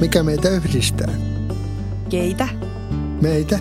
Mikä 0.00 0.22
meitä 0.22 0.48
yhdistää? 0.48 1.14
Keitä? 2.08 2.48
Meitä. 3.22 3.58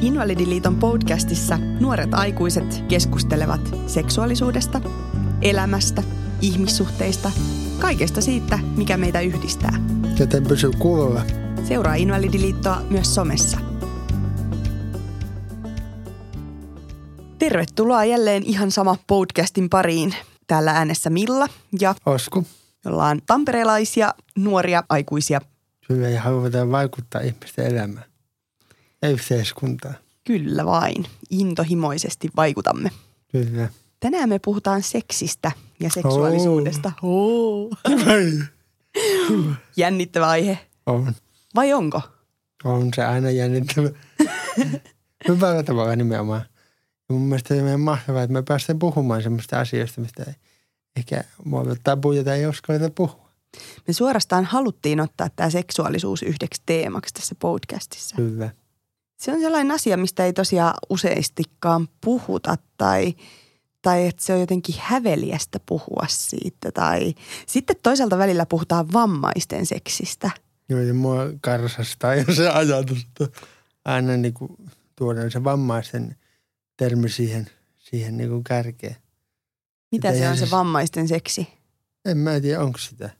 Invalidiliiton 0.00 0.76
podcastissa 0.76 1.58
nuoret 1.80 2.14
aikuiset 2.14 2.84
keskustelevat 2.88 3.60
seksuaalisuudesta, 3.86 4.80
elämästä, 5.42 6.02
ihmissuhteista, 6.40 7.32
kaikesta 7.78 8.20
siitä, 8.20 8.58
mikä 8.76 8.96
meitä 8.96 9.20
yhdistää. 9.20 9.72
Joten 10.18 10.46
pysy 10.46 10.70
kuulolla. 10.78 11.22
Seuraa 11.68 11.94
Invalidiliittoa 11.94 12.82
myös 12.90 13.14
somessa. 13.14 13.58
Tervetuloa 17.38 18.04
jälleen 18.04 18.42
ihan 18.42 18.70
sama 18.70 18.96
podcastin 19.06 19.68
pariin. 19.70 20.14
Täällä 20.46 20.72
äänessä 20.72 21.10
Milla 21.10 21.46
ja 21.80 21.94
Osku. 22.06 22.44
Me 22.84 22.90
ollaan 22.90 23.20
tamperelaisia 23.26 24.14
nuoria 24.38 24.82
aikuisia. 24.88 25.40
Hyvä 25.88 26.08
ja 26.08 26.20
halutaan 26.22 26.70
vaikuttaa 26.70 27.20
ihmisten 27.20 27.66
elämään 27.66 28.06
ja 29.02 29.08
yhteiskuntaan. 29.08 29.94
Kyllä 30.26 30.64
vain, 30.64 31.06
intohimoisesti 31.30 32.30
vaikutamme. 32.36 32.90
Kyllä. 33.32 33.68
Tänään 34.00 34.28
me 34.28 34.38
puhutaan 34.38 34.82
seksistä 34.82 35.52
ja 35.80 35.90
seksuaalisuudesta. 35.90 36.92
Oh. 37.02 37.70
Jännittävä 39.76 40.28
aihe. 40.28 40.58
On. 40.86 41.14
Vai 41.54 41.72
onko? 41.72 42.00
On 42.64 42.88
se 42.96 43.04
aina 43.04 43.30
jännittävä. 43.30 43.88
Hyvällä 45.28 45.62
tavalla 45.62 45.96
nimenomaan. 45.96 46.42
Ja 47.08 47.14
mun 47.14 47.22
mielestä 47.22 47.54
se 47.54 47.74
on 47.74 47.80
mahtavaa, 47.80 48.22
että 48.22 48.32
me 48.32 48.42
päästään 48.42 48.78
puhumaan 48.78 49.22
semmoista 49.22 49.60
asioista, 49.60 50.00
mistä 50.00 50.24
ei 50.26 50.34
olla 51.52 51.76
tabuja 51.82 52.24
tai 52.24 52.38
ei 52.38 52.46
uskalleta 52.46 52.90
puhua. 52.90 53.30
Me 53.86 53.92
suorastaan 53.92 54.44
haluttiin 54.44 55.00
ottaa 55.00 55.28
tämä 55.36 55.50
seksuaalisuus 55.50 56.22
yhdeksi 56.22 56.62
teemaksi 56.66 57.14
tässä 57.14 57.34
podcastissa. 57.38 58.16
Kyllä. 58.16 58.50
Se 59.16 59.32
on 59.32 59.40
sellainen 59.40 59.70
asia, 59.70 59.96
mistä 59.96 60.24
ei 60.24 60.32
tosiaan 60.32 60.74
useistikaan 60.90 61.88
puhuta 62.00 62.56
tai, 62.76 63.14
tai 63.82 64.06
että 64.06 64.22
se 64.22 64.34
on 64.34 64.40
jotenkin 64.40 64.74
häveliästä 64.78 65.60
puhua 65.66 66.06
siitä. 66.08 66.72
Tai 66.72 67.14
sitten 67.46 67.76
toisaalta 67.82 68.18
välillä 68.18 68.46
puhutaan 68.46 68.92
vammaisten 68.92 69.66
seksistä. 69.66 70.30
Joo, 70.68 70.80
ja 70.80 70.94
mua 70.94 71.16
karsastaa 71.40 72.14
jo 72.14 72.34
se 72.34 72.48
ajatus, 72.48 72.98
että 72.98 73.40
aina 73.84 74.16
niin 74.16 74.34
kuin 74.34 74.56
tuodaan 74.96 75.30
se 75.30 75.44
vammaisten 75.44 76.16
termi 76.76 77.08
siihen, 77.08 77.50
siihen 77.78 78.16
niin 78.16 78.28
kuin 78.30 78.44
kärkeen. 78.44 78.96
Mitä 79.92 80.14
se 80.14 80.28
on 80.28 80.36
se 80.36 80.50
vammaisten 80.50 81.08
seksi? 81.08 81.48
En 82.04 82.16
mä 82.18 82.40
tiedä, 82.40 82.60
onko 82.60 82.78
sitä. 82.78 83.10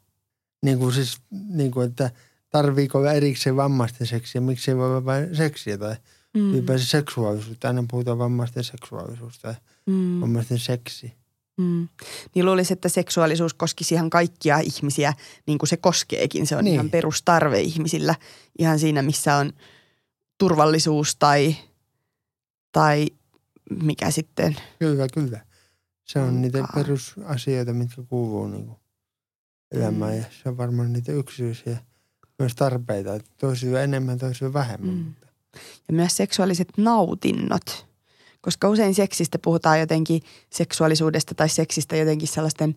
Niin 0.62 0.78
kuin 0.78 0.94
siis, 0.94 1.16
niin 1.48 1.70
kuin, 1.70 1.88
että 1.88 2.10
tarviiko 2.50 3.04
erikseen 3.04 3.56
vammaisten 3.56 4.06
seksiä, 4.06 4.40
miksi 4.40 4.70
ei 4.70 4.76
voi 4.76 5.04
vain 5.04 5.36
seksiä 5.36 5.78
tai 5.78 5.96
mm. 6.34 6.52
ylipäänsä 6.52 6.86
seksuaalisuutta. 6.86 7.68
Aina 7.68 7.84
puhutaan 7.90 8.18
vammaisten 8.18 8.64
seksuaalisuudesta 8.64 9.42
tai 9.42 9.54
Mm. 9.86 10.20
vammaisten 10.20 10.58
seksi. 10.58 11.12
Mm. 11.56 11.88
Niin 12.34 12.46
luulisi, 12.46 12.72
että 12.72 12.88
seksuaalisuus 12.88 13.54
koskisi 13.54 13.94
ihan 13.94 14.10
kaikkia 14.10 14.58
ihmisiä, 14.58 15.14
niin 15.46 15.58
kuin 15.58 15.68
se 15.68 15.76
koskeekin. 15.76 16.46
Se 16.46 16.56
on 16.56 16.64
Niin. 16.64 16.74
ihan 16.74 16.90
perustarve 16.90 17.60
ihmisillä. 17.60 18.14
Ihan 18.58 18.78
siinä, 18.78 19.02
missä 19.02 19.36
on 19.36 19.52
turvallisuus 20.38 21.16
tai, 21.16 21.56
tai 22.72 23.06
mikä 23.82 24.10
sitten. 24.10 24.56
Kyllä, 24.78 25.06
kyllä. 25.14 25.40
Se 26.12 26.18
on 26.18 26.42
niitä 26.42 26.64
perusasioita, 26.74 27.72
mitkä 27.72 28.02
kuuluu 28.08 28.46
niin 28.46 28.66
kuin 28.66 28.78
elämään 29.72 30.12
Mm. 30.12 30.18
ja 30.18 30.24
se 30.42 30.48
on 30.48 30.56
varmaan 30.56 30.92
niitä 30.92 31.12
yksityisiä 31.12 31.78
myös 32.38 32.54
tarpeita. 32.54 33.14
että 33.14 33.30
Toisilla 33.38 33.80
enemmän, 33.80 34.18
toisilla 34.18 34.52
vähemmän. 34.52 34.94
Mm. 34.94 35.14
Ja 35.88 35.94
myös 35.94 36.16
seksuaaliset 36.16 36.68
nautinnot. 36.76 37.86
Koska 38.40 38.68
usein 38.68 38.94
seksistä 38.94 39.38
puhutaan 39.44 39.80
jotenkin 39.80 40.22
seksuaalisuudesta 40.50 41.34
tai 41.34 41.48
seksistä 41.48 41.96
jotenkin 41.96 42.28
sellaisten 42.28 42.76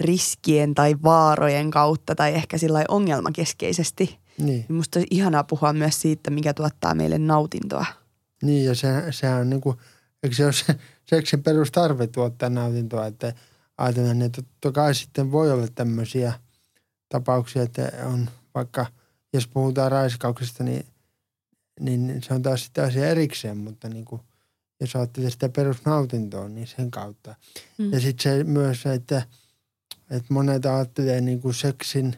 riskien 0.00 0.74
tai 0.74 0.96
vaarojen 1.02 1.70
kautta 1.70 2.14
tai 2.14 2.34
ehkä 2.34 2.58
sillä 2.58 2.84
ongelmakeskeisesti. 2.88 4.18
Niin. 4.38 4.66
Musta 4.68 4.98
olisi 4.98 5.08
ihanaa 5.10 5.44
puhua 5.44 5.72
myös 5.72 6.00
siitä, 6.00 6.30
mikä 6.30 6.54
tuottaa 6.54 6.94
meille 6.94 7.18
nautintoa. 7.18 7.86
Niin, 8.42 8.64
ja 8.64 8.74
se, 8.74 8.88
sehän 9.10 9.40
on 9.40 9.50
niin 9.50 9.60
kuin, 9.60 9.76
eikö 10.22 10.36
se 10.36 10.44
ole 10.44 10.52
se 10.52 10.76
seksin 11.06 11.42
perustarve 11.42 12.06
tuottaa 12.06 12.50
nautintoa, 12.50 13.06
että 13.06 13.34
ajatellaan, 13.78 14.22
että 14.22 14.42
totta 14.42 14.72
kai 14.72 14.94
sitten 14.94 15.32
voi 15.32 15.52
olla 15.52 15.66
tämmöisiä 15.74 16.32
tapauksia, 17.08 17.62
että 17.62 17.92
on 18.04 18.30
vaikka, 18.54 18.86
jos 19.32 19.48
puhutaan 19.48 19.92
raiskauksesta, 19.92 20.64
niin, 20.64 20.86
niin 21.80 22.22
se 22.22 22.34
on 22.34 22.42
taas 22.42 22.64
sitten 22.64 22.84
asia 22.84 23.08
erikseen, 23.08 23.56
mutta 23.56 23.88
niin 23.88 24.04
kuin, 24.04 24.22
jos 24.80 24.96
ajattelee 24.96 25.30
sitä 25.30 25.48
perusnautintoa, 25.48 26.48
niin 26.48 26.66
sen 26.66 26.90
kautta. 26.90 27.34
Mm. 27.78 27.92
Ja 27.92 28.00
sitten 28.00 28.22
se 28.22 28.44
myös, 28.44 28.86
että, 28.86 29.22
että 30.10 30.34
monet 30.34 30.66
ajattelee 30.66 31.20
niin 31.20 31.40
kuin 31.40 31.54
seksin 31.54 32.16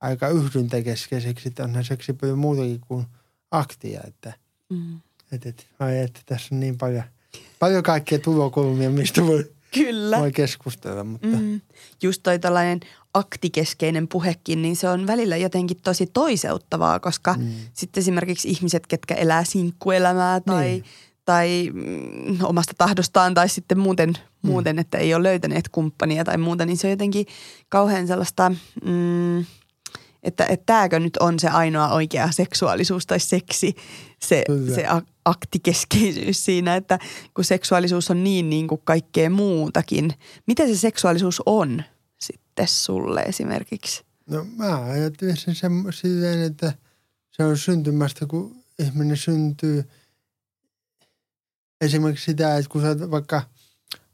aika 0.00 0.28
yhdyntäkeskeiseksi, 0.28 1.48
että 1.48 1.64
onhan 1.64 1.84
seksi 1.84 2.12
paljon 2.12 2.38
muutakin 2.38 2.80
kuin 2.80 3.06
aktia, 3.50 4.00
että– 4.06 4.32
Mm. 4.70 5.00
et, 5.32 5.46
et, 5.46 5.66
ai, 5.78 5.98
että 5.98 6.20
tässä 6.26 6.54
on 6.54 6.60
niin 6.60 6.78
paljon, 6.78 7.04
paljon 7.58 7.82
kaikkia 7.82 8.18
tulokulmia, 8.18 8.90
mistä 8.90 9.26
voi, 9.26 9.50
Kyllä. 9.74 10.18
voi 10.20 10.32
keskustella, 10.32 11.04
mutta 11.04 11.28
mm. 11.28 11.60
Just 12.02 12.22
toi 12.22 12.38
tällainen 12.38 12.80
aktikeskeinen 13.14 14.08
puhekin, 14.08 14.62
niin 14.62 14.76
se 14.76 14.88
on 14.88 15.06
välillä 15.06 15.36
jotenkin 15.36 15.76
tosi 15.84 16.06
toiseuttavaa, 16.06 17.00
koska 17.00 17.34
Mm. 17.34 17.50
sitten 17.72 18.00
esimerkiksi 18.00 18.48
ihmiset, 18.48 18.86
ketkä 18.86 19.14
elää 19.14 19.44
sinkkuelämää 19.44 20.40
tai, 20.40 20.64
Niin. 20.66 20.84
tai 21.24 21.70
mm, 21.74 22.38
omasta 22.42 22.72
tahdostaan 22.78 23.34
tai 23.34 23.48
sitten 23.48 23.78
muuten, 23.78 24.08
Mm. 24.42 24.50
muuten, 24.50 24.78
että 24.78 24.98
ei 24.98 25.14
ole 25.14 25.22
löytäneet 25.22 25.68
kumppania 25.68 26.24
tai 26.24 26.38
muuta, 26.38 26.66
niin 26.66 26.76
se 26.76 26.86
on 26.86 26.90
jotenkin 26.90 27.26
kauhean 27.68 28.06
sellaista, 28.06 28.52
mm, 28.84 29.44
että, 30.26 30.46
että 30.46 30.66
tämäkö 30.66 31.00
nyt 31.00 31.16
on 31.16 31.38
se 31.38 31.48
ainoa 31.48 31.88
oikea 31.88 32.32
seksuaalisuus 32.32 33.06
tai 33.06 33.20
seksi, 33.20 33.76
se, 34.22 34.42
Kyllä. 34.46 34.74
se 34.74 34.86
aktikeskeisyys 35.24 36.44
siinä, 36.44 36.76
että 36.76 36.98
kun 37.34 37.44
seksuaalisuus 37.44 38.10
on 38.10 38.24
niin 38.24 38.50
niin 38.50 38.68
kuin 38.68 38.80
kaikkea 38.84 39.30
muutakin. 39.30 40.12
Mitä 40.46 40.66
se 40.66 40.76
seksuaalisuus 40.76 41.42
on 41.46 41.82
sitten 42.18 42.68
sulle 42.68 43.20
esimerkiksi? 43.20 44.06
no 44.26 44.46
mä 44.56 44.84
ajattelin 44.84 45.36
sen 45.36 45.54
silleen, 45.90 46.42
että 46.42 46.72
se 47.30 47.44
on 47.44 47.58
syntymästä, 47.58 48.26
kun 48.26 48.64
ihminen 48.78 49.16
syntyy. 49.16 49.84
Esimerkiksi 51.80 52.24
sitä, 52.24 52.56
että 52.56 52.70
kun 52.70 52.82
sä 52.82 52.88
oot 52.88 53.10
vaikka, 53.10 53.42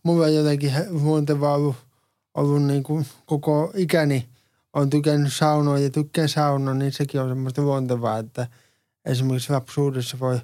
mulla 0.02 0.24
on 0.24 0.34
jotenkin 0.34 0.72
luontevaa 0.90 1.54
ollut, 1.54 1.76
ollut 2.34 2.62
niin 2.62 2.82
kuin 2.82 3.06
koko 3.26 3.72
ikäni, 3.76 4.28
on 4.72 4.90
tykännyt 4.90 5.32
saunoa 5.32 5.78
ja 5.78 5.90
tykkään 5.90 6.28
saunaa, 6.28 6.74
niin 6.74 6.92
sekin 6.92 7.20
on 7.20 7.28
semmoista 7.28 7.62
luontevaa, 7.62 8.18
että 8.18 8.46
esimerkiksi 9.04 9.52
lapsuudessa 9.52 10.18
voi, 10.20 10.40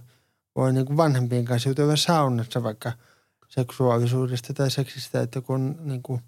voi 0.56 0.72
niin 0.72 0.86
kuin 0.86 0.96
vanhempien 0.96 1.44
kanssa 1.44 1.68
jutella 1.68 1.96
saunassa 1.96 2.62
vaikka 2.62 2.92
seksuaalisuudesta 3.48 4.54
tai 4.54 4.70
seksistä, 4.70 5.20
että 5.20 5.40
kun 5.40 5.76
niin 5.80 6.02
kuin 6.02 6.20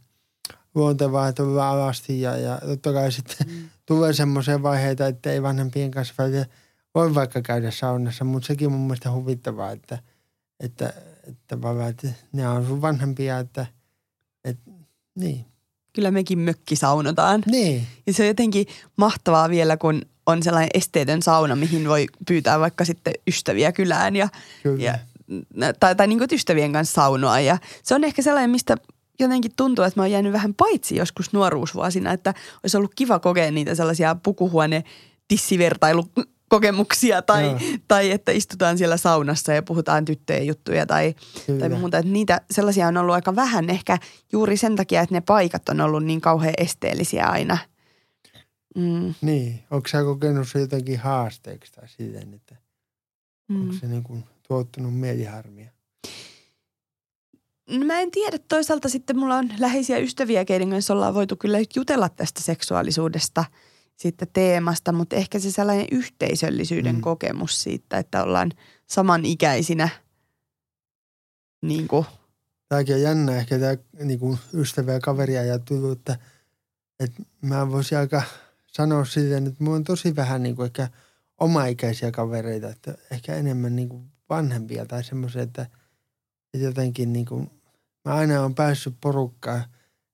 luontevaa, 0.74 1.28
että 1.28 1.42
ollaan 1.42 1.76
alasti 1.76 2.20
ja, 2.20 2.36
ja 2.36 2.60
totta 2.66 2.92
kai 2.92 3.12
sitten 3.12 3.46
Mm. 3.46 3.68
tulee 3.86 4.12
semmoisia 4.12 4.62
vaiheita, 4.62 5.06
että 5.06 5.32
ei 5.32 5.42
vanhempien 5.42 5.90
kanssa 5.90 6.14
välillä 6.18 6.46
voi 6.94 7.14
vaikka 7.14 7.42
käydä 7.42 7.70
saunassa, 7.70 8.24
mutta 8.24 8.46
sekin 8.46 8.66
on 8.66 8.72
mun 8.72 8.80
mielestä 8.80 9.10
huvittavaa, 9.12 9.70
että, 9.70 9.98
että, 10.60 10.92
että, 11.26 11.42
tavallaan, 11.46 11.90
että 11.90 12.08
ne 12.32 12.48
on 12.48 12.66
sun 12.66 12.82
vanhempia, 12.82 13.38
että, 13.38 13.66
että 14.44 14.70
niin. 15.14 15.49
Kyllä 15.92 16.10
mekin 16.10 16.38
mökki 16.38 16.76
saunotaan. 16.76 17.42
Niin, 17.46 17.86
Ja 18.06 18.12
se 18.12 18.22
on 18.22 18.26
jotenkin 18.26 18.66
mahtavaa 18.96 19.50
vielä, 19.50 19.76
kun 19.76 20.02
on 20.26 20.42
sellainen 20.42 20.70
esteetön 20.74 21.22
sauna, 21.22 21.56
mihin 21.56 21.88
voi 21.88 22.06
pyytää 22.26 22.60
vaikka 22.60 22.84
sitten 22.84 23.12
ystäviä 23.28 23.72
kylään 23.72 24.16
ja, 24.16 24.28
kyllä. 24.62 24.84
ja 24.84 24.98
tai, 25.80 25.94
tai 25.94 26.06
niin 26.06 26.18
kuin 26.18 26.28
ystävien 26.32 26.72
kanssa 26.72 26.94
saunoa. 26.94 27.40
Ja 27.40 27.58
se 27.82 27.94
on 27.94 28.04
ehkä 28.04 28.22
sellainen, 28.22 28.50
mistä 28.50 28.76
jotenkin 29.20 29.52
tuntuu, 29.56 29.84
että 29.84 30.00
mä 30.00 30.02
oon 30.02 30.10
jäänyt 30.10 30.32
vähän 30.32 30.54
paitsi 30.54 30.96
joskus 30.96 31.32
nuoruusvuosina, 31.32 32.12
että 32.12 32.34
olisi 32.62 32.76
ollut 32.76 32.94
kiva 32.94 33.18
kokea 33.18 33.50
niitä 33.50 33.74
sellaisia 33.74 34.16
pukuhuone 34.22 34.84
tissivertailukokemuksia 36.50 37.22
tai, 37.22 37.44
Joo. 37.44 37.78
tai 37.88 38.10
että 38.10 38.32
istutaan 38.32 38.78
siellä 38.78 38.96
saunassa 38.96 39.52
ja 39.52 39.62
puhutaan 39.62 40.04
tyttöjen 40.04 40.46
juttuja 40.46 40.86
tai, 40.86 41.14
Kyllä. 41.46 41.60
tai 41.60 41.68
muuta. 41.78 41.98
Että 41.98 42.12
niitä 42.12 42.40
sellaisia 42.50 42.88
on 42.88 42.96
ollut 42.96 43.14
aika 43.14 43.36
vähän 43.36 43.70
ehkä 43.70 43.98
juuri 44.32 44.56
sen 44.56 44.76
takia, 44.76 45.00
että 45.00 45.14
ne 45.14 45.20
paikat 45.20 45.68
on 45.68 45.80
ollut 45.80 46.04
niin 46.04 46.20
kauhean 46.20 46.54
esteellisiä 46.58 47.26
aina. 47.26 47.58
Mm, 48.76 49.14
Niin, 49.20 49.64
onko 49.70 49.88
sä 49.88 50.02
kokenut 50.02 50.48
se 50.48 50.60
jotenkin 50.60 50.98
haasteeksi 50.98 51.72
tai 51.72 51.88
siten, 51.88 52.34
että 52.34 52.56
mm. 53.48 53.60
onko 53.60 53.74
se 53.80 53.86
niin 53.86 54.02
kuin 54.02 54.24
tuottanut 54.48 54.94
mieliharmia? 54.94 55.70
No 57.70 57.86
mä 57.86 58.00
en 58.00 58.10
tiedä. 58.10 58.38
Toisaalta 58.48 58.88
sitten 58.88 59.18
mulla 59.18 59.36
on 59.36 59.50
läheisiä 59.58 59.98
ystäviä, 59.98 60.44
keiden 60.44 60.70
kanssa 60.70 60.94
ollaan 60.94 61.14
voitu 61.14 61.36
kyllä 61.36 61.58
jutella 61.76 62.08
tästä 62.08 62.42
seksuaalisuudesta 62.42 63.44
siitä 64.00 64.26
teemasta, 64.26 64.92
mutta 64.92 65.16
ehkä 65.16 65.38
se 65.38 65.50
sellainen 65.50 65.86
yhteisöllisyyden 65.92 66.94
mm. 66.94 67.00
kokemus 67.00 67.62
siitä, 67.62 67.98
että 67.98 68.22
ollaan 68.22 68.52
samanikäisinä 68.86 69.88
niin 71.62 71.88
kuin. 71.88 72.06
Tämäkin 72.68 72.94
on 72.94 73.02
jännä 73.02 73.36
ehkä 73.36 73.58
tämä 73.58 73.76
niin 74.04 74.18
kuin 74.18 74.38
ystävä 74.54 74.92
ja 74.92 75.00
kaveri 75.00 75.38
ajattelu, 75.38 75.90
että, 75.90 76.18
että 77.00 77.22
mä 77.42 77.70
voisin 77.70 77.98
aika 77.98 78.22
sanoa 78.66 79.04
siitä, 79.04 79.36
että 79.36 79.64
mulla 79.64 79.76
on 79.76 79.84
tosi 79.84 80.16
vähän 80.16 80.42
niin 80.42 80.56
kuin 80.56 80.66
ehkä 80.66 80.88
omaikäisiä 81.40 82.10
kavereita, 82.10 82.68
että 82.68 82.94
ehkä 83.10 83.34
enemmän 83.34 83.76
niin 83.76 83.88
kuin 83.88 84.04
vanhempia 84.28 84.86
tai 84.86 85.04
semmoisia, 85.04 85.42
että, 85.42 85.62
että 86.54 86.66
jotenkin 86.66 87.12
niin 87.12 87.26
kuin, 87.26 87.50
mä 88.04 88.14
aina 88.14 88.40
olen 88.40 88.54
päässyt 88.54 88.94
porukkaan 89.00 89.64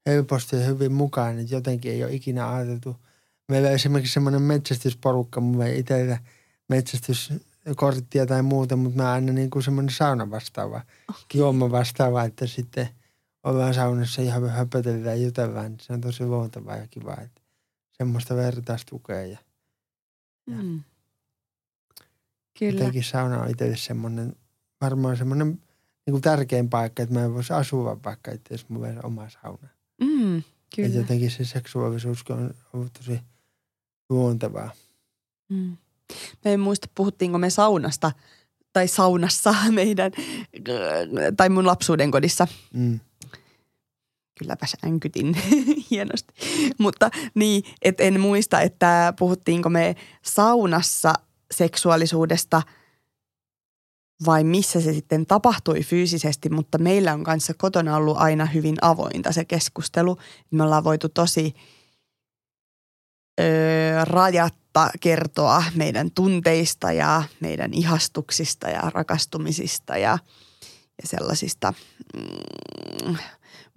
helposti 0.07 0.57
ja 0.57 0.67
hyvin 0.67 0.93
mukaan, 0.93 1.39
että 1.39 1.55
jotenkin 1.55 1.93
ei 1.93 2.05
ole 2.05 2.13
ikinä 2.13 2.55
ajateltu. 2.55 2.97
Meillä 3.49 3.69
on 3.69 3.75
esimerkiksi 3.75 4.13
semmoinen 4.13 4.43
metsästysporukka, 4.43 5.41
mulla 5.41 5.67
ei 5.67 5.79
itsellä 5.79 6.19
metsästyskorttia 6.69 8.27
tai 8.27 8.43
muuta, 8.43 8.77
mutta 8.77 8.97
mä 9.03 9.13
aina 9.13 9.33
niin 9.33 9.51
kuin 9.51 9.63
semmoinen 9.63 9.95
sauna 9.95 10.31
vastaava, 10.31 10.81
okay. 11.09 11.23
juoma 11.35 11.71
vastaava, 11.71 12.25
että 12.25 12.47
sitten 12.47 12.89
ollaan 13.45 13.75
saunassa 13.75 14.23
ihan 14.23 14.51
höpötellään 14.51 15.21
ja 15.21 15.27
jutellaan. 15.27 15.77
Se 15.81 15.93
on 15.93 16.01
tosi 16.01 16.27
luontavaa 16.27 16.77
ja 16.77 16.87
kiva, 16.91 17.17
että 17.23 17.41
semmoista 17.93 18.37
vertaistukea 18.37 19.23
ja, 19.23 19.39
ja 20.47 20.57
mm. 20.63 20.83
Kyllä. 22.59 22.73
Jotenkin 22.73 23.05
sauna 23.05 23.43
on 23.43 23.51
itselle 23.51 23.77
semmoinen, 23.77 24.37
varmaan 24.81 25.17
semmoinen 25.17 25.49
niin 26.07 26.13
kuin 26.13 26.23
tärkein 26.23 26.71
paikka, 26.71 27.03
että 27.03 27.15
mä 27.15 27.25
en 27.25 27.35
voisi 27.35 27.53
asua 27.53 28.01
vaikka, 28.05 28.31
että 28.31 28.55
jos 28.55 28.69
mulla 28.69 28.87
olisi 28.87 29.01
oma 29.03 29.29
sauna. 29.29 29.69
Mm, 30.01 30.43
kyllä. 30.77 30.87
Että 30.87 30.99
jotenkin 30.99 31.31
se 31.31 31.45
seksuaalisuus 31.45 32.25
on 32.31 32.55
ollut 32.73 32.93
tosi 32.93 33.21
luontevaa. 34.11 34.71
Mm. 35.49 35.77
Mä 36.45 36.51
en 36.51 36.61
muista, 36.61 36.89
puhuttiinko 36.95 37.39
me 37.39 37.51
saunasta 37.51 38.13
tai 38.73 38.89
saunassa 38.89 39.55
meidän, 39.71 40.13
tai 41.37 41.49
mun 41.49 41.67
lapsuuden 41.67 42.11
kodissa. 42.11 42.47
Mm. 42.75 43.01
Kylläpäs 44.39 44.77
änkytin 44.85 45.37
hienosti. 45.91 46.35
Mutta 46.79 47.11
niin, 47.35 47.63
että 47.83 48.03
en 48.03 48.21
muista, 48.21 48.61
että 48.61 49.15
puhuttiinko 49.19 49.69
me 49.69 49.97
saunassa 50.23 51.15
seksuaalisuudesta 51.55 52.63
vai 54.27 54.45
missä 54.45 54.81
se 54.81 54.93
sitten 54.93 55.27
tapahtui 55.27 55.83
fyysisesti, 55.83 56.51
mutta 56.51 56.79
meillä 56.79 57.13
on 57.13 57.25
kanssa 57.25 57.55
kotona 57.55 57.97
ollut 57.97 58.17
aina 58.17 58.47
hyvin 58.47 58.77
avointa 58.83 59.33
se 59.33 59.45
keskustelu. 59.45 60.19
Me 60.51 60.63
ollaan 60.63 60.85
voitu 60.85 61.09
tosi 61.09 61.55
öö, 63.41 64.05
rajatta 64.05 64.91
kertoa 65.01 65.65
meidän 65.75 66.11
tunteista 66.11 66.93
ja 66.93 67.23
meidän 67.41 67.75
ihastuksista 67.75 68.69
ja 68.69 68.91
rakastumisista 68.95 69.97
ja, 69.97 70.19
ja 71.03 71.09
sellaisista. 71.09 71.75
Mm. 72.17 73.17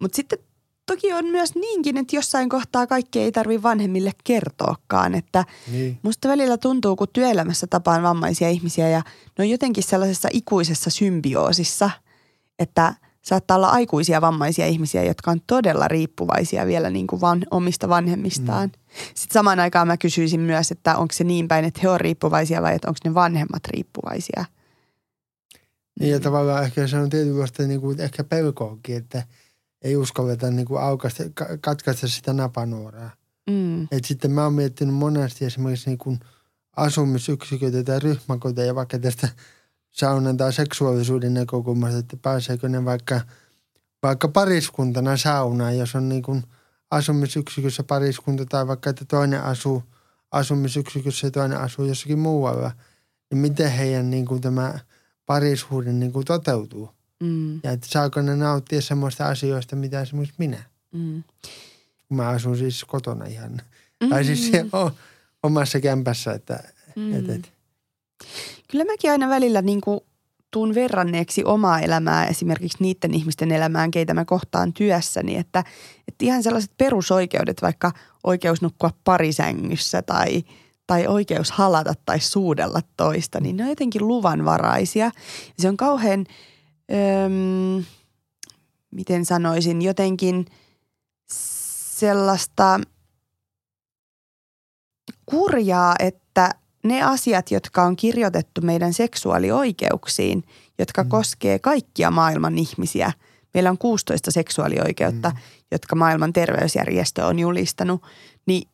Mutta 0.01 0.15
sitten 0.15 0.39
toki 0.85 1.13
on 1.13 1.25
myös 1.25 1.55
niinkin, 1.55 1.97
että 1.97 2.15
jossain 2.15 2.49
kohtaa 2.49 2.87
kaikki 2.87 3.19
ei 3.19 3.31
tarvi 3.31 3.63
vanhemmille 3.63 4.11
kertoakaan. 4.23 5.15
Että 5.15 5.45
niin. 5.71 5.99
musta 6.01 6.29
välillä 6.29 6.57
tuntuu, 6.57 6.95
kun 6.95 7.07
työelämässä 7.13 7.67
tapaan 7.67 8.03
vammaisia 8.03 8.49
ihmisiä 8.49 8.89
ja 8.89 9.01
ne 9.37 9.43
on 9.43 9.49
jotenkin 9.49 9.83
sellaisessa 9.83 10.29
ikuisessa 10.31 10.89
symbioosissa, 10.89 11.89
että 12.59 12.93
saattaa 13.21 13.57
olla 13.57 13.69
aikuisia 13.69 14.21
vammaisia 14.21 14.67
ihmisiä, 14.67 15.03
jotka 15.03 15.31
on 15.31 15.41
todella 15.47 15.87
riippuvaisia 15.87 16.65
vielä 16.65 16.89
niin 16.89 17.07
kuin 17.07 17.21
van, 17.21 17.45
omista 17.51 17.89
vanhemmistaan. 17.89 18.69
Mm. 18.69 18.78
Sitten 19.15 19.33
samaan 19.33 19.59
aikaan 19.59 19.87
mä 19.87 19.97
kysyisin 19.97 20.39
myös, 20.39 20.71
että 20.71 20.97
onko 20.97 21.13
se 21.13 21.23
niin 21.23 21.47
päin, 21.47 21.65
että 21.65 21.79
he 21.83 21.89
on 21.89 22.01
riippuvaisia 22.01 22.61
vai 22.61 22.75
että 22.75 22.87
onko 22.87 22.99
ne 23.03 23.13
vanhemmat 23.13 23.67
riippuvaisia. 23.67 24.45
Niin 25.99 26.11
ja 26.11 26.19
tavallaan 26.19 26.63
ehkä 26.63 26.87
se 26.87 26.97
on 26.97 27.09
tietysti 27.09 27.67
niin 27.67 27.81
kuin 27.81 28.01
ehkä 28.01 28.23
pelkoonkin, 28.23 28.97
että– 28.97 29.23
ei 29.81 29.95
uskalleta 29.95 30.51
niin 30.51 30.65
kuin 30.65 30.81
aukaista, 30.81 31.23
katkaista 31.61 32.07
sitä 32.07 32.33
napanuoraa. 32.33 33.11
Mm. 33.49 33.83
Et 33.83 34.05
sitten 34.05 34.31
mä 34.31 34.43
oon 34.43 34.53
miettinyt 34.53 34.95
monesti 34.95 35.45
esimerkiksi 35.45 35.89
niin 35.89 35.97
kuin 35.97 36.19
asumisyksiköitä 36.75 37.83
tai 37.83 37.99
ryhmäkoteja 37.99 38.75
vaikka 38.75 38.99
tästä 38.99 39.29
saunan 39.91 40.37
tai 40.37 40.53
seksuaalisuuden 40.53 41.33
näkökulmasta, 41.33 41.99
että 41.99 42.17
pääseekö 42.17 42.69
ne 42.69 42.85
vaikka, 42.85 43.21
vaikka 44.03 44.27
pariskuntana 44.27 45.17
saunaan, 45.17 45.77
jos 45.77 45.95
on 45.95 46.09
niin 46.09 46.21
kuin 46.21 46.43
asumisyksikössä 46.91 47.83
pariskunta 47.83 48.45
tai 48.45 48.67
vaikka, 48.67 48.89
että 48.89 49.05
toinen 49.05 49.43
asuu 49.43 49.83
asumisyksikössä 50.31 51.27
ja 51.27 51.31
toinen 51.31 51.59
asuu 51.59 51.85
jossakin 51.85 52.19
muualla, 52.19 52.71
niin 53.31 53.37
miten 53.39 53.71
heidän 53.71 54.09
niin 54.09 54.25
kuin 54.25 54.41
tämä 54.41 54.79
parisuuden 55.25 55.99
niin 55.99 56.13
kuin 56.13 56.25
toteutuu. 56.25 56.89
Mm. 57.19 57.59
Ja 57.63 57.71
että 57.71 57.87
saako 57.89 58.21
ne 58.21 58.35
nauttia 58.35 58.81
semmoista 58.81 59.27
asioista, 59.27 59.75
mitä 59.75 60.01
esimerkiksi 60.01 60.35
minä. 60.37 60.63
Mm. 60.91 61.23
Mä 62.09 62.27
asun 62.27 62.57
siis 62.57 62.83
kotona 62.83 63.25
ihan. 63.25 63.61
Mm. 64.01 64.09
Tai 64.09 64.25
siis 64.25 64.51
o, 64.73 64.91
omassa 65.43 65.79
kämpässä, 65.79 66.31
että 66.31 66.63
mm. 66.95 67.13
et, 67.13 67.29
et. 67.29 67.51
Kyllä 68.71 68.85
mäkin 68.85 69.11
aina 69.11 69.29
välillä 69.29 69.61
niin 69.61 69.81
kuin 69.81 69.99
tuun 70.51 70.75
verranneeksi 70.75 71.43
omaa 71.43 71.79
elämää 71.79 72.27
esimerkiksi 72.27 72.77
niiden 72.79 73.13
ihmisten 73.13 73.51
elämään, 73.51 73.91
keitä 73.91 74.13
mä 74.13 74.25
kohtaan 74.25 74.73
työssäni. 74.73 75.35
Että, 75.35 75.63
että 76.07 76.25
ihan 76.25 76.43
sellaiset 76.43 76.71
perusoikeudet, 76.77 77.61
vaikka 77.61 77.91
oikeus 78.23 78.61
nukkua 78.61 78.89
parisängyssä 79.03 80.01
tai, 80.01 80.43
tai 80.87 81.07
oikeus 81.07 81.51
halata 81.51 81.93
tai 82.05 82.19
suudella 82.19 82.81
toista, 82.97 83.39
niin 83.39 83.57
ne 83.57 83.63
on 83.63 83.69
jotenkin 83.69 84.07
luvanvaraisia. 84.07 85.11
Se 85.57 85.69
on 85.69 85.77
kauhean– 85.77 86.25
öm, 86.91 87.85
miten 88.91 89.25
sanoisin, 89.25 89.81
jotenkin 89.81 90.45
sellaista 91.97 92.79
kurjaa, 95.25 95.95
että 95.99 96.49
ne 96.83 97.01
asiat, 97.03 97.51
jotka 97.51 97.83
on 97.83 97.95
kirjoitettu 97.95 98.61
meidän 98.61 98.93
seksuaalioikeuksiin, 98.93 100.43
jotka 100.79 101.03
mm. 101.03 101.09
koskee 101.09 101.59
kaikkia 101.59 102.11
maailman 102.11 102.57
ihmisiä. 102.57 103.11
Meillä 103.53 103.69
on 103.69 103.77
16 103.77 104.31
seksuaalioikeutta, 104.31 105.29
mm. 105.29 105.37
jotka 105.71 105.95
maailman 105.95 106.33
terveysjärjestö 106.33 107.25
on 107.25 107.39
julistanut, 107.39 108.01
niin 108.45 108.69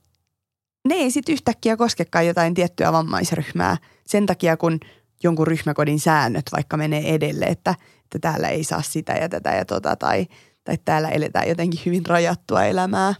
ne 0.88 0.96
ei 0.96 1.12
sitten 1.12 1.34
yhtäkkiä 1.34 1.78
koskekaan 1.78 2.28
jotain 2.28 2.54
tiettyä 2.54 2.92
vammaisryhmää 2.92 3.78
sen 4.08 4.26
takia, 4.26 4.58
kun 4.58 4.80
jonkun 5.24 5.48
ryhmäkodin 5.48 6.00
säännöt 6.00 6.46
vaikka 6.52 6.78
menee 6.78 7.16
edelle, 7.16 7.46
että– 7.46 7.76
että 8.06 8.20
täällä 8.20 8.50
ei 8.50 8.64
saa 8.64 8.82
sitä 8.82 9.14
ja 9.14 9.30
tätä 9.30 9.50
ja 9.50 9.66
tota 9.66 9.96
tai, 9.96 10.28
tai 10.64 10.78
täällä 10.86 11.10
eletään 11.10 11.50
jotenkin 11.50 11.82
hyvin 11.86 12.06
rajattua 12.06 12.64
elämää. 12.64 13.16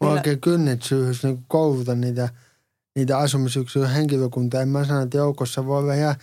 Mä 0.00 0.08
oikein 0.08 0.40
kynnetsyys 0.40 1.24
niin 1.24 1.44
kouluta 1.48 1.94
niitä, 1.94 2.28
niitä 2.96 3.18
asumisyksikön 3.18 3.90
henkilökuntaa. 3.90 4.62
En 4.62 4.68
mä 4.68 4.84
sano, 4.84 5.02
että 5.02 5.16
joukossa 5.16 5.66
voi 5.66 5.78
olla 5.78 5.94
ihan 5.94 6.14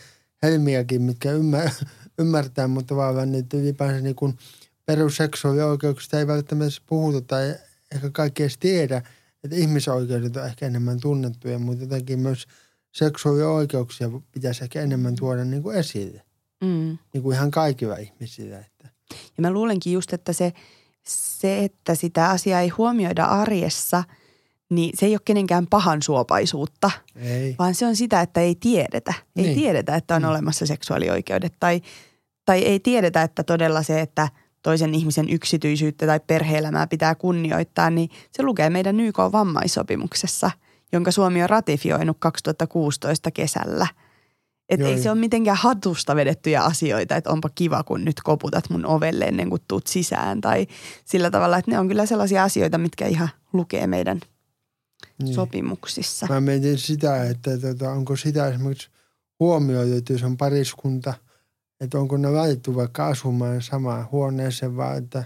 helmiäkin, 0.43 1.01
mitkä 1.01 1.31
ymmär, 1.31 1.69
ymmärtää, 2.19 2.67
mutta 2.67 2.95
vaan 2.95 3.31
niitä 3.31 3.57
ylipäänsä 3.57 4.01
niin 4.01 4.15
kuin 4.15 4.37
perusseksuaalioikeuksista 4.85 6.19
ei 6.19 6.27
välttämättä 6.27 6.81
puhuta 6.85 7.21
tai 7.21 7.55
ehkä 7.95 8.09
kaikki 8.09 8.43
edes 8.43 8.57
tiedä, 8.57 9.01
että 9.43 9.55
ihmisoikeudet 9.55 10.37
on 10.37 10.45
ehkä 10.45 10.65
enemmän 10.65 10.99
tunnettuja, 10.99 11.59
mutta 11.59 11.83
jotenkin 11.83 12.19
myös 12.19 12.47
seksuaalioikeuksia 12.91 14.09
pitäisi 14.31 14.63
ehkä 14.63 14.81
enemmän 14.81 15.15
tuoda 15.15 15.45
niin 15.45 15.63
kuin 15.63 15.77
esille. 15.77 16.21
Mm. 16.63 16.97
Niin 17.13 17.23
kuin 17.23 17.35
ihan 17.35 17.51
kaikilla 17.51 17.97
ihmisillä. 17.97 18.59
Että. 18.59 18.89
Ja 19.09 19.41
mä 19.41 19.51
luulenkin 19.51 19.93
just, 19.93 20.13
että 20.13 20.33
se, 20.33 20.53
se, 21.07 21.63
että 21.63 21.95
sitä 21.95 22.29
asiaa 22.29 22.59
ei 22.59 22.69
huomioida 22.69 23.25
arjessa, 23.25 24.03
niin 24.75 24.97
se 24.97 25.05
ei 25.05 25.13
ole 25.13 25.21
kenenkään 25.25 25.67
pahan 25.67 26.01
suopaisuutta, 26.01 26.91
ei. 27.15 27.55
vaan 27.59 27.75
se 27.75 27.85
on 27.85 27.95
sitä, 27.95 28.21
että 28.21 28.41
ei 28.41 28.55
tiedetä. 28.55 29.13
Ei 29.35 29.43
niin. 29.43 29.55
tiedetä, 29.55 29.95
että 29.95 30.15
on 30.15 30.21
mm. 30.21 30.29
olemassa 30.29 30.65
seksuaalioikeudet 30.65 31.53
tai, 31.59 31.81
tai 32.45 32.59
ei 32.59 32.79
tiedetä, 32.79 33.21
että 33.21 33.43
todella 33.43 33.83
se, 33.83 34.01
että 34.01 34.29
toisen 34.61 34.95
ihmisen 34.95 35.29
yksityisyyttä 35.29 36.05
tai 36.05 36.19
perheelämää 36.27 36.87
pitää 36.87 37.15
kunnioittaa, 37.15 37.89
niin 37.89 38.09
se 38.31 38.43
lukee 38.43 38.69
meidän 38.69 38.99
YK 38.99 39.17
vammaissopimuksessa, 39.17 40.51
jonka 40.91 41.11
Suomi 41.11 41.43
on 41.43 41.49
ratifioinut 41.49 42.17
2016 42.19 43.31
kesällä– 43.31 43.87
että 44.69 44.87
ei 44.87 45.01
se 45.01 45.11
ole 45.11 45.19
mitenkään 45.19 45.57
hatusta 45.57 46.15
vedettyjä 46.15 46.61
asioita, 46.61 47.15
että 47.15 47.29
onpa 47.29 47.49
kiva, 47.55 47.83
kun 47.83 48.05
nyt 48.05 48.21
koputat 48.23 48.69
mun 48.69 48.85
ovelle 48.85 49.25
ennen 49.25 49.49
kuin 49.49 49.61
tuut 49.67 49.87
sisään. 49.87 50.41
Tai 50.41 50.67
sillä 51.05 51.31
tavalla, 51.31 51.57
että 51.57 51.71
ne 51.71 51.79
on 51.79 51.87
kyllä 51.87 52.05
sellaisia 52.05 52.43
asioita, 52.43 52.77
mitkä 52.77 53.07
ihan 53.07 53.29
lukee 53.53 53.87
meidän 53.87 54.19
niin. 55.23 55.33
sopimuksissa. 55.33 56.27
Mä 56.29 56.41
mietin 56.41 56.77
sitä, 56.77 57.23
että 57.23 57.57
tota, 57.57 57.91
onko 57.91 58.15
sitä 58.15 58.47
esimerkiksi 58.47 58.89
huomioitu, 59.39 59.95
että 59.95 60.13
jos 60.13 60.23
on 60.23 60.37
pariskunta, 60.37 61.13
että 61.79 61.99
onko 61.99 62.17
ne 62.17 62.29
laitettu 62.29 62.75
vaikka 62.75 63.07
asumaan 63.07 63.61
samaan 63.61 64.07
huoneeseen, 64.11 64.77
vai 64.77 64.97
että 64.97 65.23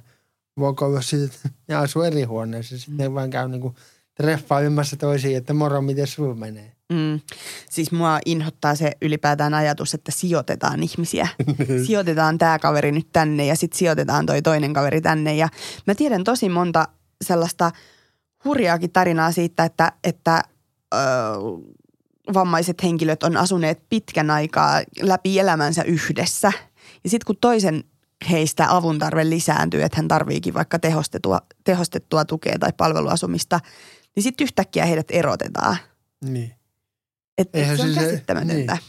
voiko 0.60 0.86
olla 0.86 1.02
sitten, 1.02 1.30
että 1.30 1.50
ne 1.68 1.76
asuu 1.76 2.02
eri 2.02 2.24
huoneessa, 2.24 2.78
sitten 2.78 2.96
mm. 2.96 3.02
ne 3.02 3.14
vaan 3.14 3.30
käy 3.30 3.50
niin 3.50 3.62
kuin 3.62 3.76
treffailemassa 4.14 4.98
toisiin, 4.98 5.38
että 5.38 5.54
moro, 5.54 5.82
miten 5.82 6.08
sulla 6.08 6.36
menee. 6.36 6.72
Mm. 6.94 7.20
Siis 7.70 7.92
mua 7.92 8.20
inhottaa 8.26 8.76
se 8.76 8.92
ylipäätään 9.02 9.54
ajatus, 9.54 9.94
että 9.94 10.12
sijoitetaan 10.12 10.84
ihmisiä. 10.84 11.28
sijoitetaan 11.86 12.38
tämä 12.38 12.60
kaveri 12.60 12.92
nyt 12.92 13.08
tänne 13.14 13.46
ja 13.46 13.56
sitten 13.56 13.78
sijoitetaan 13.78 14.26
toi 14.26 14.42
toinen 14.42 14.74
kaveri 14.74 15.02
tänne. 15.02 15.36
Ja 15.36 15.50
mä 15.88 15.96
tiedän 15.96 16.24
tosi 16.24 16.50
monta 16.50 16.88
sellaista 17.22 17.72
hurjaakin 18.46 18.92
tarinaa 18.92 19.32
siitä, 19.32 19.64
että, 19.64 19.92
että 20.04 20.44
öö, 20.94 21.00
vammaiset 22.34 22.84
henkilöt 22.84 23.24
on 23.24 23.38
asuneet 23.38 23.84
pitkän 23.90 24.30
aikaa 24.30 24.82
läpi 25.02 25.40
elämänsä 25.40 25.84
yhdessä. 25.84 26.52
Ja 27.04 27.10
sitten 27.10 27.26
kun 27.26 27.38
toisen 27.42 27.84
heistä 28.30 28.76
avun 28.76 29.00
tarve 29.00 29.30
lisääntyy, 29.30 29.84
että 29.84 29.98
hän 29.98 30.08
tarviikin 30.08 30.54
vaikka 30.54 30.80
tehostettua, 30.80 31.42
tehostettua 31.64 32.26
tukea 32.26 32.56
tai 32.60 32.74
palveluasumista, 32.78 33.60
niin 34.16 34.24
sitten 34.24 34.46
yhtäkkiä 34.46 34.86
heidät 34.86 35.08
erotetaan. 35.12 35.78
Niin. 36.22 36.54
Et, 37.38 37.50
et 37.54 37.66
se 37.66 37.72
on 37.72 37.78
se 37.78 37.94
se- 37.94 38.00
käsittämätöntä. 38.00 38.74
niin. 38.74 38.84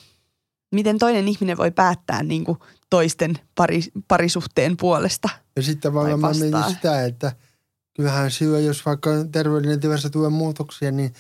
Miten 0.73 0.99
toinen 0.99 1.29
ihminen 1.29 1.57
voi 1.57 1.71
päättää 1.71 2.23
niin 2.23 2.45
kuin 2.45 2.59
toisten 2.91 3.35
pari, 3.55 3.81
parisuhteen 4.09 4.77
puolesta? 4.77 5.29
Ja 5.57 5.63
sitten 5.63 5.81
tavallaan 5.81 6.21
Tai 6.21 6.35
mä 6.35 6.39
mietin 6.39 6.75
sitä, 6.75 7.05
että 7.05 7.33
kyllähän 7.99 8.31
silloin, 8.31 8.67
jos 8.67 8.87
vaikka 8.87 9.11
terveydellinen 9.33 9.81
tilassa 9.81 10.11
tulee 10.11 10.31
muutoksia, 10.31 10.91
niin 10.93 11.13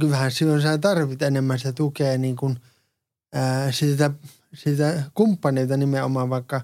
kyllähän 0.00 0.30
silloin 0.30 0.62
sä 0.62 0.78
tarvit 0.78 1.22
enemmän 1.22 1.58
sitä 1.58 1.72
tukea 1.72 2.18
niin 2.18 2.36
kuin, 2.36 2.56
ää, 3.34 3.72
sitä, 3.72 4.10
sitä 4.54 5.02
kumppanilta 5.14 5.76
nimenomaan, 5.76 6.30
vaikka 6.30 6.60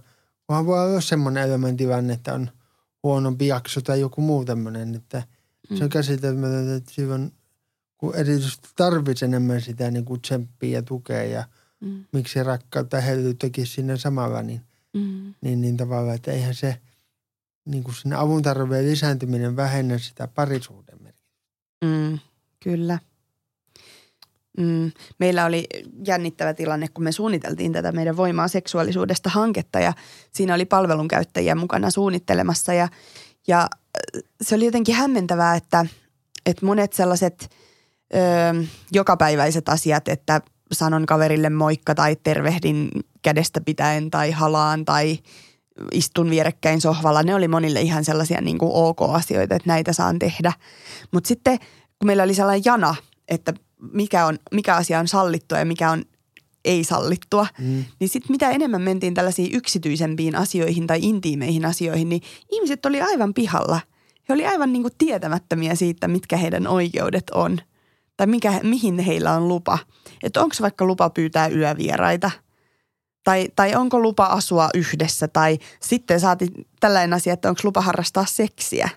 kunhan 0.47 0.67
voi 0.67 0.85
olla 0.91 1.01
semmoinen 1.01 1.43
elämäntilanne, 1.45 2.13
että 2.15 2.35
on 2.35 2.51
huonompi 3.03 3.47
jakso 3.47 3.81
tai 3.81 4.01
joku 4.01 4.21
muu 4.21 4.45
tämmöinen, 4.45 4.95
että 4.95 5.23
Mm. 5.71 5.77
se 5.77 5.85
on 5.85 5.91
käsitelmätöntä, 5.91 6.75
että 6.75 6.93
silloin 6.93 7.33
kun 7.99 8.15
erityisesti 8.17 8.69
tarvitsee 8.77 9.27
enemmän 9.27 9.61
sitä 9.61 9.91
niin 9.91 10.05
kuin 10.05 10.21
tsemppiä 10.21 10.79
ja 10.79 10.83
tukea 10.83 11.25
ja 11.25 11.45
Mm. 11.81 12.05
miksi 12.13 12.43
rakkautta 12.43 12.97
ja 12.97 13.01
hellyyttäkin 13.03 13.67
siinä 13.67 13.97
samalla, 13.97 14.43
niin 14.43 14.61
Mm. 14.95 15.35
niin, 15.41 15.61
niin 15.61 15.77
tavallaan, 15.77 16.17
että 16.17 16.33
eihän 16.33 16.55
se 16.55 16.77
niin 17.65 17.85
kuin 17.85 17.95
sinne 17.95 18.17
avun 18.17 18.43
tarpeen 18.43 18.87
lisääntyminen 18.87 19.57
vähennä 19.57 19.99
sitä 19.99 20.29
parisuuden 20.29 21.03
merkitystä. 21.03 21.35
Mm, 21.85 22.19
kyllä. 22.63 22.99
Mm, 24.59 24.93
meillä 25.19 25.45
oli 25.45 25.67
jännittävä 26.07 26.55
tilanne, 26.55 26.89
kun 26.89 27.05
me 27.05 27.13
suunniteltiin 27.13 27.73
tätä 27.73 27.93
meidän 27.93 28.17
voimaa 28.17 28.49
seksuaalisuudesta 28.49 29.31
hanketta 29.31 29.81
ja 29.81 29.93
siinä 30.33 30.55
oli 30.55 30.65
palvelunkäyttäjiä 30.65 31.55
mukana 31.55 31.91
suunnittelemassa 31.91 32.75
ja, 32.75 32.89
ja 33.47 33.61
äh, 33.61 34.23
se 34.43 34.55
oli 34.55 34.65
jotenkin 34.65 34.95
hämmentävää, 34.95 35.57
että, 35.57 35.87
että 36.47 36.67
monet 36.67 36.93
sellaiset 36.93 37.51
ö, 38.15 38.19
jokapäiväiset 38.93 39.69
asiat, 39.69 40.09
että 40.09 40.41
sanon 40.73 41.07
kaverille 41.07 41.51
moikka 41.51 41.95
tai 41.95 42.17
tervehdin 42.23 42.91
kädestä 43.23 43.61
pitäen 43.61 44.11
tai 44.11 44.31
halaan 44.31 44.85
tai 44.85 45.19
istun 45.93 46.31
vierekkäin 46.31 46.81
sohvalla. 46.81 47.23
Ne 47.23 47.35
oli 47.35 47.49
monille 47.49 47.81
ihan 47.81 48.05
sellaisia 48.05 48.41
niin 48.41 48.59
kuin 48.59 48.71
ok-asioita, 48.75 49.55
että 49.55 49.69
näitä 49.69 49.93
saan 49.93 50.19
tehdä. 50.19 50.53
Mutta 51.13 51.29
sitten 51.29 51.59
kun 51.59 52.07
meillä 52.07 52.23
oli 52.23 52.35
sellainen 52.35 52.63
jana, 52.65 52.95
että 53.29 53.55
mikä, 53.93 54.27
on, 54.27 54.39
mikä 54.53 54.77
asia 54.77 55.01
on 55.01 55.09
sallittua 55.09 55.59
ja 55.59 55.65
mikä 55.65 55.91
on 55.91 56.05
ei 56.65 56.85
sallittua, 56.85 57.47
Mm. 57.59 57.85
niin 58.01 58.09
sitten 58.09 58.33
mitä 58.33 58.51
enemmän 58.51 58.83
mentiin 58.83 59.15
tällaisiin 59.15 59.55
yksityisempiin 59.55 60.37
asioihin 60.37 60.87
tai 60.87 60.99
intiimeihin 61.03 61.65
asioihin, 61.65 62.09
niin 62.09 62.23
ihmiset 62.51 62.87
oli 62.87 63.03
aivan 63.03 63.35
pihalla. 63.35 63.81
He 64.29 64.35
oli 64.35 64.47
aivan 64.47 64.73
niin 64.73 64.83
kuin 64.83 64.95
tietämättömiä 64.99 65.75
siitä, 65.75 66.09
mitkä 66.09 66.37
heidän 66.37 66.67
oikeudet 66.67 67.31
on 67.31 67.59
tai 68.17 68.27
mikä, 68.27 68.61
mihin 68.63 68.99
heillä 68.99 69.33
on 69.33 69.49
lupa. 69.49 69.79
Että 70.23 70.43
onko 70.43 70.55
vaikka 70.61 70.85
lupa 70.85 71.11
pyytää 71.11 71.49
yövieraita 71.49 72.31
tai, 73.25 73.49
tai 73.57 73.75
onko 73.75 74.01
lupa 74.01 74.25
asua 74.27 74.69
yhdessä 74.75 75.29
tai 75.29 75.59
sitten 75.81 76.21
saati 76.21 76.49
tällainen 76.81 77.13
asia, 77.13 77.33
että 77.33 77.49
onko 77.49 77.61
lupa 77.65 77.81
harrastaa 77.81 78.27
seksiä. 78.27 78.89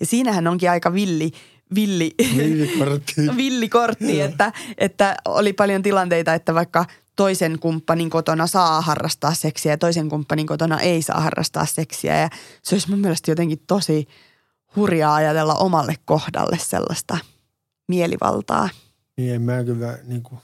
Ja 0.00 0.06
siinähän 0.06 0.46
onkin 0.46 0.70
aika 0.70 0.92
villi, 0.92 1.32
villi, 1.74 2.14
Villikortti. 2.36 3.14
villikortti, 3.36 4.20
että, 4.20 4.52
että 4.78 5.16
oli 5.24 5.52
paljon 5.52 5.82
tilanteita, 5.82 6.34
että 6.34 6.54
vaikka 6.54 6.84
toisen 7.16 7.58
kumppanin 7.58 8.10
kotona 8.10 8.46
saa 8.46 8.80
harrastaa 8.80 9.34
seksiä 9.34 9.72
ja 9.72 9.78
toisen 9.78 10.08
kumppanin 10.08 10.46
kotona 10.46 10.80
ei 10.80 11.02
saa 11.02 11.20
harrastaa 11.20 11.66
seksiä. 11.66 12.20
Ja 12.20 12.28
se 12.62 12.74
olisi 12.74 12.90
mun 12.90 12.98
mielestä 12.98 13.30
jotenkin 13.30 13.62
tosi 13.66 14.08
hurjaa 14.76 15.14
ajatella 15.14 15.54
omalle 15.54 15.94
kohdalle 16.04 16.58
sellaista 16.60 17.18
mielivaltaa. 17.88 18.68
Niin 19.16 19.34
en 19.34 19.42
mä 19.42 19.64
kyllä 19.64 19.98
niin 20.04 20.22
kuin, 20.22 20.40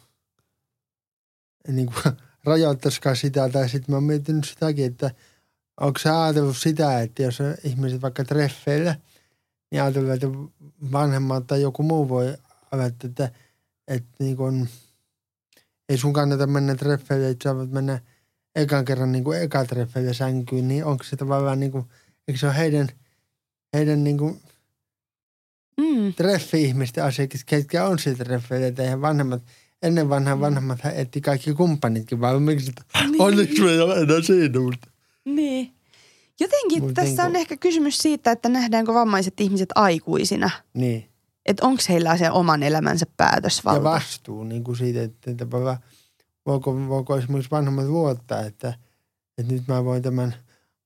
niin 1.69 1.87
kuin 1.87 2.17
rajoittaisikaan 2.45 3.17
sitä. 3.17 3.49
Tai 3.49 3.69
sitten 3.69 3.93
mä 3.93 3.97
oon 3.97 4.05
miettinyt 4.05 4.45
sitäkin, 4.45 4.87
että 4.87 5.11
onko 5.81 5.99
sä 5.99 6.23
ajatellut 6.25 6.57
sitä, 6.57 7.01
että 7.01 7.23
jos 7.23 7.39
ihmiset 7.65 8.03
vaikka 8.03 8.25
treffeillä, 8.25 8.95
niin 9.71 9.83
ajatellaan, 9.83 10.15
että 10.15 10.29
vanhemmat 10.93 11.47
tai 11.47 11.63
joku 11.63 11.83
muu 11.83 12.09
voi 12.09 12.27
ajatella, 12.73 12.87
että, 12.87 13.31
että 13.89 14.09
niin 14.19 14.37
kuin, 14.37 14.69
ei 15.89 15.99
sun 15.99 16.13
kannata 16.13 16.47
mennä 16.47 16.75
treffeille, 16.75 17.29
että 17.29 17.49
sä 17.49 17.57
voit 17.57 17.71
mennä 17.71 18.01
ekan 18.57 18.85
kerran 18.85 19.13
niin 19.13 19.25
kuin 19.25 19.43
eka 19.43 19.65
treffeille 19.65 20.15
sänkyyn, 20.15 20.69
niin 20.69 20.85
onko 20.85 21.05
se 21.05 21.17
tavallaan 21.17 21.61
niin 21.61 21.73
kuin, 21.73 21.85
eikö 22.29 22.41
se 22.41 22.47
ole 22.47 22.57
heidän, 22.57 22.89
heidän 23.75 24.05
niin 24.05 24.19
kuin 24.19 24.41
Mm. 25.81 26.15
treffi-ihmisten 26.15 27.05
asia, 27.05 27.27
ketkä 27.47 27.85
on 27.85 27.99
siitä 27.99 28.25
treffeillä, 28.25 28.67
että 28.67 28.83
eihän 28.83 29.01
vanhemmat, 29.01 29.43
ennen 29.83 30.09
vanhaa 30.09 30.41
vanhemmat 30.41 30.81
hän 30.81 30.97
etti 30.97 31.21
kaikki 31.21 31.55
kumppanitkin 31.55 32.21
valmiiksi, 32.21 32.69
että 32.71 32.83
Niin. 33.11 33.23
onneksi 33.23 33.63
me 33.63 33.71
ei 33.71 33.81
ole 33.81 34.01
enää 34.01 34.23
siinä, 34.23 34.61
mutta 34.61 34.89
Niin. 35.25 35.73
Jotenkin 36.41 36.83
Mut 36.83 36.95
tässä 36.95 37.23
on 37.23 37.29
niinku- 37.33 37.41
ehkä 37.41 37.57
kysymys 37.57 37.99
siitä, 37.99 38.31
että 38.33 38.49
nähdäänkö 38.49 38.95
vammaiset 38.95 39.41
ihmiset 39.41 39.69
aikuisina. 39.75 40.51
niin. 40.75 41.07
Että 41.47 41.67
onko 41.67 41.83
heillä 41.89 42.17
se 42.17 42.31
oman 42.31 42.63
elämänsä 42.63 43.07
Ja 43.09 43.13
päätösvalta. 43.17 43.83
vastuu 43.83 44.45
niin 44.45 44.65
kuin 44.65 44.77
siitä, 44.77 45.03
että 45.03 45.35
tavallaan 45.35 45.77
voiko, 46.47 46.89
voiko 46.89 47.17
esimerkiksi 47.17 47.51
vanhemmat 47.51 47.87
luottaa, 47.87 48.41
että, 48.41 48.75
että 49.39 49.53
nyt 49.53 49.63
mä 49.69 49.85
voin 49.85 50.03
tämän 50.03 50.35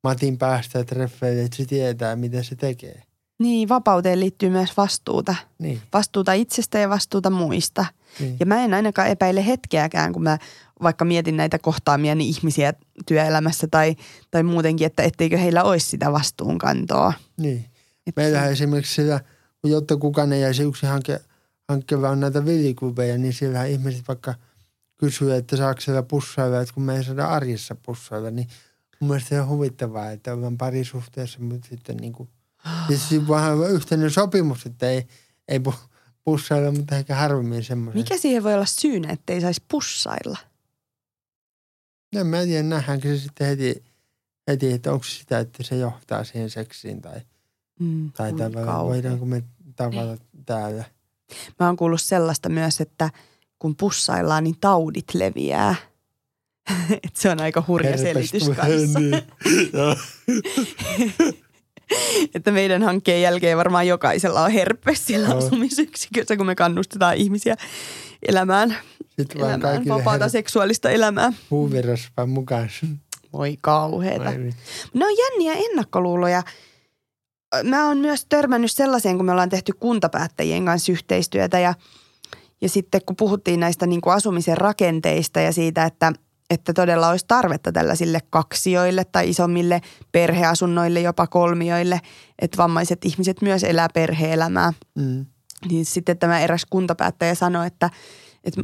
Matin 0.05 0.39
päästä 0.39 0.85
treffeille, 0.85 1.43
että 1.43 1.57
se 1.57 1.65
tietää, 1.65 2.17
mitä 2.17 2.43
se 2.43 2.57
tekee. 2.57 3.03
Niin, 3.39 3.69
vapauteen 3.69 4.21
liittyy 4.21 4.51
myös 4.51 4.77
vastuuta. 4.77 5.35
Niin, 5.59 5.81
Vastuuta 5.93 6.33
itsestä 6.33 6.79
ja 6.79 6.89
vastuuta 6.89 7.31
muista. 7.31 7.87
Niin. 8.19 8.37
Ja 8.41 8.47
mä 8.47 8.65
en 8.65 8.75
ainakaan 8.75 9.09
epäile 9.09 9.47
hetkeäkään, 9.47 10.13
kun 10.13 10.23
mä 10.23 10.39
vaikka 10.83 11.05
mietin 11.05 11.37
näitä 11.37 11.59
kohtaamiani 11.59 12.29
ihmisiä 12.29 12.73
työelämässä 13.07 13.67
tai, 13.71 13.97
tai 14.31 14.43
muutenkin, 14.43 14.87
että 14.87 15.03
etteikö 15.03 15.39
heillä 15.39 15.63
olisi 15.63 15.87
sitä 15.87 16.13
vastuunkantoa. 16.13 17.13
niin. 17.37 17.65
Et 18.07 18.17
Meillähän 18.17 18.53
esimerkiksi 18.53 18.95
sillä, 18.95 19.21
kun 19.61 19.71
jotta 19.71 19.97
kukaan 19.97 20.33
ei 20.33 20.41
jäisi 20.41 20.63
yksi 20.63 20.87
hanke, 20.87 21.21
hankkeen 21.69 22.05
on 22.05 22.21
näitä 22.21 22.45
villiklubeja, 22.45 23.19
niin 23.19 23.33
siellähän 23.33 23.71
ihmiset 23.71 24.09
vaikka 24.09 24.35
kysyy, 24.97 25.35
että 25.35 25.57
saako 25.57 25.81
siellä 25.81 26.03
pussailla, 26.03 26.61
että 26.61 26.75
kun 26.75 26.83
me 26.83 26.97
ei 26.97 27.05
saada 27.05 27.27
arjessa 27.27 27.75
pussailla, 27.75 28.31
niin 28.31 28.49
mun 29.01 29.09
mielestä 29.09 29.29
se 29.29 29.41
on 29.41 29.49
huvittavaa, 29.49 30.11
että 30.11 30.33
ollaan 30.33 30.59
parisuhteessa, 30.59 31.41
mutta 31.41 31.69
sitten 31.69 31.97
niin 31.97 32.13
kuin, 32.13 32.29
siis 32.87 33.29
vähän 33.29 33.71
yhteinen 33.71 34.11
sopimus, 34.11 34.67
että 34.67 34.91
ei, 34.91 35.07
ei 35.49 35.59
pu- 35.59 35.94
pussailla, 36.25 36.73
mutta 36.73 36.97
ehkä 36.97 37.15
harvemmin 37.15 37.65
semmoinen. 37.65 38.01
Mikä 38.05 38.19
siihen 38.19 38.43
voi 38.43 38.55
olla 38.55 38.67
syynä, 38.67 39.13
ettei 39.13 39.41
saisi 39.41 39.63
pussailla? 39.69 40.39
No, 42.15 42.25
mä 42.25 42.41
en 42.41 42.49
tiedä, 42.49 42.63
nähdäänkö 42.63 43.09
se 43.09 43.23
sitten 43.23 43.47
heti, 43.47 43.85
heti, 44.49 44.73
että 44.73 44.93
onko 44.93 45.05
sitä, 45.05 45.39
että 45.39 45.63
se 45.63 45.77
johtaa 45.77 46.25
siihen 46.25 46.51
seksiin 46.51 47.03
tai, 47.03 47.21
Mm, 47.81 48.13
tai 48.13 48.33
tavallaan, 48.33 48.87
voidaanko 48.87 49.25
me 49.27 49.43
tavata 49.77 50.17
täällä. 50.47 50.85
Mä 51.61 51.67
oon 51.67 51.77
kuullut 51.77 52.01
sellaista 52.01 52.49
myös, 52.49 52.81
että 52.81 53.11
kun 53.59 53.77
pussaillaan, 53.77 54.45
niin 54.45 54.57
taudit 54.61 55.15
leviää. 55.15 55.75
Et 57.05 57.17
se 57.17 57.31
on 57.31 57.41
aika 57.41 57.65
hurja 57.69 57.91
Herpes 57.97 58.31
selitys 58.31 58.49
kanssa. 58.57 58.99
niin. 59.01 59.23
Että 62.35 62.51
meidän 62.51 62.83
hankkeen 62.83 63.23
jälkeen 63.23 63.59
varmaan 63.59 63.87
jokaisella 63.87 64.45
on 64.45 64.51
herpes 64.51 65.07
siellä 65.07 65.29
Joo. 65.29 65.39
asumisyksikössä, 65.39 66.37
kun 66.37 66.47
me 66.47 66.55
kannustetaan 66.55 67.17
ihmisiä 67.17 67.57
elämään, 68.29 68.77
Sitten 69.19 69.41
vaan 69.41 69.51
elämään 69.53 69.89
vapaata 69.89 70.25
her- 70.25 70.31
seksuaalista 70.31 70.91
elämää. 70.91 71.33
huuvirasvaa 71.51 72.27
mukaan. 72.27 72.69
Voi 73.33 73.57
kauheeta. 73.61 74.31
Ne 74.95 75.07
on 75.07 75.13
jänniä 75.19 75.53
ennakkoluuloja. 75.71 76.43
Mä 77.63 77.89
oon 77.89 77.99
myös 77.99 78.27
törmännyt 78.29 78.73
sellaiseen, 78.73 79.17
kun 79.17 79.27
me 79.27 79.33
ollaan 79.33 79.49
tehty 79.49 79.73
kuntapäättäjien 79.81 80.65
kanssa 80.65 80.93
yhteistyötä 80.93 81.59
ja, 81.59 81.75
ja 82.61 82.69
sitten 82.69 83.01
kun 83.07 83.17
puhuttiin 83.17 83.61
näistä 83.61 83.87
niin 83.87 84.01
kuin 84.01 84.15
asumisen 84.15 84.59
rakenteista 84.59 85.41
ja 85.41 85.53
siitä, 85.53 85.85
että, 85.85 86.13
että 86.51 86.73
todella 86.73 87.09
olisi 87.09 87.25
tarvetta 87.29 87.73
tällaisille 87.73 88.21
kaksioille 88.31 89.05
tai 89.05 89.31
isommille 89.31 89.81
perheasunnoille, 90.13 91.01
jopa 91.01 91.27
kolmioille, 91.27 92.01
että 92.39 92.57
vammaiset 92.57 93.05
ihmiset 93.05 93.43
myös 93.43 93.65
elää 93.65 93.89
perheelämää. 93.95 94.73
Mm. 94.95 95.27
niin 95.71 95.85
sitten 95.85 96.19
tämä 96.19 96.41
eräs 96.41 96.67
kuntapäättäjä 96.71 97.35
sanoi, 97.35 97.67
että, 97.67 97.91
että 98.45 98.63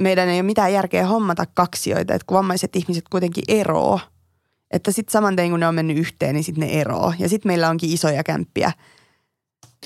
meidän 0.00 0.28
ei 0.28 0.36
ole 0.36 0.42
mitään 0.42 0.72
järkeä 0.72 1.06
hommata 1.06 1.46
kaksioita, 1.46 2.14
että 2.14 2.26
kun 2.26 2.36
vammaiset 2.36 2.76
ihmiset 2.76 3.04
kuitenkin 3.08 3.44
eroo, 3.48 4.00
että 4.70 4.92
sitten 4.92 5.12
saman 5.12 5.36
tein 5.36 5.50
kun 5.50 5.60
ne 5.60 5.66
on 5.66 5.74
mennyt 5.74 5.98
yhteen, 5.98 6.34
niin 6.34 6.44
sitten 6.44 6.68
ne 6.68 6.80
eroo. 6.80 7.14
Ja 7.18 7.28
sitten 7.28 7.50
meillä 7.50 7.70
onkin 7.70 7.90
isoja 7.90 8.24
kämppiä 8.24 8.72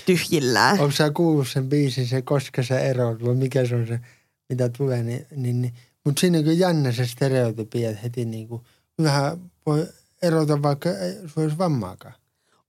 tyhjillään. 0.06 0.80
Onko 0.80 0.90
sä 0.90 1.10
kuullut 1.10 1.48
sen 1.48 1.68
biisin, 1.68 2.06
se 2.06 2.22
koska 2.22 2.62
sä 2.62 2.80
eroat, 2.80 3.24
vai 3.24 3.34
mikä 3.34 3.66
se 3.66 3.74
on 3.74 3.86
se, 3.86 4.00
mitä 4.48 4.68
tulee, 4.68 5.02
niin, 5.02 5.26
niin, 5.36 5.62
niin. 5.62 5.74
Mutta 6.08 6.20
siinä 6.20 6.38
on 6.38 6.58
jännä 6.58 6.92
se 6.92 7.06
stereotypia, 7.06 7.90
että 7.90 8.02
heti 8.02 8.24
niin 8.24 8.48
kuin, 8.48 8.62
vähän 9.02 9.50
voi 9.66 9.86
erota 10.22 10.62
vaikka 10.62 10.90
ei 10.90 11.12
se 11.12 11.40
olisi 11.40 11.58
vammaakaan. 11.58 12.14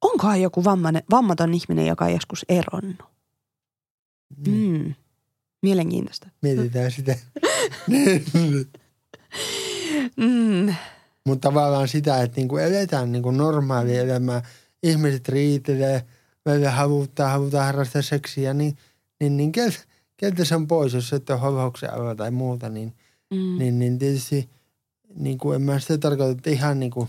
Onkohan 0.02 0.42
joku 0.42 0.64
vammainen, 0.64 1.04
vammaton 1.12 1.54
ihminen, 1.54 1.88
joka 1.88 2.06
on 2.06 2.14
joskus 2.14 2.46
eronnut? 2.50 3.04
Niin. 4.46 4.84
Mm. 4.84 4.96
Mielenkiintoista. 5.62 6.28
Mietitään 6.42 6.92
sitä. 6.92 7.16
Mm. 10.18 10.76
Mutta 11.26 11.50
tavallaan 11.50 11.88
sitä, 11.88 12.22
että 12.22 12.38
niinku 12.38 12.58
eletään 12.58 13.12
niinku 13.12 13.32
normaalia 13.32 14.02
elämää. 14.02 14.42
Ihmiset 14.84 15.30
riitelee, 15.30 16.06
välillä 16.46 16.72
havuttaa, 16.72 17.30
halutaan 17.30 17.66
harrastaa 17.66 18.02
seksiä, 18.02 18.54
niin, 18.54 18.78
niin, 19.20 19.38
niin 19.38 19.52
keltä, 19.52 19.80
keltä 20.18 20.46
se 20.46 20.56
on 20.56 20.68
pois, 20.68 20.94
jos 20.94 21.14
et 21.14 21.30
ole 21.30 21.40
holhouksen 21.40 21.94
alla 21.94 22.16
tai 22.16 22.32
muuta, 22.32 22.70
niin, 22.70 22.94
Mm. 23.34 23.58
niin, 23.58 23.80
niin 23.80 24.00
tietysti 24.00 24.50
niin 25.16 25.38
kuin 25.38 25.56
en 25.56 25.62
mä 25.62 25.80
sitä 25.80 25.98
tarkoita, 25.98 26.32
että 26.32 26.50
ihan 26.50 26.80
niin 26.80 26.92
kuin, 26.92 27.08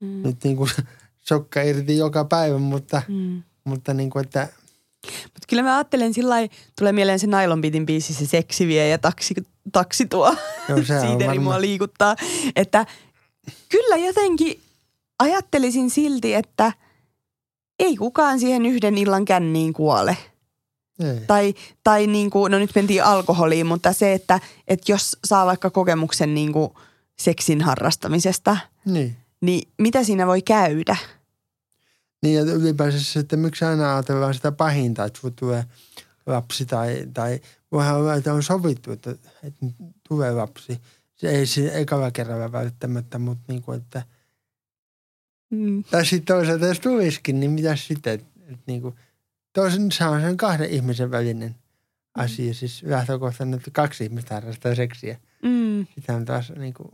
Mm. 0.00 0.22
nyt 0.22 0.44
niin 0.44 0.56
kuin 0.56 0.70
sokka 1.28 1.62
irti 1.62 1.96
joka 1.96 2.24
päivä, 2.24 2.58
mutta, 2.58 3.02
Mm. 3.08 3.42
mutta 3.64 3.94
niin 3.94 4.10
kuin, 4.10 4.24
että 4.24 4.48
Mutta 5.22 5.46
kyllä 5.48 5.62
mä 5.62 5.76
ajattelen 5.76 6.14
sillä 6.14 6.36
tulee 6.78 6.92
mieleen 6.92 7.18
se 7.18 7.26
Nylon 7.26 7.60
Beatin 7.60 7.86
biisi, 7.86 8.14
se 8.14 8.26
seksi 8.26 8.66
vie 8.66 8.88
ja 8.88 8.98
taksi, 8.98 9.34
taksi 9.72 10.06
tuo. 10.06 10.36
joo, 10.68 10.84
se 10.84 10.94
on 10.94 11.00
Siideri 11.08 11.38
mua 11.38 11.60
liikuttaa. 11.60 12.16
Että 12.56 12.86
kyllä 13.68 13.96
jotenkin 13.96 14.60
ajattelisin 15.18 15.90
silti, 15.90 16.34
että 16.34 16.72
ei 17.78 17.96
kukaan 17.96 18.40
siihen 18.40 18.66
yhden 18.66 18.98
illan 18.98 19.24
känniin 19.24 19.72
kuole. 19.72 20.16
Ei. 21.00 21.20
Tai, 21.26 21.54
tai 21.84 22.06
niin 22.06 22.30
kuin, 22.30 22.50
no 22.52 22.58
nyt 22.58 22.70
mentiin 22.74 23.04
alkoholiin, 23.04 23.66
mutta 23.66 23.92
se, 23.92 24.12
että, 24.12 24.40
että 24.68 24.92
jos 24.92 25.16
saa 25.24 25.46
vaikka 25.46 25.70
kokemuksen 25.70 26.34
niin 26.34 26.52
kuin 26.52 26.70
seksin 27.18 27.60
harrastamisesta, 27.62 28.56
Niin. 28.84 29.16
niin 29.40 29.68
mitä 29.78 30.04
siinä 30.04 30.26
voi 30.26 30.42
käydä? 30.42 30.96
Niin 32.22 32.34
ja 32.34 32.42
ylipäänsä 32.42 33.20
että 33.20 33.36
miksi 33.36 33.64
aina 33.64 33.94
ajatellaan 33.94 34.34
sitä 34.34 34.52
pahinta, 34.52 35.04
että 35.04 35.20
tulee 35.36 35.64
lapsi 36.26 36.66
tai, 36.66 37.06
tai 37.14 37.40
voihan 37.72 37.96
olla, 37.96 38.14
että 38.14 38.32
on 38.34 38.42
sovittu, 38.42 38.92
että, 38.92 39.10
että 39.42 39.66
tulee 40.08 40.32
lapsi. 40.32 40.78
Se 41.14 41.30
ei 41.30 41.46
siinä 41.46 41.72
ekalla 41.72 42.10
kerralla 42.10 42.52
välttämättä, 42.52 43.18
mutta 43.18 43.44
niin 43.48 43.62
kuin, 43.62 43.78
että 43.78 44.02
Mm. 45.50 45.84
tai 45.84 46.06
sitten 46.06 46.36
toisaalta 46.36 46.66
jos 46.66 46.80
tulisikin, 46.80 47.40
niin 47.40 47.50
mitä 47.50 47.76
sitten, 47.76 48.12
että, 48.12 48.26
että 48.40 48.62
niin 48.66 48.82
kuin, 48.82 48.94
toisen, 49.52 49.92
se 49.92 50.04
on 50.04 50.20
sen 50.20 50.36
kahden 50.36 50.70
ihmisen 50.70 51.10
välinen 51.10 51.54
asia, 52.14 52.54
siis 52.54 52.82
lähtökohtainen, 52.82 53.58
että 53.58 53.70
kaksi 53.70 54.04
ihmistä 54.04 54.34
harrastaa 54.34 54.74
seksiä. 54.74 55.18
Mm. 55.42 55.86
Sitä 55.94 56.14
on 56.16 56.24
taas 56.24 56.52
niin 56.56 56.74
kuin 56.74 56.88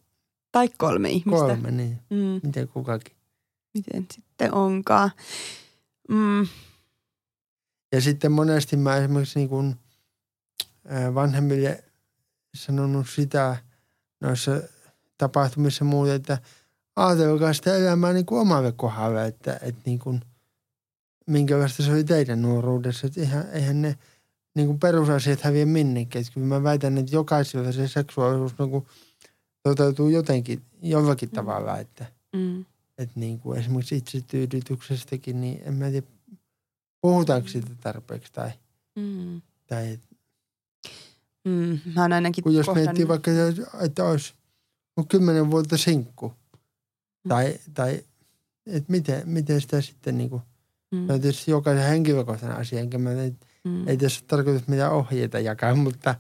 Tai 0.53 0.69
kolme 0.79 1.11
ihmistä. 1.11 1.41
kolme, 1.47 1.71
niin 1.71 1.99
Mm. 2.11 2.41
miten 2.43 2.69
kukakin. 2.69 3.17
Miten 3.75 4.07
sitten 4.13 4.55
onkaan? 4.55 5.11
Mm. 6.09 6.47
Ja 7.93 8.01
sitten 8.01 8.33
monesti 8.33 8.77
mä 8.77 8.97
esimerkiksi 8.97 9.39
niin 9.39 9.49
kuin 9.49 9.77
vanhemmille 11.15 11.85
sanonut 12.57 13.07
sitä 13.11 13.57
noissa 14.21 14.61
tapahtumissa 15.19 15.85
muuta, 15.85 16.15
että 16.15 16.39
ajatelkaa 16.97 17.53
sitä 17.53 17.77
elämää 17.77 18.13
niin 18.13 18.27
kuin 18.27 18.41
omalle 18.41 18.73
kohdalle, 18.73 19.27
että, 19.27 19.59
että 19.63 19.81
niin 19.85 19.99
kuin, 19.99 20.21
minkälaista 21.29 21.83
se 21.83 21.93
oli 21.93 22.05
teidän 22.05 22.43
nuoruudessa. 22.43 23.07
Että 23.07 23.21
eihän, 23.21 23.49
eihän 23.53 23.83
ne 23.83 23.99
niin 24.55 24.67
kuin 24.67 24.79
perusasiat 24.81 25.41
häviä 25.41 25.67
minnekään. 25.67 26.21
Että 26.21 26.33
kyllä 26.33 26.47
mä 26.47 26.63
väitän, 26.63 26.99
että 26.99 27.17
jokaisella 27.17 27.73
se 27.73 27.89
seksuaalisuus 27.89 28.59
niin 28.59 28.71
kuin 28.71 28.87
toteutuu 29.63 30.09
jotenkin, 30.09 30.63
jollakin 30.83 31.29
Mm. 31.29 31.35
tavalla, 31.35 31.79
että, 31.79 32.07
Mm. 32.37 32.65
että 32.99 33.21
niin 33.21 33.39
kuin 33.41 33.59
esimerkiksi 33.59 33.97
itsetyydytyksestäkin, 33.97 35.41
niin 35.41 35.61
en 35.65 35.75
mä 35.75 35.91
tiedä, 35.91 36.07
puhutaanko 37.01 37.49
siitä 37.49 37.71
tarpeeksi 37.81 38.33
tai, 38.33 38.51
Mm. 38.97 39.43
tai 39.67 39.99
Mm. 41.45 41.79
Mä 41.95 42.03
oon 42.03 42.13
ainakin 42.13 42.45
kun 42.45 42.55
jos 42.55 42.67
miettii 42.75 43.09
vaikka, 43.09 43.31
että 43.81 44.05
olisi 44.05 44.35
kymmenen 45.09 45.51
vuotta 45.51 45.77
sinkku, 45.77 46.29
Mm. 47.25 47.29
tai, 47.29 47.59
tai 47.75 48.05
että 48.67 48.93
miten, 48.93 49.29
miten 49.29 49.61
sitä 49.61 49.81
sitten 49.81 50.19
niin 50.19 50.31
kuin, 50.31 50.43
Mm. 50.91 51.07
tietysti 51.07 51.51
jokaisen 51.51 51.89
henkilökohtainen 51.89 52.59
asia, 52.59 52.81
enkä 52.81 52.99
mä, 52.99 53.13
ei, 53.13 53.33
Mm. 53.65 53.89
ei 53.89 53.97
tässä 53.97 54.21
ole 54.23 54.27
tarkoitus 54.29 54.69
mitään 54.69 54.93
ohjeita 54.93 55.39
jakaa, 55.39 55.75
mutta, 55.75 56.15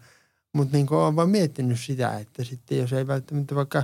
mutta 0.53 0.77
niin 0.77 0.93
olen 0.93 1.17
vaan 1.17 1.31
miettinyt 1.31 1.81
sitä, 1.81 2.19
että 2.19 2.45
sitten 2.45 2.79
jos 2.79 2.93
ei 2.93 3.07
välttämättä 3.07 3.55
vaikka 3.55 3.83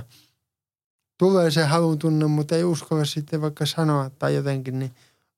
tulee 1.17 1.51
se 1.51 1.63
halun 1.65 1.99
tunne, 1.99 2.27
mutta 2.27 2.55
ei 2.55 2.63
uskalla 2.63 3.05
sitten 3.05 3.41
vaikka 3.41 3.65
sanoa 3.65 4.09
tai 4.09 4.35
jotenkin, 4.35 4.79
niin 4.79 4.91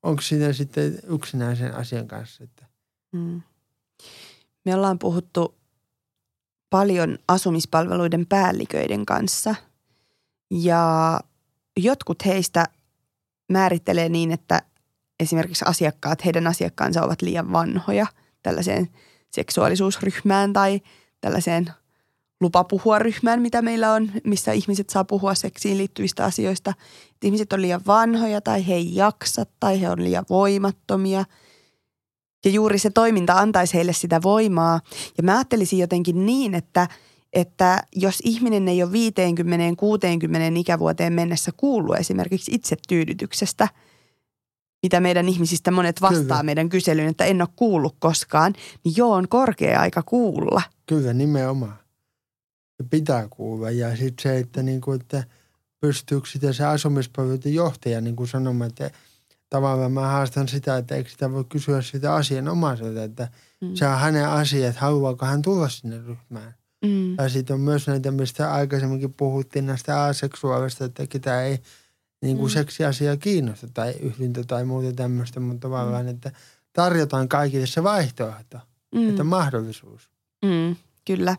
onko 0.03 0.21
siinä 0.21 0.53
sitten 0.53 0.99
yksinäisen 1.07 1.75
asian 1.75 2.07
kanssa, 2.07 2.43
että 2.43 2.65
Mm. 3.11 3.41
Me 4.65 4.75
ollaan 4.75 4.99
puhuttu 4.99 5.55
paljon 6.69 7.17
asumispalveluiden 7.27 8.25
päälliköiden 8.25 9.05
kanssa 9.05 9.55
ja 10.51 11.19
jotkut 11.77 12.25
heistä 12.25 12.65
määrittelee 13.51 14.09
niin, 14.09 14.31
että 14.31 14.61
esimerkiksi 15.19 15.65
asiakkaat, 15.67 16.25
heidän 16.25 16.47
asiakkaansa 16.47 17.03
ovat 17.03 17.21
liian 17.21 17.51
vanhoja 17.51 18.07
tällaiseen 18.43 18.87
seksuaalisuusryhmään 19.31 20.53
tai 20.53 20.81
tällaiseen 21.21 21.71
lupapuhua 22.41 22.99
ryhmään, 22.99 23.41
mitä 23.41 23.61
meillä 23.61 23.93
on, 23.93 24.11
missä 24.23 24.51
ihmiset 24.51 24.89
saa 24.89 25.03
puhua 25.03 25.35
seksiin 25.35 25.77
liittyvistä 25.77 26.25
asioista. 26.25 26.73
Että 27.13 27.27
ihmiset 27.27 27.53
on 27.53 27.61
liian 27.61 27.81
vanhoja 27.87 28.41
tai 28.41 28.67
he 28.67 28.73
ei 28.73 28.95
jaksa 28.95 29.45
tai 29.59 29.81
he 29.81 29.89
on 29.89 30.03
liian 30.03 30.25
voimattomia– 30.29 31.25
ja 32.45 32.51
juuri 32.51 32.79
se 32.79 32.89
toiminta 32.89 33.33
antaisi 33.33 33.73
heille 33.73 33.93
sitä 33.93 34.21
voimaa. 34.23 34.79
Ja 35.17 35.23
mä 35.23 35.35
ajattelisin 35.35 35.79
jotenkin 35.79 36.25
niin, 36.25 36.53
että, 36.53 36.87
että 37.33 37.83
jos 37.95 38.19
ihminen 38.23 38.67
ei 38.67 38.83
ole 38.83 38.91
50-60 38.91 40.57
ikävuoteen 40.57 41.13
mennessä 41.13 41.51
kuullut 41.57 41.95
esimerkiksi 41.95 42.51
itsetyydytyksestä, 42.55 43.67
mitä 44.83 44.99
meidän 44.99 45.29
ihmisistä 45.29 45.71
monet 45.71 46.01
vastaa 46.01 46.21
Kyllä. 46.21 46.43
meidän 46.43 46.69
kyselyyn, 46.69 47.09
että 47.09 47.25
en 47.25 47.41
ole 47.41 47.49
kuullut 47.55 47.95
koskaan, 47.99 48.53
niin 48.83 48.93
joo, 48.97 49.11
on 49.13 49.27
korkea 49.27 49.81
aika 49.81 50.03
kuulla. 50.03 50.61
Kyllä 50.85 51.13
nimenomaan. 51.13 51.77
Se 52.77 52.89
pitää 52.89 53.27
kuulla. 53.29 53.71
Ja 53.71 53.95
sitten 53.97 54.23
se, 54.23 54.37
että, 54.37 54.63
niin 54.63 54.81
kuin, 54.81 55.01
että 55.01 55.23
pystyykö 55.81 56.27
sitä 56.29 56.53
se 56.53 56.65
asumispalveluiden 56.65 57.53
johtaja 57.53 58.01
niin 58.01 58.15
kuin 58.15 58.27
sanomaan, 58.27 58.69
että 58.69 58.91
tavallaan 59.49 59.91
mä 59.91 60.07
haastan 60.07 60.47
sitä, 60.47 60.77
että 60.77 60.95
eikö 60.95 61.09
sitä 61.09 61.31
voi 61.31 61.43
kysyä 61.49 61.81
sitä 61.81 62.13
asianomaiselta, 62.13 63.03
että 63.03 63.27
Mm. 63.61 63.75
se 63.75 63.87
on 63.87 63.97
hänen 63.99 64.29
asia, 64.29 64.67
että 64.67 64.81
haluaako 64.81 65.25
hän 65.25 65.41
tulla 65.41 65.69
sinne 65.69 65.97
ryhmään. 65.97 66.55
Mm. 66.85 67.15
Ja 67.17 67.29
sitten 67.29 67.53
on 67.53 67.59
myös 67.59 67.87
näitä, 67.87 68.11
mistä 68.11 68.53
aikaisemminkin 68.53 69.13
puhuttiin 69.13 69.65
näistä 69.65 70.03
aseksuaalista, 70.03 70.85
että 70.85 71.07
ketä 71.07 71.43
ei 71.43 71.59
niin 72.21 72.37
kuin 72.37 72.51
Mm. 72.51 72.53
seksiasia 72.53 73.17
kiinnosta 73.17 73.67
tai 73.73 73.93
yhdyntä 73.99 74.43
tai 74.43 74.65
muuta 74.65 74.93
tämmöistä, 74.93 75.39
mutta 75.39 75.59
tavallaan, 75.67 76.07
että 76.07 76.31
tarjotaan 76.73 77.29
kaikille 77.29 77.67
se 77.67 77.83
vaihtoehto, 77.83 78.57
Mm. 78.95 79.09
että 79.09 79.23
mahdollisuus. 79.23 80.09
Mm, 80.45 80.75
kyllä. 81.05 81.35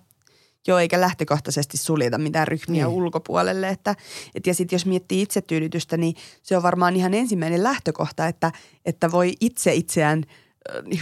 Joo, 0.66 0.78
eikä 0.78 1.00
lähtökohtaisesti 1.00 1.76
suljeta 1.76 2.18
mitään 2.18 2.48
ryhmiä 2.48 2.86
Niin. 2.86 2.96
ulkopuolelle. 2.96 3.68
Että, 3.68 3.94
et 4.34 4.46
ja 4.46 4.54
sitten 4.54 4.74
jos 4.76 4.86
miettii 4.86 5.22
itsetyydytystä, 5.22 5.96
niin 5.96 6.14
se 6.42 6.56
on 6.56 6.62
varmaan 6.62 6.96
ihan 6.96 7.14
ensimmäinen 7.14 7.62
lähtökohta, 7.62 8.26
että, 8.26 8.52
että 8.84 9.10
voi 9.10 9.32
itse 9.40 9.74
itseään 9.74 10.24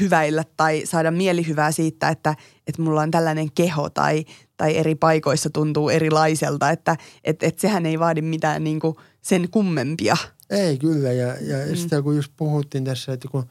hyväillä 0.00 0.44
tai 0.56 0.82
saada 0.84 1.10
mielihyvää 1.10 1.72
siitä, 1.72 2.08
että, 2.08 2.34
että 2.66 2.82
mulla 2.82 3.00
on 3.02 3.10
tällainen 3.10 3.52
keho 3.52 3.90
tai, 3.90 4.24
tai 4.56 4.76
eri 4.76 4.94
paikoissa 4.94 5.50
tuntuu 5.50 5.88
erilaiselta. 5.88 6.70
Että 6.70 6.96
et, 7.24 7.42
et 7.42 7.58
sehän 7.58 7.86
ei 7.86 7.98
vaadi 7.98 8.22
mitään 8.22 8.64
niin 8.64 8.80
kuin 8.80 8.96
sen 9.26 9.48
kummempia. 9.50 10.16
Ei 10.50 10.78
kyllä, 10.78 11.12
ja, 11.12 11.26
ja 11.26 11.64
Mm. 11.64 11.70
mm. 11.70 11.76
sitä 11.76 12.02
kun 12.02 12.16
just 12.16 12.32
puhuttiin 12.36 12.84
tässä, 12.84 13.12
että 13.12 13.28
kun 13.28 13.44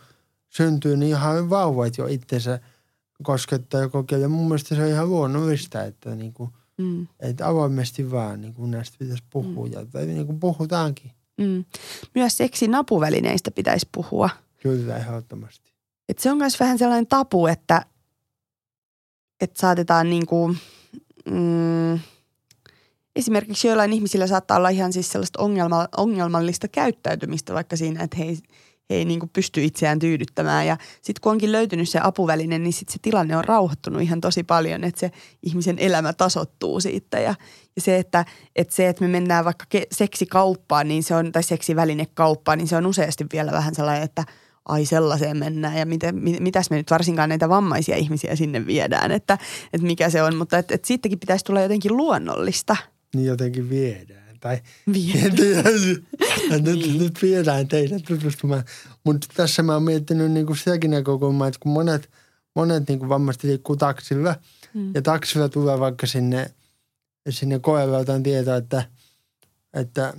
syntyy, 0.49 0.97
niin 0.97 1.09
ihan 1.09 1.49
vauvat 1.49 1.97
jo 1.97 2.07
itsensä 2.07 2.59
koskettaa 3.23 3.81
ja 3.81 3.89
kokeilee. 3.89 4.27
Mun 4.27 4.47
mielestä 4.47 4.75
se 4.75 4.81
on 4.83 4.87
ihan 4.89 5.09
luonnollista, 5.09 5.83
että, 5.83 6.15
niin 6.15 6.33
kuin, 6.33 6.49
Mm, 6.77 7.07
että 7.19 7.47
avoimesti 7.47 8.11
vaan 8.11 8.41
niin 8.41 8.53
kuin 8.53 8.71
näistä 8.71 8.95
pitäisi 8.99 9.23
puhua, 9.29 9.67
ja, 9.67 9.85
tai 9.85 10.05
niin 10.05 10.25
kuin 10.25 10.39
puhutaankin. 10.39 11.11
mm. 11.37 11.65
Myös 12.15 12.37
seksin 12.37 12.75
apuvälineistä 12.75 13.51
pitäisi 13.51 13.89
puhua. 13.91 14.29
Kyllä, 14.61 14.97
ehdottomasti. 14.97 15.71
Et 16.09 16.19
se 16.19 16.31
on 16.31 16.37
myös 16.37 16.59
vähän 16.59 16.77
sellainen 16.77 17.07
tapu, 17.07 17.47
että, 17.47 17.85
että 19.41 19.59
saatetaan 19.61 20.09
niin 20.09 20.25
kuin, 20.25 20.57
mm, 21.31 21.99
esimerkiksi 23.15 23.67
joillain 23.67 23.93
ihmisillä 23.93 24.27
saattaa 24.27 24.57
olla 24.57 24.69
ihan 24.69 24.93
siis 24.93 25.11
sellaista 25.11 25.41
ongelma, 25.41 25.87
ongelmallista 25.97 26.67
käyttäytymistä 26.67 27.53
vaikka 27.53 27.75
siinä, 27.75 28.03
että 28.03 28.17
he 28.17 28.23
ei, 28.23 28.37
he 28.89 28.95
ei 28.95 29.05
niin 29.05 29.29
pysty 29.33 29.63
itseään 29.63 29.99
tyydyttämään. 29.99 30.67
Ja 30.67 30.77
sitten 31.01 31.21
kun 31.21 31.31
onkin 31.31 31.51
löytynyt 31.51 31.89
se 31.89 31.99
apuväline, 32.03 32.59
niin 32.59 32.73
sitten 32.73 32.93
se 32.93 32.99
tilanne 33.01 33.37
on 33.37 33.45
rauhoittunut 33.45 34.01
ihan 34.01 34.21
tosi 34.21 34.43
paljon, 34.43 34.83
että 34.83 34.99
se 34.99 35.11
ihmisen 35.43 35.79
elämä 35.79 36.13
tasottuu 36.13 36.79
siitä. 36.79 37.19
Ja, 37.19 37.35
ja 37.75 37.81
se, 37.81 37.97
että, 37.97 38.25
että 38.55 38.75
se, 38.75 38.89
että 38.89 39.03
me 39.03 39.07
mennään 39.07 39.45
vaikka 39.45 39.65
ke- 39.75 39.87
seksikauppaan, 39.91 40.87
niin 40.87 41.03
se 41.03 41.15
on, 41.15 41.31
tai 41.31 41.43
seksivälinekauppaan, 41.43 42.57
niin 42.57 42.67
se 42.67 42.75
on 42.75 42.85
useasti 42.85 43.25
vielä 43.33 43.51
vähän 43.51 43.75
sellainen, 43.75 44.03
että– 44.03 44.23
ai 44.65 44.85
sellaiseen 44.85 45.37
mennään 45.37 45.77
ja 45.77 45.85
miten, 45.85 46.15
mit, 46.15 46.39
mitäs 46.39 46.69
me 46.69 46.77
nyt 46.77 46.91
varsinkaan 46.91 47.29
näitä 47.29 47.49
vammaisia 47.49 47.95
ihmisiä 47.95 48.35
sinne 48.35 48.65
viedään, 48.65 49.11
että, 49.11 49.37
että 49.73 49.87
mikä 49.87 50.09
se 50.09 50.23
on. 50.23 50.35
Mutta 50.35 50.57
että, 50.57 50.75
että 50.75 50.87
siitäkin 50.87 51.19
pitäisi 51.19 51.45
tulla 51.45 51.61
jotenkin 51.61 51.97
luonnollista. 51.97 52.75
Niin 53.15 53.27
jotenkin 53.27 53.69
viedään. 53.69 54.37
Tai 54.39 54.61
Viedään. 54.93 55.73
nyt, 56.63 56.75
Niin. 56.75 56.97
nyt 56.97 57.21
viedään 57.21 57.67
teitä 57.67 57.95
tutustumaan. 58.07 58.63
Mutta 59.03 59.27
tässä 59.35 59.63
mä 59.63 59.73
oon 59.73 59.83
miettinyt 59.83 60.31
niinku 60.31 60.55
sitäkin 60.55 60.91
näkökulmaa, 60.91 61.47
että 61.47 61.59
kun 61.59 61.71
monet, 61.71 62.09
monet 62.55 62.89
niinku 62.89 63.09
vammaiset 63.09 63.43
liikkuu 63.43 63.75
taksilla 63.75 64.35
Mm. 64.73 64.91
ja 64.93 65.01
taksilla 65.01 65.49
tulee 65.49 65.79
vaikka 65.79 66.07
sinne, 66.07 66.51
sinne 67.29 67.59
koeveltaan 67.59 68.23
tietää, 68.23 68.57
että, 68.57 68.85
että 69.73 70.13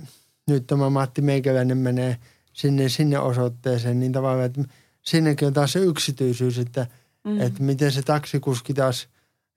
nyt 0.47 0.67
tämä 0.67 0.89
Matti 0.89 1.21
Meikäläinen 1.21 1.77
menee 1.77 2.17
sinne, 2.53 2.89
sinne 2.89 3.19
osoitteeseen, 3.19 3.99
niin 3.99 4.11
tavallaan, 4.11 4.45
että 4.45 4.63
sinnekin 5.01 5.47
on 5.47 5.53
taas 5.53 5.71
se 5.71 5.79
yksityisyys, 5.79 6.57
että, 6.59 6.87
mm. 7.23 7.41
että 7.41 7.63
miten 7.63 7.91
se 7.91 8.01
taksikuski 8.01 8.73
taas 8.73 9.07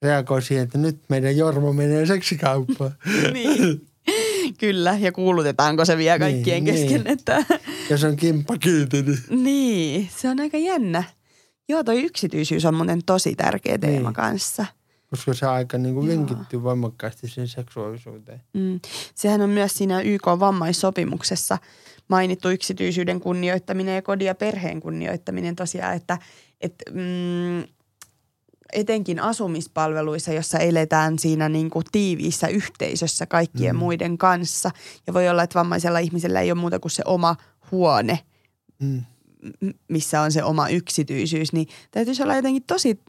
reagoi 0.02 0.42
siihen, 0.42 0.64
että 0.64 0.78
nyt 0.78 0.98
meidän 1.08 1.36
Jorma 1.36 1.72
menee 1.72 2.06
seksikauppaan. 2.06 2.94
niin. 3.32 3.86
Kyllä, 4.58 4.96
ja 5.00 5.12
kuulutetaanko 5.12 5.84
se 5.84 5.96
vielä 5.96 6.18
kaikkien 6.18 6.64
Niin, 6.64 6.74
kesken, 6.74 7.00
niin. 7.04 7.06
että 7.06 7.44
Ja 7.90 7.98
se 7.98 8.06
on 8.06 8.16
kimppa 8.16 8.58
kiinni. 8.58 9.02
Niin. 9.02 9.44
niin, 9.44 10.08
se 10.16 10.28
on 10.28 10.40
aika 10.40 10.58
jännä. 10.58 11.04
Joo, 11.68 11.84
toi 11.84 12.02
yksityisyys 12.02 12.64
on 12.64 12.74
muuten 12.74 13.00
tosi 13.06 13.34
tärkeä 13.34 13.78
teema 13.78 14.08
Niin. 14.08 14.14
kanssa. 14.14 14.66
Koska 15.10 15.34
se 15.34 15.46
aika 15.46 15.78
niin 15.78 15.94
kuin 15.94 16.08
linkittyy 16.08 16.62
voimakkaasti 16.62 17.28
siihen 17.28 17.48
seksuaalisuuteen. 17.48 18.40
Mm. 18.54 18.80
Sehän 19.14 19.40
on 19.40 19.50
myös 19.50 19.74
siinä 19.74 20.00
YK-vammaissopimuksessa 20.00 21.58
mainittu 22.08 22.48
yksityisyyden 22.50 23.20
kunnioittaminen 23.20 23.94
ja 23.94 24.02
kodin 24.02 24.26
ja 24.26 24.34
perheen 24.34 24.80
kunnioittaminen 24.80 25.56
tosiaan, 25.56 25.94
että 25.96 26.18
et, 26.60 26.74
mm, 26.90 27.62
etenkin 28.72 29.20
asumispalveluissa, 29.20 30.32
jossa 30.32 30.58
eletään 30.58 31.18
siinä 31.18 31.48
niin 31.48 31.70
kuin 31.70 31.84
tiiviissä 31.92 32.48
yhteisössä 32.48 33.26
kaikkien 33.26 33.76
Mm. 33.76 33.78
muiden 33.78 34.18
kanssa. 34.18 34.70
Ja 35.06 35.14
voi 35.14 35.28
olla, 35.28 35.42
että 35.42 35.58
vammaisella 35.58 35.98
ihmisellä 35.98 36.40
ei 36.40 36.52
ole 36.52 36.60
muuta 36.60 36.78
kuin 36.78 36.92
se 36.92 37.02
oma 37.06 37.36
huone, 37.70 38.18
Mm. 38.78 39.02
missä 39.88 40.20
on 40.20 40.32
se 40.32 40.44
oma 40.44 40.68
yksityisyys, 40.68 41.52
niin 41.52 41.66
täytyisi 41.90 42.22
olla 42.22 42.36
jotenkin 42.36 42.62
tosi 42.62 43.00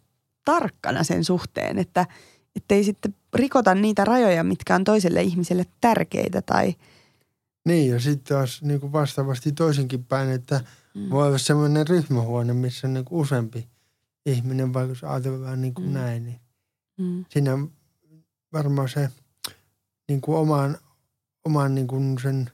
tarkkana 0.46 1.04
sen 1.04 1.24
suhteen, 1.24 1.78
että 1.80 2.06
ei 2.70 2.84
sitten 2.84 3.16
rikota 3.34 3.76
niitä 3.76 4.06
rajoja, 4.06 4.44
mitkä 4.44 4.76
on 4.76 4.84
toiselle 4.84 5.22
ihmiselle 5.22 5.66
tärkeitä 5.82 6.42
tai 6.42 6.76
Niin 7.66 7.92
ja 7.92 8.00
sitten 8.00 8.36
taas 8.38 8.62
niin 8.62 8.80
kuin 8.80 8.92
vastaavasti 8.92 9.52
toisinkin 9.52 10.04
päin, 10.04 10.30
että 10.30 10.62
Mm. 10.96 11.10
voi 11.10 11.28
olla 11.28 11.38
semmoinen 11.38 11.88
ryhmähuone, 11.88 12.54
missä 12.54 12.88
on 12.88 12.94
niin 12.94 13.06
kuin 13.06 13.22
useampi 13.22 13.68
ihminen, 14.26 14.74
vaikka 14.74 14.92
jos 14.92 15.04
ajatellaan 15.04 15.62
niin 15.62 15.74
kuin 15.74 15.88
Mm. 15.88 15.94
näin, 15.94 16.26
niin 16.26 16.40
mm, 16.98 17.26
siinä 17.30 17.58
varmaan 18.54 18.90
se 18.90 19.10
niin 20.08 20.22
kuin 20.22 20.38
oman, 20.38 20.78
oman 21.46 21.76
niin 21.76 21.88
kuin 21.88 22.18
sen 22.22 22.50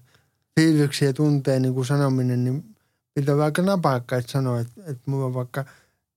fiiliksi 0.60 1.06
ja 1.06 1.14
tunteen 1.14 1.62
niin 1.62 1.74
kuin 1.74 1.86
sanominen, 1.86 2.44
niin 2.44 2.76
pitää 3.14 3.44
aika 3.44 3.62
napakka, 3.62 4.16
että 4.16 4.32
sanoa, 4.32 4.60
että, 4.60 4.82
että 4.86 5.12
mulla 5.12 5.26
on 5.26 5.34
vaikka 5.34 5.66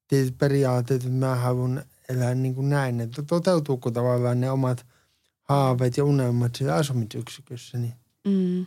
tietyt 0.09 0.39
periaatteet, 0.39 1.03
että 1.03 1.15
mä 1.15 1.35
haluan 1.35 1.85
elää 2.09 2.35
niin 2.35 2.55
kuin 2.55 2.71
näin, 2.71 3.01
että 3.01 3.23
toteutuuko 3.23 3.91
tavallaan 3.91 4.41
ne 4.41 4.51
omat 4.51 4.87
haaveet 5.43 5.97
ja 5.97 6.05
unelmat 6.05 6.55
siellä 6.55 6.75
asumisyksikössä, 6.75 7.79
niin 7.79 7.95
mm, 8.25 8.67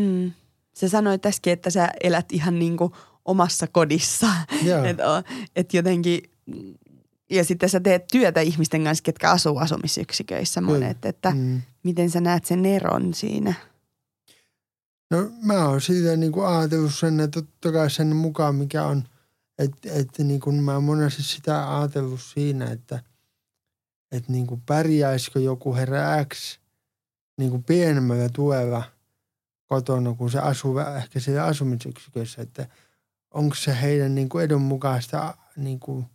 mm. 0.00 0.32
Sä 0.74 0.88
sanoit 0.88 1.26
äsken, 1.26 1.52
että 1.52 1.70
sä 1.70 1.90
elät 2.02 2.32
ihan 2.32 2.58
niin 2.58 2.76
kuin 2.76 2.92
omassa 3.24 3.66
kodissa. 3.66 4.26
joo, 4.62 4.84
Että 4.90 5.22
et 5.56 5.74
jotenkin, 5.74 6.22
ja 7.30 7.44
sitten 7.44 7.68
sä 7.68 7.80
teet 7.80 8.04
työtä 8.12 8.40
ihmisten 8.40 8.84
kanssa, 8.84 9.02
ketkä 9.02 9.30
asuu 9.30 9.58
asumisyksiköissä 9.58 10.60
monet, 10.60 11.04
että 11.04 11.30
mm. 11.30 11.62
miten 11.82 12.10
sä 12.10 12.20
näet 12.20 12.44
sen 12.44 12.66
eron 12.66 13.14
siinä? 13.14 13.54
No 15.10 15.30
mä 15.42 15.68
oon 15.68 15.80
siitä 15.80 16.16
niin 16.16 16.32
kuin 16.32 16.46
ajatellut 16.46 16.94
sen, 16.94 17.20
että 17.20 17.42
totta 17.42 17.72
kai 17.72 17.90
sen 17.90 18.16
mukaan 18.16 18.54
mikä 18.54 18.84
on, 18.84 19.04
että, 19.58 19.88
että 19.92 20.24
niin 20.24 20.40
kuin 20.40 20.56
mä 20.56 20.74
oon 20.74 20.84
monesti 20.84 21.22
sitä 21.22 21.78
ajatellut 21.78 22.20
siinä, 22.20 22.70
että, 22.70 23.02
että 24.12 24.32
niin 24.32 24.46
kuin 24.46 24.62
pärjäisikö 24.66 25.40
joku 25.40 25.74
herra 25.74 26.24
X 26.24 26.58
niin 27.38 27.50
kuin 27.50 27.62
pienemmällä 27.62 28.28
tuella 28.28 28.82
kotona, 29.66 30.14
kun 30.14 30.30
se 30.30 30.38
asuu 30.38 30.78
ehkä 30.78 31.20
siellä 31.20 31.44
asumisyksikössä, 31.44 32.42
että 32.42 32.68
onko 33.34 33.54
se 33.54 33.80
heidän 33.82 34.14
niin 34.14 34.28
kuin 34.28 34.44
edun 34.44 34.62
mukaista 34.62 35.34
niin 35.56 35.80
kuin 35.80 36.06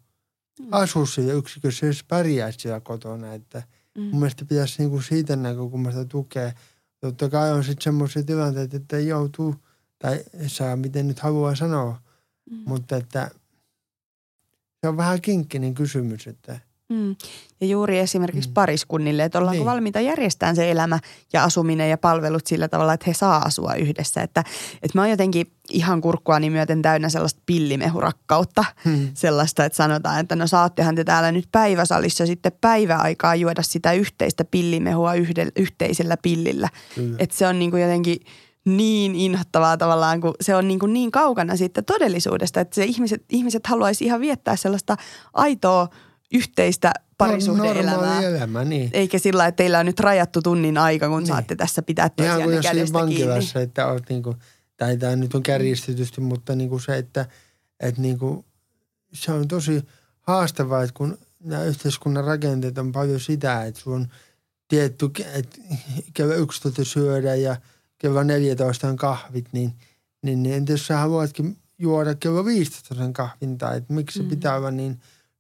asua 0.72 1.06
siellä 1.06 1.34
yksikössä, 1.34 1.86
jos 1.86 2.04
pärjäisi 2.04 2.60
siellä 2.60 2.80
kotona, 2.80 3.34
että– 3.34 3.64
Mm. 3.98 4.04
mun 4.04 4.20
mielestä 4.20 4.46
pitäisi 4.46 4.76
niinku 4.78 5.02
siitä 5.02 5.36
näkökulmasta 5.36 6.06
tukea. 6.06 6.52
Totta 7.00 7.30
kai 7.30 7.52
on 7.52 7.64
sitten 7.64 7.84
semmoisia 7.84 8.24
tilanteita, 8.24 8.78
että 8.78 8.98
ei 8.98 9.08
joutuu, 9.08 9.56
tai 10.00 10.24
saa 10.48 10.76
miten 10.76 11.08
nyt 11.08 11.20
haluaa 11.20 11.56
sanoa, 11.56 12.02
Mm. 12.52 12.62
mutta 12.66 12.96
että 12.96 13.32
se 14.82 14.88
on 14.88 14.98
vähän 14.98 15.22
kinkkinen 15.22 15.74
kysymys, 15.74 16.28
että 16.28 16.60
Mm. 16.90 17.16
Ja 17.62 17.68
juuri 17.68 18.00
esimerkiksi 18.00 18.50
Mm. 18.50 18.54
pariskunnille, 18.54 19.24
että 19.24 19.40
ollaanko 19.40 19.60
Niin. 19.60 19.66
valmiita 19.66 20.00
järjestämään 20.02 20.56
se 20.56 20.72
elämä 20.72 21.00
ja 21.34 21.44
asuminen 21.44 21.90
ja 21.90 21.98
palvelut 21.98 22.48
sillä 22.48 22.68
tavalla, 22.68 22.94
että 22.94 23.04
he 23.08 23.14
saa 23.14 23.38
asua 23.46 23.76
yhdessä. 23.76 24.22
Että, 24.22 24.44
että 24.74 24.98
mä 24.98 25.02
oon 25.02 25.10
jotenkin 25.10 25.52
ihan 25.70 26.02
kurkkuani 26.02 26.50
myöten 26.50 26.82
täynnä 26.82 27.10
sellaista 27.10 27.42
pillimehurakkautta. 27.46 28.66
hmm. 28.86 29.10
Sellaista, 29.14 29.66
että 29.66 29.76
sanotaan, 29.76 30.20
että 30.20 30.36
no 30.36 30.48
saattehan 30.48 30.96
te 30.96 31.04
täällä 31.04 31.32
nyt 31.32 31.48
päiväsalissa 31.52 32.26
sitten 32.26 32.52
päiväaikaa 32.62 33.36
juoda 33.36 33.62
sitä 33.64 33.94
yhteistä 33.94 34.46
pillimehua 34.46 35.14
yhdellä, 35.14 35.52
yhteisellä 35.56 36.18
pillillä. 36.22 36.70
kyllä. 36.96 37.16
Että 37.20 37.36
se 37.38 37.48
on 37.48 37.60
niin 37.60 37.72
kuin 37.72 37.84
jotenkin 37.84 38.18
niin 38.66 39.16
inhottavaa 39.16 39.78
tavallaan, 39.78 40.22
kun 40.22 40.34
se 40.42 40.56
on 40.56 40.68
niin, 40.68 40.80
kuin 40.80 40.94
niin 40.94 41.12
kaukana 41.12 41.56
siitä 41.58 41.82
todellisuudesta, 41.82 42.60
että 42.62 42.76
se 42.76 42.84
ihmiset, 42.86 43.24
ihmiset 43.30 43.68
haluaisi 43.68 44.06
ihan 44.06 44.22
viettää 44.22 44.56
sellaista 44.56 44.98
aitoa 45.34 45.88
yhteistä 46.34 46.92
parisuhde-elämää. 47.18 47.96
Normaali 47.96 48.26
elämä, 48.26 48.66
niin. 48.66 48.90
Eikä 48.94 49.20
sillä, 49.20 49.48
että 49.48 49.58
teillä 49.58 49.80
on 49.80 49.86
nyt 49.86 50.00
rajattu 50.00 50.42
tunnin 50.42 50.78
aika, 50.78 51.08
kun 51.10 51.18
Niin. 51.20 51.28
saatte 51.28 51.56
tässä 51.56 51.82
pitää 51.82 52.10
Ihan 52.18 52.42
toisianne 52.44 52.62
kuin 52.92 52.92
kiinni. 52.92 52.94
vankilassa, 52.94 53.60
että 53.62 53.88
olet 53.88 54.10
niinku, 54.10 54.36
tai 54.78 54.98
tämä 54.98 55.16
nyt 55.16 55.36
on 55.36 55.44
kärjistetysti, 55.44 56.22
mutta 56.22 56.56
niinku 56.56 56.80
se, 56.80 56.98
että, 56.98 57.26
että 57.80 58.02
niinku, 58.02 58.46
se 59.14 59.32
on 59.32 59.48
tosi 59.48 59.82
haastavaa, 60.22 60.84
että 60.84 60.94
kun 60.94 61.18
nämä 61.44 61.64
yhteiskunnan 61.64 62.24
rakenteet 62.24 62.78
on 62.78 62.92
paljon 62.92 63.20
sitä, 63.20 63.64
että 63.66 63.82
sun 63.82 63.94
on 63.94 64.08
tietty, 64.68 65.06
että 65.34 65.58
kello 66.14 66.34
11 66.34 66.84
syödä 66.86 67.36
ja 67.36 67.56
kello 67.98 68.24
14 68.24 68.88
on 68.88 68.96
kahvit, 68.96 69.46
niin, 69.52 69.74
niin, 70.22 70.44
niin 70.44 70.56
entä 70.56 70.72
jos 70.74 70.88
sä 70.88 70.98
haluatkin 70.98 71.58
juoda 71.78 72.16
kello 72.16 72.46
15 72.46 72.96
sen 72.96 73.14
kahvin, 73.14 73.58
tai 73.58 73.78
että 73.78 73.94
miksi 73.94 74.18
se 74.20 74.24
Mm. 74.24 74.30
pitää 74.30 74.56
olla 74.56 74.72
niin 74.72 75.00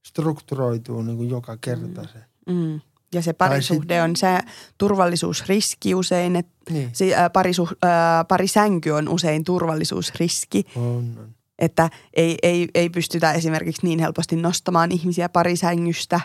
strukturoituu 0.09 1.01
niin 1.01 1.17
kuin 1.17 1.29
joka 1.29 1.57
kerta 1.61 2.03
se. 2.03 2.19
Mm. 2.53 2.81
Ja 3.13 3.21
se 3.21 3.33
parisuhde 3.33 3.93
sit- 3.95 4.03
on 4.03 4.15
se 4.15 4.39
turvallisuusriski 4.77 5.95
usein, 5.95 6.35
että 6.35 6.51
Niin, 6.73 6.89
se 6.93 7.15
ää, 7.15 7.29
parisuh, 7.29 7.71
ää, 7.83 8.23
parisänky 8.25 8.89
on 8.89 9.09
usein 9.09 9.43
turvallisuusriski, 9.43 10.65
on, 10.75 10.83
on. 11.19 11.35
että 11.59 11.89
ei, 12.13 12.37
ei, 12.43 12.67
ei 12.73 12.89
pystytä 12.89 13.33
esimerkiksi 13.33 13.85
niin 13.87 13.99
helposti 13.99 14.35
nostamaan 14.35 14.91
ihmisiä 14.91 15.29
parisängystä. 15.29 16.21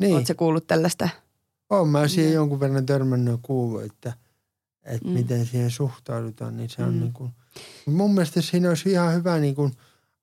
Niin. 0.00 0.14
Oletko 0.14 0.34
kuullut 0.36 0.66
tällaista? 0.66 1.08
Olen 1.70 1.88
mä 1.88 2.08
siihen 2.08 2.32
Joo. 2.32 2.40
jonkun 2.42 2.60
verran 2.60 2.86
törmännyt 2.86 3.40
kuullut, 3.42 3.82
että, 3.82 4.12
että 4.84 5.06
Mm. 5.08 5.10
mm. 5.12 5.18
miten 5.18 5.46
siihen 5.46 5.70
suhtaudutaan, 5.70 6.56
niin 6.56 6.70
se 6.70 6.82
on 6.84 6.94
Mm. 6.94 7.00
niin 7.00 7.12
kuin, 7.12 7.30
mun 7.86 8.14
mielestä 8.14 8.40
siinä 8.40 8.68
olisi 8.68 8.90
ihan 8.90 9.14
hyvä 9.14 9.38
niin 9.38 9.54
kuin 9.54 9.72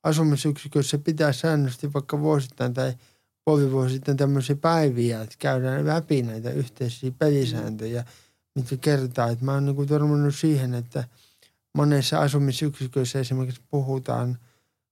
asumisyksikössä 0.03 0.97
pitää 0.97 1.33
säännöllisesti 1.33 1.93
vaikka 1.93 2.19
vuosittain 2.19 2.73
tai 2.73 2.93
puolivuosittain 3.45 4.17
tämmöisiä 4.17 4.55
päiviä, 4.55 5.21
että 5.21 5.35
käydään 5.39 5.87
läpi 5.87 6.21
näitä 6.21 6.51
yhteisiä 6.51 7.11
pelisääntöjä, 7.19 8.05
mitkä 8.55 8.77
kertaa, 8.77 9.29
että 9.29 9.45
mä 9.45 9.53
oon 9.53 9.65
niin 9.65 9.75
kuin 9.75 9.87
törmännyt 9.87 10.35
siihen, 10.35 10.73
että 10.73 11.03
monessa 11.73 12.19
asumisyksikössä 12.19 13.19
esimerkiksi 13.19 13.61
puhutaan 13.69 14.37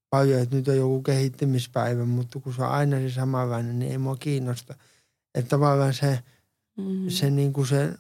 paljon, 0.10 0.42
että 0.42 0.56
nyt 0.56 0.68
on 0.68 0.78
joku 0.78 1.02
kehittymispäivä, 1.02 2.06
mutta 2.06 2.40
kun 2.40 2.54
se 2.54 2.62
on 2.62 2.70
aina 2.70 3.00
se 3.00 3.10
samanlainen, 3.10 3.80
niin 3.80 3.92
ei 3.92 3.98
mua 3.98 4.16
kiinnosta. 4.16 4.76
Että 5.36 5.50
tavallaan 5.50 5.94
se, 5.94 6.20
mm. 6.78 7.10
se, 7.10 7.30
niin 7.30 7.54
kuin 7.54 7.68
se 7.68 7.94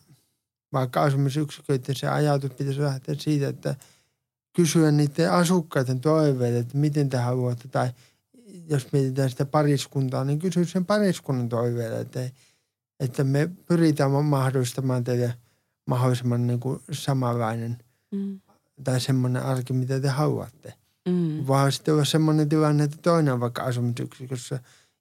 vaikka 0.74 1.04
asumisyksiköiden 1.04 1.96
se 1.96 2.08
ajatus 2.08 2.52
pitäisi 2.52 2.82
lähteä 2.82 3.16
siitä, 3.16 3.48
että 3.48 3.76
kysyä 4.56 4.92
niiden 4.92 5.32
asukkaiden 5.32 6.00
toiveita, 6.00 6.58
että 6.58 6.78
miten 6.78 7.10
te 7.10 7.18
haluatte, 7.18 7.68
tai 7.68 7.90
jos 8.70 8.92
mietitään 8.92 9.30
sitä 9.30 9.46
pariskuntaa, 9.46 10.24
niin 10.24 10.40
kysyä 10.40 10.66
sen 10.66 10.86
pariskunnan 10.86 11.50
toiveita, 11.50 12.00
että, 12.00 12.20
että 13.00 13.24
me 13.24 13.50
pyritään 13.68 14.12
mahdollistamaan 14.12 15.04
teille 15.04 15.34
mahdollisimman 15.86 16.48
niin 16.48 16.60
kuin 16.60 16.80
samanlainen 16.92 17.78
mm. 18.12 18.40
tai 18.84 19.00
semmoinen 19.00 19.44
arki, 19.44 19.74
mitä 19.74 20.00
te 20.00 20.08
haluatte. 20.08 20.74
Mm. 21.08 21.48
Vaan 21.48 21.72
sitten 21.72 21.94
olla 21.94 22.06
semmoinen 22.06 22.50
tilanne, 22.50 22.84
että 22.84 22.98
toinen 23.02 23.34
on 23.34 23.40
vaikka 23.40 23.64
asumisyksikössä 23.64 24.60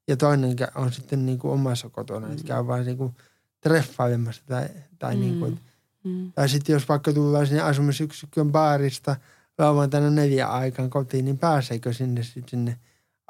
ja 0.09 0.17
toinen 0.17 0.57
on 0.75 0.93
sitten 0.93 1.27
niin 1.27 1.39
kuin 1.39 1.53
omassa 1.53 1.89
kotona, 1.89 2.27
mm. 2.27 2.33
että 2.33 2.45
käy 2.45 2.67
vaan 2.67 2.87
niin 2.87 2.99
kuin 2.99 3.15
treffailemassa 3.61 4.43
tai, 4.47 4.69
tai 4.99 5.15
mm. 5.15 5.21
niin 5.21 5.39
kuin, 5.39 5.61
mm. 6.05 6.33
tai 6.33 6.49
sitten 6.49 6.73
jos 6.73 6.89
vaikka 6.89 7.13
tullaan 7.13 7.47
sinne 7.47 7.63
asumisyksikön 7.63 8.53
baarista 8.53 9.17
lauantaina 9.59 10.11
neljä 10.11 10.47
aikaan 10.47 10.91
kotiin, 10.91 11.25
niin 11.25 11.39
pääseekö 11.39 11.93
sinne 11.93 12.23
sitten 12.23 12.49
sinne 12.49 12.79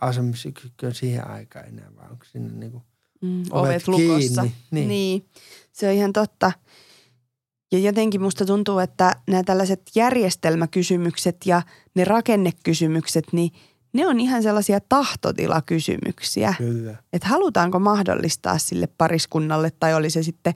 asumisyksikköön 0.01 0.95
siihen 0.95 1.31
aikaan 1.31 1.69
enää, 1.69 1.91
vai 1.97 2.11
onko 2.11 2.25
sinne 2.25 2.53
niin 2.53 2.73
kuin 2.73 2.85
mm, 3.23 3.43
ovet, 3.51 3.73
ovet 3.73 3.89
lukossa. 3.89 4.47
Niin. 4.71 4.89
niin, 4.89 5.27
se 5.73 5.89
on 5.89 5.95
ihan 5.95 6.13
totta. 6.13 6.53
Ja 7.73 7.79
jotenkin 7.79 8.23
musta 8.23 8.45
tuntuu, 8.47 8.79
että 8.79 9.17
nämä 9.29 9.43
tällaiset 9.43 9.83
järjestelmäkysymykset 9.95 11.37
ja 11.47 11.63
ne 11.95 12.05
rakennekysymykset, 12.05 13.25
niin 13.33 13.51
ne 13.93 14.07
on 14.07 14.21
ihan 14.21 14.43
sellaisia 14.43 14.81
tahtotilakysymyksiä. 14.81 16.55
Kyllä. 16.59 16.97
Että 17.13 17.29
halutaanko 17.29 17.79
mahdollistaa 17.79 18.59
sille 18.59 18.87
pariskunnalle 18.99 19.71
tai 19.81 19.95
oli 19.95 20.11
se 20.11 20.23
sitten 20.23 20.55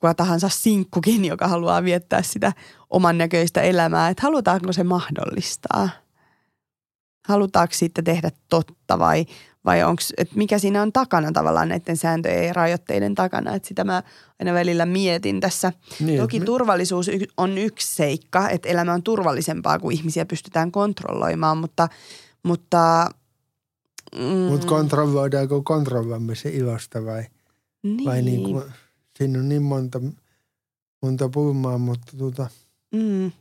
kuka 0.00 0.14
tahansa 0.14 0.48
sinkkukin, 0.48 1.24
joka 1.24 1.48
haluaa 1.48 1.84
viettää 1.84 2.22
sitä 2.22 2.52
oman 2.90 3.18
näköistä 3.18 3.62
elämää, 3.62 4.08
että 4.08 4.22
halutaanko 4.22 4.72
se 4.72 4.84
mahdollistaa? 4.84 5.88
Halutaanko 7.28 7.74
siitä 7.74 8.02
tehdä 8.02 8.30
totta 8.48 8.98
vai, 8.98 9.26
vai 9.64 9.82
onko, 9.82 10.02
että 10.16 10.34
mikä 10.36 10.58
siinä 10.58 10.82
on 10.82 10.92
takana 10.92 11.32
tavallaan 11.32 11.68
näiden 11.68 11.96
sääntöjen 11.96 12.46
ja 12.46 12.52
rajoitteiden 12.52 13.14
takana, 13.14 13.54
että 13.54 13.68
sitä 13.68 13.84
mä 13.84 14.02
aina 14.40 14.54
välillä 14.54 14.86
mietin 14.86 15.40
tässä. 15.40 15.72
Niin, 16.00 16.20
Toki 16.20 16.40
me... 16.40 16.44
turvallisuus 16.46 17.10
on 17.36 17.58
yksi 17.58 17.94
seikka, 17.94 18.48
että 18.48 18.68
elämä 18.68 18.92
on 18.92 19.02
turvallisempaa, 19.02 19.78
kun 19.78 19.92
ihmisiä 19.92 20.26
pystytään 20.26 20.72
kontrolloimaan, 20.72 21.58
mutta, 21.58 21.88
mutta 22.42 23.10
mm, 24.18 24.22
Mutta 24.24 24.66
kontrolloidaanko 24.66 25.62
kontrolloimisen 25.62 26.54
ilosta 26.54 27.04
vai, 27.04 27.24
niin. 27.82 28.04
vai 28.04 28.22
niin 28.22 28.42
kuin, 28.42 28.64
siinä 29.18 29.38
on 29.38 29.48
niin 29.48 29.62
monta, 29.62 30.00
monta 31.02 31.28
pulmaa, 31.28 31.78
mutta 31.78 32.16
tuota, 32.18 32.50
mm. 32.92 33.32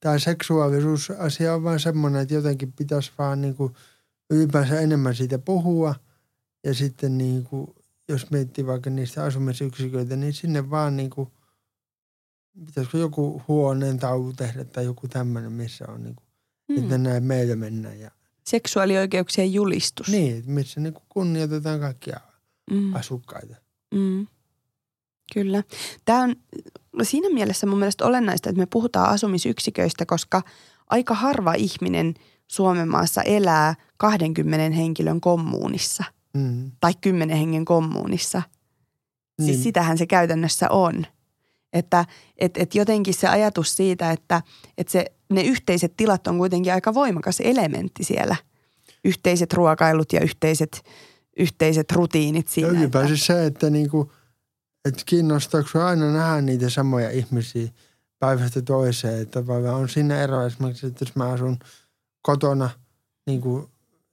tämä 0.00 0.18
seksuaalisuusasia 0.18 1.54
on 1.54 1.64
vaan 1.64 1.80
semmoinen, 1.80 2.22
että 2.22 2.34
jotenkin 2.34 2.72
pitäisi 2.72 3.12
vaan 3.18 3.40
niin 3.40 3.54
kuin 3.54 3.74
ylipäänsä 4.30 4.80
enemmän 4.80 5.14
siitä 5.14 5.38
puhua. 5.38 5.94
Ja 6.64 6.74
sitten 6.74 7.18
niin 7.18 7.44
kuin, 7.44 7.74
jos 8.08 8.30
miettii 8.30 8.66
vaikka 8.66 8.90
niistä 8.90 9.24
asumisyksiköitä, 9.24 10.16
niin 10.16 10.32
sinne 10.32 10.70
vaan 10.70 10.96
niin 10.96 11.10
kuin, 11.10 11.30
pitäisikö 12.66 12.98
joku 12.98 13.42
huoneen 13.48 13.98
taulu 13.98 14.32
tehdä 14.32 14.64
tai 14.64 14.84
joku 14.84 15.08
tämmöinen, 15.08 15.52
missä 15.52 15.84
on 15.88 16.02
niin 16.02 16.16
kuin, 16.16 16.26
mm. 16.68 16.76
että 16.82 16.98
näin 16.98 17.24
meillä 17.24 17.56
mennään. 17.56 18.00
Ja, 18.00 18.10
Seksuaalioikeuksien 18.46 19.52
julistus. 19.52 20.08
Niin, 20.08 20.42
missä 20.46 20.80
niin 20.80 20.94
kunnioitetaan 21.08 21.80
kaikkia 21.80 22.20
mm. 22.70 22.94
asukkaita. 22.94 23.54
Mm. 23.94 24.26
Kyllä. 25.34 25.62
Tämä 26.04 26.22
on 26.22 26.36
siinä 27.02 27.30
mielessä 27.30 27.66
mun 27.66 27.78
mielestä 27.78 28.04
olennaista, 28.04 28.50
että 28.50 28.60
me 28.60 28.66
puhutaan 28.66 29.10
asumisyksiköistä, 29.10 30.06
koska 30.06 30.42
aika 30.90 31.14
harva 31.14 31.54
ihminen 31.54 32.14
Suomen 32.48 32.88
maassa 32.88 33.22
elää 33.22 33.74
20 33.96 34.76
henkilön 34.76 35.20
kommuunissa 35.20 36.04
mm. 36.34 36.70
tai 36.80 36.92
10 37.00 37.36
hengen 37.36 37.64
kommuunissa. 37.64 38.42
Siis 38.42 38.52
niin. 39.38 39.46
Siis 39.46 39.62
sitähän 39.62 39.98
se 39.98 40.06
käytännössä 40.06 40.70
on. 40.70 41.06
Että 41.72 42.04
et, 42.38 42.56
et 42.56 42.74
jotenkin 42.74 43.14
se 43.14 43.28
ajatus 43.28 43.76
siitä, 43.76 44.10
että 44.10 44.42
et 44.78 44.88
se, 44.88 45.04
ne 45.30 45.42
yhteiset 45.42 45.96
tilat 45.96 46.26
on 46.26 46.38
kuitenkin 46.38 46.72
aika 46.72 46.94
voimakas 46.94 47.40
elementti 47.40 48.04
siellä. 48.04 48.36
Yhteiset 49.04 49.52
ruokailut 49.52 50.12
ja 50.12 50.20
yhteiset, 50.20 50.84
yhteiset 51.38 51.92
rutiinit 51.92 52.48
siinä. 52.48 52.68
Ja 52.68 52.74
ylipäänsä 52.74 53.14
että... 53.14 53.26
se, 53.26 53.46
että 53.46 53.70
niinku– 53.70 54.10
että 54.84 55.02
kiinnostaako 55.06 55.82
aina 55.82 56.12
nähdä 56.12 56.40
niitä 56.40 56.70
samoja 56.70 57.10
ihmisiä 57.10 57.68
päivästä 58.18 58.62
toiseen. 58.62 59.22
Että 59.22 59.44
on 59.72 59.88
siinä 59.88 60.22
ero 60.22 60.46
esimerkiksi, 60.46 60.86
että 60.86 61.04
jos 61.04 61.16
mä 61.16 61.28
asun 61.28 61.58
kotona 62.22 62.70
niin 63.26 63.40
kuin 63.40 63.66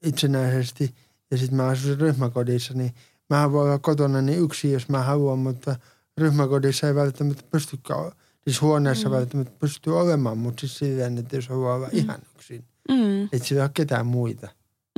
itsenäisesti 0.04 0.96
ja 1.32 1.38
sitten 1.38 1.58
mä 1.58 1.68
asun 1.68 1.98
ryhmäkodissa, 1.98 2.74
niin 2.74 2.94
mä 3.30 3.52
voi 3.52 3.66
olla 3.66 3.80
kotona 3.80 4.22
niin 4.22 4.40
yksi, 4.40 4.72
jos 4.72 4.90
mä 4.90 5.04
haluan, 5.04 5.40
mutta 5.40 5.76
ryhmäkodissa 6.20 6.88
ei 6.88 6.96
välttämättä 6.96 7.44
pystykään, 7.52 8.12
siis 8.44 8.62
huoneessa 8.62 9.10
mm. 9.10 9.16
välttämättä 9.16 9.54
pystyy 9.60 10.00
olemaan, 10.00 10.38
mutta 10.38 10.60
siis 10.60 10.78
silleen, 10.78 11.18
että 11.18 11.36
jos 11.36 11.50
haluaa 11.50 11.76
olla 11.76 11.88
mm. 11.88 11.98
ihan 11.98 12.20
yksin, 12.36 12.64
mm. 12.90 13.24
että 13.24 13.48
sillä 13.48 13.62
ole 13.62 13.72
ketään 13.74 14.06
muita. 14.06 14.48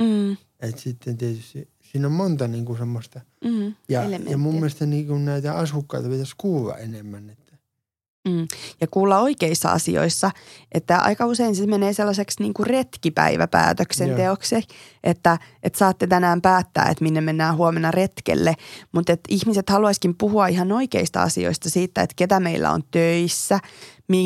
Mm. 0.02 0.36
Että 0.60 0.80
sitten 0.80 1.18
tietysti 1.18 1.68
siinä 1.92 2.06
on 2.06 2.12
monta 2.12 2.48
niin 2.48 2.64
kuin 2.64 2.78
semmoista. 2.78 3.20
Mm, 3.44 3.74
ja, 3.88 4.02
ja 4.28 4.38
mun 4.38 4.54
mielestä 4.54 4.86
niin 4.86 5.06
kuin 5.06 5.24
näitä 5.24 5.54
asukkaita 5.54 6.08
pitäisi 6.08 6.34
kuulla 6.38 6.76
enemmän. 6.76 7.30
Että. 7.30 7.51
Mm. 8.28 8.48
Ja 8.80 8.86
kuulla 8.90 9.18
oikeissa 9.18 9.68
asioissa, 9.68 10.30
että 10.72 10.98
aika 10.98 11.26
usein 11.26 11.56
se 11.56 11.66
menee 11.66 11.92
sellaiseksi 11.92 12.42
niin 12.42 12.54
kuin 12.54 12.66
retkipäiväpäätöksenteoksi, 12.66 14.62
että, 15.04 15.38
että 15.62 15.78
saatte 15.78 16.06
tänään 16.06 16.42
päättää, 16.42 16.88
että 16.88 17.04
minne 17.04 17.20
mennään 17.20 17.56
huomenna 17.56 17.90
retkelle. 17.90 18.54
Mutta 18.92 19.12
että 19.12 19.28
ihmiset 19.28 19.70
haluaisikin 19.70 20.14
puhua 20.14 20.46
ihan 20.46 20.72
oikeista 20.72 21.22
asioista 21.22 21.70
siitä, 21.70 22.02
että 22.02 22.14
ketä 22.16 22.40
meillä 22.40 22.70
on 22.70 22.82
töissä, 22.90 23.60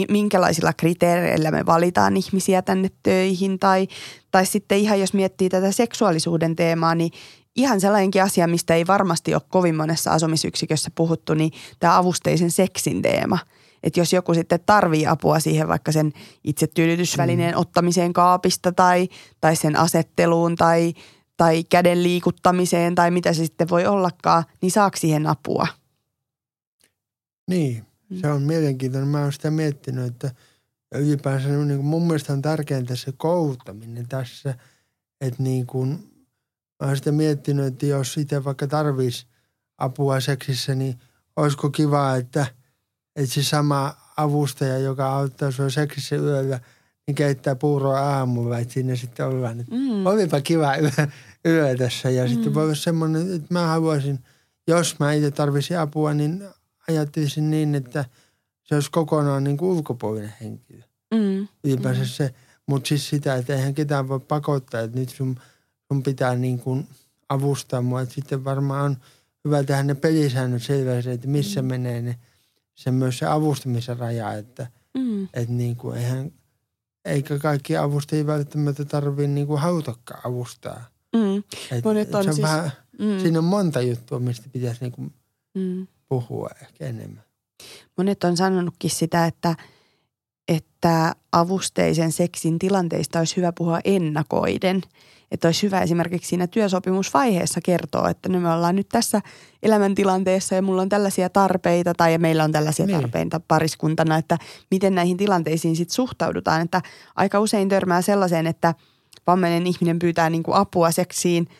minkälaisilla 0.09 0.73
kriteereillä 0.73 1.51
me 1.51 1.67
valitaan 1.67 2.17
ihmisiä 2.17 2.63
tänne 2.63 2.89
töihin 3.03 3.59
tai, 3.59 3.89
tai 4.31 4.47
sitten 4.47 4.79
ihan 4.79 5.01
jos 5.01 5.15
miettii 5.15 5.49
tätä 5.49 5.73
seksuaalisuuden 5.73 6.57
teemaa, 6.57 6.95
niin 6.95 7.11
ihan 7.57 7.81
sellainenkin 7.81 8.23
asia, 8.23 8.47
mistä 8.47 8.75
ei 8.75 8.87
varmasti 8.87 9.35
ole 9.35 9.43
kovin 9.49 9.75
monessa 9.75 10.11
asumisyksikössä 10.11 10.91
puhuttu, 10.95 11.35
niin 11.35 11.53
tämä 11.79 11.99
avusteisen 11.99 12.51
seksin 12.51 13.03
teema. 13.03 13.39
Että 13.87 14.01
jos 14.01 14.13
joku 14.13 14.35
sitten 14.35 14.61
tarvii 14.67 15.07
apua 15.07 15.41
siihen 15.41 15.69
vaikka 15.69 15.93
sen 15.93 16.13
itse 16.45 16.67
tyydytysvälineen 16.67 17.55
mm. 17.55 17.61
ottamiseen 17.61 18.13
kaapista 18.13 18.73
tai, 18.73 19.09
tai 19.41 19.57
sen 19.57 19.77
asetteluun 19.77 20.57
tai, 20.57 20.95
tai 21.37 21.65
käden 21.65 22.03
liikuttamiseen 22.03 22.95
tai 22.95 23.11
mitä 23.11 23.33
se 23.33 23.45
sitten 23.45 23.69
voi 23.69 23.87
ollakaan, 23.87 24.45
niin 24.63 24.71
saako 24.73 24.97
siihen 24.97 25.27
apua? 25.27 25.67
Niin, 27.49 27.85
mm. 28.11 28.21
se 28.21 28.31
on 28.31 28.43
mielenkiintoinen. 28.43 29.09
Mä 29.09 29.23
oon 29.23 29.33
sitä 29.33 29.51
miettinyt, 29.51 30.07
että 30.07 30.31
ylipäänsä 30.95 31.49
niin 31.49 31.77
kuin 31.77 31.87
mun 31.87 32.07
mielestä 32.07 32.33
on 32.33 32.43
tärkeintä 32.43 32.97
se 32.97 33.13
kouluttaminen 33.17 34.09
tässä, 34.09 34.55
että 35.21 35.43
niin 35.43 35.67
kuin– 35.67 35.99
Mä 36.81 36.87
oon 36.87 36.97
sitä 36.97 37.13
miettinyt, 37.13 37.67
että 37.67 37.87
jos 37.87 38.17
itse 38.17 38.45
vaikka 38.45 38.67
tarvitsisi 38.67 39.27
apua 39.79 40.21
seksissä, 40.21 40.75
niin 40.75 40.99
olisiko 41.37 41.71
kiva, 41.71 42.17
että, 42.17 42.47
että 43.17 43.35
se 43.35 43.43
sama 43.43 43.95
avustaja, 44.17 44.79
joka 44.79 45.13
auttaa 45.13 45.51
sua 45.51 45.71
seksissä 45.71 46.17
yöllä, 46.17 46.61
niin 47.07 47.15
keittää 47.15 47.57
puuroa 47.57 48.01
aamulla, 48.01 48.59
että 48.59 48.75
siinä 48.75 48.97
sitten 48.97 49.27
ollaan. 49.27 49.61
Että 49.61 49.75
mm. 49.75 50.07
Olipa 50.07 50.41
kiva 50.41 50.77
yö, 50.77 50.91
yö 51.47 51.77
tässä 51.77 52.11
ja 52.11 52.25
mm. 52.25 52.29
sitten 52.31 52.55
voi 52.55 52.65
olla 52.65 52.75
semmoinen, 52.75 53.35
että 53.35 53.55
mä 53.55 53.67
haluaisin, 53.67 54.19
jos 54.69 54.99
mä 54.99 55.13
itse 55.13 55.31
tarvisin 55.31 55.79
apua, 55.79 56.15
niin 56.15 56.45
ajattelisin 56.89 57.51
niin, 57.51 57.75
että 57.75 58.05
se 58.63 58.75
olisi 58.75 58.91
kokonaan 58.91 59.45
niin 59.45 59.57
kuin 59.57 59.77
ulkopuolinen 59.77 60.35
henkilö. 60.41 60.83
Mm. 61.15 61.49
Ylipäänsä 61.65 62.03
mm. 62.03 62.07
se, 62.07 62.35
mutta 62.67 62.89
siis 62.89 63.09
sitä, 63.09 63.35
että 63.35 63.55
eihän 63.55 63.75
ketään 63.75 64.09
voi 64.09 64.21
pakottaa, 64.21 64.81
että 64.81 64.99
nyt 64.99 65.09
sun– 65.09 65.37
sun 65.89 66.03
pitää 66.03 66.35
niin 66.35 66.59
kuin 66.59 66.89
avustaa 67.29 67.83
mua. 67.83 68.01
Et 68.01 68.11
sitten 68.11 68.45
varmaan 68.45 68.85
on 68.85 68.97
hyvä 69.45 69.63
tehdä 69.63 69.83
ne 69.83 69.95
pelisäännöt 69.95 70.63
selvästi, 70.63 71.11
että 71.11 71.29
missä 71.29 71.63
mm. 71.63 71.69
menee 71.69 72.03
ne, 72.03 72.19
se 72.77 72.91
myös 72.91 73.19
se 73.19 73.27
avustamisen 73.27 73.99
raja, 73.99 74.33
että 74.33 74.67
mm. 74.99 75.29
et 75.35 75.49
niin 75.49 75.77
kuin 75.77 75.99
eihän, 75.99 76.33
eikä 77.05 77.39
kaikki 77.39 77.77
avustajia 77.77 78.27
välttämättä 78.27 78.85
tarvitse 78.85 79.29
niin 79.29 79.47
kuin 79.47 79.61
hautakaan 79.61 80.21
avustaa. 80.25 80.85
Mm. 81.17 81.43
Et, 81.71 81.85
Monet 81.85 82.15
on, 82.15 82.25
se 82.25 82.29
on 82.29 82.35
siis, 82.35 82.43
vähän, 82.43 82.71
mm. 82.99 83.21
Siinä 83.21 83.39
on 83.39 83.45
monta 83.45 83.81
juttua, 83.81 84.19
mistä 84.19 84.49
pitäisi 84.53 84.81
niin 84.81 84.93
kuin 84.93 85.15
mm. 85.55 85.87
puhua 86.09 86.51
ehkä 86.63 86.87
enemmän. 86.87 87.25
Monet 87.97 88.25
on 88.25 88.37
sanonutkin 88.37 88.91
sitä, 88.91 89.27
että, 89.27 89.57
että 90.49 91.15
avusteisen 91.33 92.13
seksin 92.13 92.59
tilanteista 92.59 93.19
olisi 93.19 93.37
hyvä 93.37 93.53
puhua 93.53 93.81
ennakoiden. 93.85 94.83
Että 95.31 95.49
olisi 95.49 95.63
hyvä 95.63 95.81
esimerkiksi 95.81 96.29
siinä 96.29 96.47
työsopimusvaiheessa 96.47 97.61
kertoa, 97.65 98.11
että 98.11 98.29
no 98.29 98.41
me 98.41 98.53
ollaan 98.53 98.77
nyt 98.77 98.89
tässä 98.89 99.21
elämäntilanteessa 99.63 100.55
ja 100.55 100.63
mulla 100.63 100.83
on 100.83 100.89
tällaisia 100.89 101.31
tarpeita 101.31 101.95
tai 101.95 102.19
meillä 102.19 102.45
on 102.45 102.53
tällaisia 102.53 102.87
niin. 102.87 103.01
tarpeita 103.01 103.41
pariskuntana, 103.49 104.17
että 104.17 104.39
miten 104.71 104.95
näihin 104.95 105.17
tilanteisiin 105.17 105.77
sitten 105.77 105.95
suhtaudutaan. 105.95 106.63
Että 106.63 106.83
aika 107.17 107.41
usein 107.41 107.69
törmää 107.69 108.03
sellaiseen, 108.03 108.47
että 108.47 108.75
vammainen 109.27 109.67
ihminen 109.67 109.99
pyytää 109.99 110.31
niin 110.31 110.43
kuin 110.43 110.57
apua 110.57 110.91
seksiin– 110.91 111.49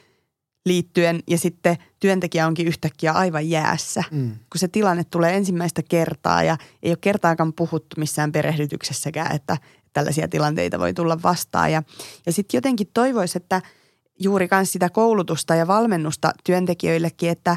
liittyen 0.67 1.23
ja 1.27 1.39
sitten 1.39 1.77
työntekijä 2.01 2.47
onkin 2.47 2.67
yhtäkkiä 2.67 3.13
aivan 3.13 3.51
jäässä, 3.51 4.05
mm. 4.11 4.31
kun 4.31 4.59
se 4.59 4.69
tilanne 4.69 5.05
tulee 5.05 5.37
ensimmäistä 5.37 5.83
kertaa 5.89 6.43
ja 6.43 6.57
ei 6.83 6.91
ole 6.91 6.99
kertaakaan 7.01 7.53
puhuttu 7.53 7.97
missään 7.99 8.33
perehdytyksessäkään, 8.33 9.37
että 9.37 9.57
tällaisia 9.97 10.29
tilanteita 10.29 10.79
voi 10.79 10.95
tulla 10.95 11.23
vastaan. 11.23 11.73
Ja, 11.73 11.83
ja 12.27 12.33
sitten 12.33 12.59
jotenkin 12.59 12.91
toivoisi, 12.95 13.39
että 13.39 13.63
juuri 14.21 14.49
myös 14.51 14.73
sitä 14.73 14.91
koulutusta 14.91 15.55
ja 15.55 15.67
valmennusta 15.67 16.33
työntekijöillekin, 16.45 17.31
että, 17.31 17.57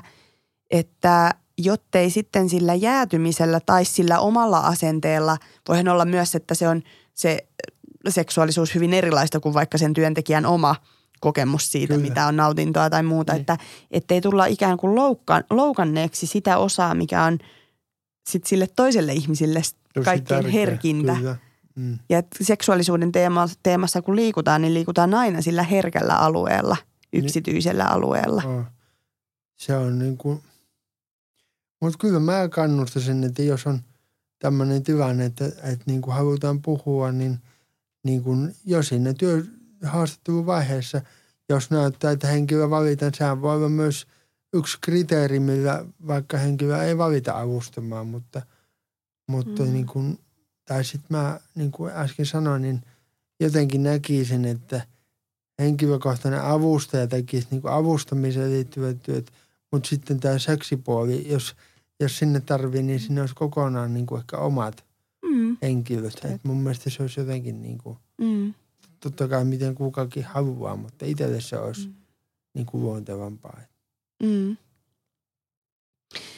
että 0.72 1.32
jottei 1.58 2.10
sitten 2.10 2.50
sillä 2.50 2.76
jäätymisellä 2.76 3.60
tai 3.66 3.86
sillä 3.86 4.20
omalla 4.20 4.60
asenteella, 4.60 5.38
voihan 5.68 5.88
olla 5.88 6.06
myös, 6.06 6.36
että 6.36 6.56
se 6.56 6.68
on 6.68 6.82
se 7.14 7.48
seksuaalisuus 8.10 8.76
hyvin 8.76 8.94
erilaista 8.94 9.40
kuin 9.40 9.54
vaikka 9.54 9.78
sen 9.78 9.94
työntekijän 9.94 10.46
oma– 10.46 10.76
kokemus 11.20 11.72
siitä, 11.72 11.94
Kyllä. 11.94 12.10
mitä 12.10 12.28
on 12.28 12.36
nautintoa 12.36 12.90
tai 12.90 13.04
muuta. 13.04 13.34
Niin. 13.34 13.42
Että 13.42 13.58
ettei 13.92 14.22
tulla 14.22 14.46
ikään 14.46 14.78
kuin 14.78 14.96
loukka, 14.96 15.42
loukanneeksi 15.50 16.28
sitä 16.28 16.58
osaa, 16.58 16.96
mikä 16.96 17.24
on 17.24 17.38
sit 18.30 18.46
sille 18.46 18.68
toiselle 18.76 19.14
ihmisille 19.14 19.62
Tosi 19.94 20.06
kaikkein 20.06 20.44
tärkeä. 20.44 20.52
herkintä. 20.52 21.16
Kyllä. 21.16 21.36
Mm. 21.80 22.00
Ja 22.10 22.24
seksuaalisuuden 22.42 23.12
teema, 23.12 23.50
teemassa 23.64 24.02
kun 24.02 24.16
liikutaan, 24.16 24.62
niin 24.62 24.74
liikutaan 24.74 25.14
aina 25.14 25.42
sillä 25.42 25.64
herkällä 25.64 26.16
alueella, 26.16 26.78
niin. 27.12 27.26
yksityisellä 27.26 27.84
niin. 27.84 27.94
alueella. 27.94 28.44
Oh. 28.46 28.64
Se 29.56 29.76
on 29.76 30.00
niin 30.00 30.18
kuin, 30.18 30.42
mutta 31.82 31.98
kyllä 31.98 32.20
mä 32.20 32.50
kannustaisin, 32.50 33.24
että 33.24 33.44
jos 33.44 33.68
on 33.68 33.80
tämmöinen 34.40 34.84
tilanne, 34.84 35.26
että, 35.26 35.46
että 35.46 35.84
niin 35.86 36.02
kuin 36.02 36.16
halutaan 36.16 36.62
puhua, 36.62 37.12
niin, 37.12 37.40
niin 38.04 38.24
kuin, 38.24 38.56
jos 38.66 38.88
sinne 38.88 39.14
työ, 39.14 39.44
haastatteluvaiheessa, 39.84 41.02
jos 41.50 41.72
näyttää, 41.72 42.12
että 42.12 42.28
henkilö 42.28 42.70
valitaan, 42.70 43.14
sehän 43.14 43.42
voi 43.42 43.56
olla 43.56 43.70
myös 43.70 44.08
yksi 44.54 44.78
kriteeri, 44.82 45.40
millä 45.40 45.86
vaikka 46.08 46.38
henkilö 46.38 46.84
ei 46.84 46.98
valita 46.98 47.40
avustamaan, 47.40 48.08
mutta, 48.08 48.42
mutta 49.28 49.64
mm. 49.64 49.74
niin 49.74 49.86
kuin, 49.86 50.20
tai 50.70 50.84
sitten 50.84 51.18
mä, 51.18 51.40
niin 51.56 51.72
kuin 51.72 51.94
äsken 51.94 52.26
sanoin, 52.26 52.62
niin 52.62 52.82
jotenkin 53.40 53.84
näkisin, 53.84 54.46
että 54.46 54.82
henkilökohtainen 55.60 56.42
avustaja 56.42 57.08
tekisi 57.08 57.48
niin 57.52 57.62
kuin 57.62 57.74
avustamiseen 57.74 58.52
liittyvät 58.52 59.04
työt, 59.04 59.32
mutta 59.72 59.90
sitten 59.90 60.20
tämä 60.20 60.40
seksipuoli, 60.40 61.32
jos, 61.32 61.56
jos 62.00 62.18
sinne 62.18 62.40
tarvii, 62.40 62.84
niin 62.84 63.00
sinne 63.00 63.22
olisi 63.22 63.36
kokonaan 63.36 63.94
niin 63.94 64.06
kuin 64.06 64.20
ehkä 64.20 64.38
omat 64.38 64.86
mm. 65.26 65.58
henkilöt. 65.62 66.26
Et 66.26 66.44
mun 66.44 66.58
mielestä 66.58 66.90
se 66.90 67.04
olisi 67.04 67.20
jotenkin 67.20 67.62
niin 67.62 67.78
kuin, 67.78 67.98
mm 68.22 68.54
totta 69.00 69.28
kai 69.28 69.46
miten 69.46 69.76
kukakin 69.76 70.24
haluaa, 70.24 70.76
mutta 70.76 71.06
itselle 71.06 71.42
se 71.42 71.58
olisi 71.58 71.88
mm. 71.88 71.94
niin 72.54 72.66
kuin 72.66 72.84
luontevampaa. 72.84 73.60
Mm. 74.24 74.50
Ja 74.50 74.58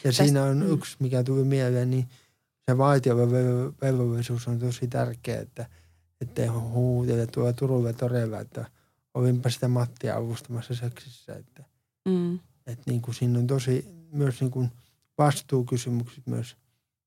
Tästä, 0.04 0.24
siinä 0.24 0.44
on 0.44 0.58
mm. 0.58 0.74
yksi, 0.74 0.96
mikä 1.00 1.24
tuli 1.24 1.44
mieleen, 1.44 1.90
niin 1.92 2.08
se 2.70 2.78
vaitiava 2.78 3.32
velvollisuus 3.82 4.48
on 4.48 4.60
tosi 4.60 4.88
tärkeä, 4.88 5.42
että 5.42 5.66
ettei 6.22 6.48
huutele 6.48 7.28
tuolla 7.28 7.54
Turulla 7.54 7.94
torella, 7.94 8.40
että 8.40 8.66
olinpa 9.14 9.50
sitä 9.50 9.68
Mattia 9.68 10.18
avustamassa 10.18 10.76
seksissä. 10.76 11.36
Että, 11.36 11.64
mm. 12.06 12.36
että 12.68 12.84
niin 12.86 13.02
kuin 13.02 13.16
siinä 13.16 13.40
on 13.40 13.48
tosi 13.48 13.86
myös 14.12 14.42
niin 14.42 14.52
kuin 14.52 14.72
vastuukysymykset 15.18 16.28
myös, 16.28 16.56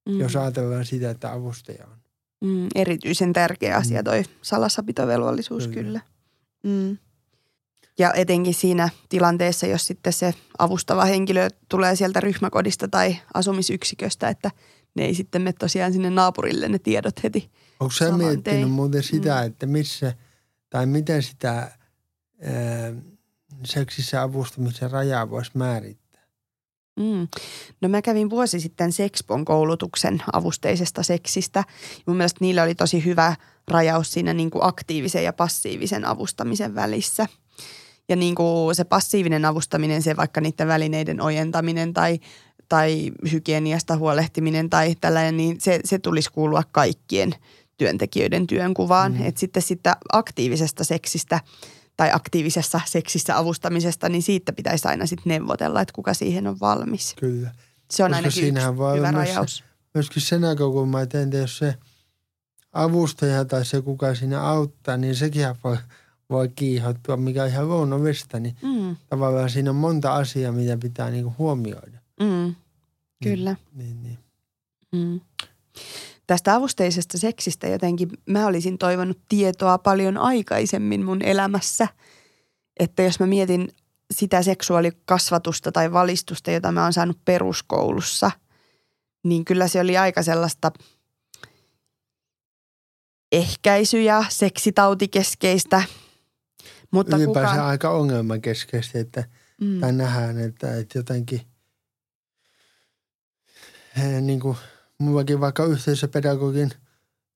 mm. 0.09 0.21
jos 0.21 0.37
ajatellaan 0.37 0.85
sitä, 0.85 1.11
että 1.11 1.33
avustaja 1.33 1.87
on. 1.87 1.99
Mm, 2.45 2.69
erityisen 2.75 3.33
tärkeä 3.33 3.77
asia 3.77 4.01
mm. 4.01 4.05
toi 4.05 4.23
salassapitovelvollisuus 4.43 5.69
kyllä. 5.69 5.83
kyllä. 5.83 6.01
Mm. 6.63 6.99
Ja 7.99 8.13
etenkin 8.13 8.55
siinä 8.55 8.89
tilanteessa, 9.09 9.67
jos 9.67 9.87
sitten 9.87 10.13
se 10.13 10.35
avustava 10.59 11.05
henkilö 11.05 11.49
tulee 11.69 11.97
sieltä 11.97 12.21
ryhmäkodista 12.21 12.89
tai 12.89 13.17
asumisyksiköstä, 13.35 14.29
että 14.29 14.51
ne 14.95 15.05
ei 15.05 15.15
sitten 15.15 15.43
mene 15.43 15.55
tosiaan 15.59 15.93
sinne 15.93 16.11
naapurille 16.11 16.69
ne 16.69 16.79
tiedot 16.79 17.23
heti. 17.23 17.51
Onko 17.81 17.93
sä 17.93 18.13
miettinyt 18.13 18.45
tein. 18.45 18.71
muuten 18.71 19.03
sitä, 19.03 19.41
mm. 19.41 19.47
että 19.47 19.67
missä 19.67 20.15
tai 20.71 20.87
miten 20.87 21.23
sitä 21.23 21.51
ää, 21.53 22.93
seksissä 23.65 24.23
avustamisen 24.23 24.91
rajaa 24.91 25.31
voisi 25.31 25.51
määrittää? 25.55 26.05
Mm. 27.01 27.29
No 27.81 27.89
mä 27.89 28.03
kävin 28.03 28.31
vuosi 28.31 28.61
sitten 28.61 28.93
Sexpon 28.93 29.45
koulutuksen 29.45 30.23
avusteisesta 30.33 31.03
seksistä. 31.03 31.65
Mun 32.07 32.17
mielestä 32.17 32.39
niillä 32.41 32.63
oli 32.63 32.75
tosi 32.75 33.05
hyvä 33.05 33.37
rajaus 33.69 34.13
siinä 34.13 34.35
niin 34.35 34.51
kuin 34.51 34.65
aktiivisen 34.65 35.25
ja 35.25 35.33
passiivisen 35.33 36.05
avustamisen 36.05 36.75
välissä. 36.75 37.27
Ja 38.09 38.17
niin 38.17 38.35
kuin 38.35 38.75
se 38.75 38.85
passiivinen 38.85 39.45
avustaminen, 39.45 40.03
se 40.03 40.17
vaikka 40.17 40.41
niiden 40.41 40.69
välineiden 40.69 41.21
ojentaminen 41.21 41.93
tai, 41.93 42.21
tai 42.69 43.13
hygieniasta 43.33 43.97
huolehtiminen 43.97 44.71
tai 44.71 44.95
tällainen, 45.01 45.37
niin 45.37 45.61
se, 45.61 45.81
se 45.85 45.99
tulisi 45.99 46.33
kuulua 46.33 46.63
kaikkien 46.73 47.35
työntekijöiden 47.77 48.47
työnkuvaan. 48.47 49.13
Mm. 49.13 49.27
Et 49.27 49.37
sitten 49.37 49.63
sitä 49.63 49.97
aktiivisesta 50.13 50.85
seksistä– 50.85 51.41
tai 51.97 52.11
aktiivisessa 52.13 52.81
seksissä 52.87 53.39
avustamisesta, 53.39 54.09
niin 54.09 54.23
siitä 54.23 54.53
pitäisi 54.53 54.89
aina 54.89 55.07
sitten 55.07 55.31
neuvotella, 55.31 55.81
että 55.81 55.93
kuka 55.93 56.15
siihen 56.15 56.47
on 56.47 56.61
valmis. 56.61 57.15
Kyllä. 57.21 57.51
Se 57.91 58.05
on 58.05 58.11
Koska 58.11 58.17
ainakin 58.17 58.57
yksi 58.57 58.77
voi 58.77 58.97
hyvä 58.97 59.11
rajaus. 59.11 59.37
Myös, 59.37 59.65
myöskin 59.95 60.23
se 60.23 60.39
näkökulma, 60.39 61.01
että 61.01 61.21
entä 61.21 61.37
jos 61.37 61.59
se 61.59 61.75
avustaja 62.73 63.45
tai 63.45 63.65
se, 63.65 63.83
kuka 63.83 64.15
siinä 64.15 64.43
auttaa, 64.43 64.97
niin 64.97 65.17
sekin 65.17 65.47
voi, 65.65 65.77
voi 66.31 66.49
kiihottua, 66.49 67.17
mikä 67.17 67.43
on 67.43 67.49
ihan 67.49 67.69
luonnollista. 67.69 68.41
Niin 68.41 68.57
mm. 68.63 68.97
Tavallaan 69.09 69.51
siinä 69.51 69.71
on 69.71 69.77
monta 69.77 70.15
asiaa, 70.15 70.53
mitä 70.53 70.77
pitää 70.77 71.11
niinku 71.11 71.35
huomioida. 71.39 71.94
Mm. 72.21 72.55
Kyllä. 73.23 73.57
Niin, 73.73 74.03
niin, 74.03 74.03
niin. 74.03 74.19
Mm 74.93 75.21
tästä 76.27 76.55
avusteisesta 76.55 77.19
seksistä 77.19 77.69
jotenkin 77.69 78.09
mä 78.27 78.47
olisin 78.47 78.79
toivonut 78.79 79.19
tietoa 79.29 79.79
paljon 79.79 80.19
aikaisemmin 80.19 81.05
mun 81.05 81.23
elämässä. 81.23 81.89
Että 82.81 83.03
jos 83.03 83.21
mä 83.21 83.27
mietin 83.27 83.69
sitä 84.11 84.43
seksuaalikasvatusta 84.43 85.73
tai 85.73 85.93
valistusta, 85.93 86.51
jota 86.51 86.73
mä 86.73 86.83
oon 86.83 86.93
saanut 86.93 87.19
peruskoulussa, 87.25 88.31
niin 89.25 89.45
kyllä 89.45 89.69
se 89.69 89.81
oli 89.81 89.97
aika 89.97 90.23
sellaista 90.23 90.73
ehkäisy- 93.33 94.03
ja 94.03 94.25
seksitautikeskeistä. 94.29 95.83
Mutta 96.91 97.17
Ylipäänsä 97.17 97.51
kukaan... 97.51 97.69
aika 97.69 97.91
ongelmakeskeistä, 97.91 98.99
että 98.99 99.25
mm. 99.61 99.81
tai 99.81 99.93
nähdään, 99.93 100.39
että, 100.39 100.77
että 100.77 100.99
jotenkin 100.99 101.41
niin 104.21 104.41
kuin– 104.41 104.57
mullakin 104.99 105.41
vaikka 105.41 105.65
yhteisöpedagogin 105.65 106.71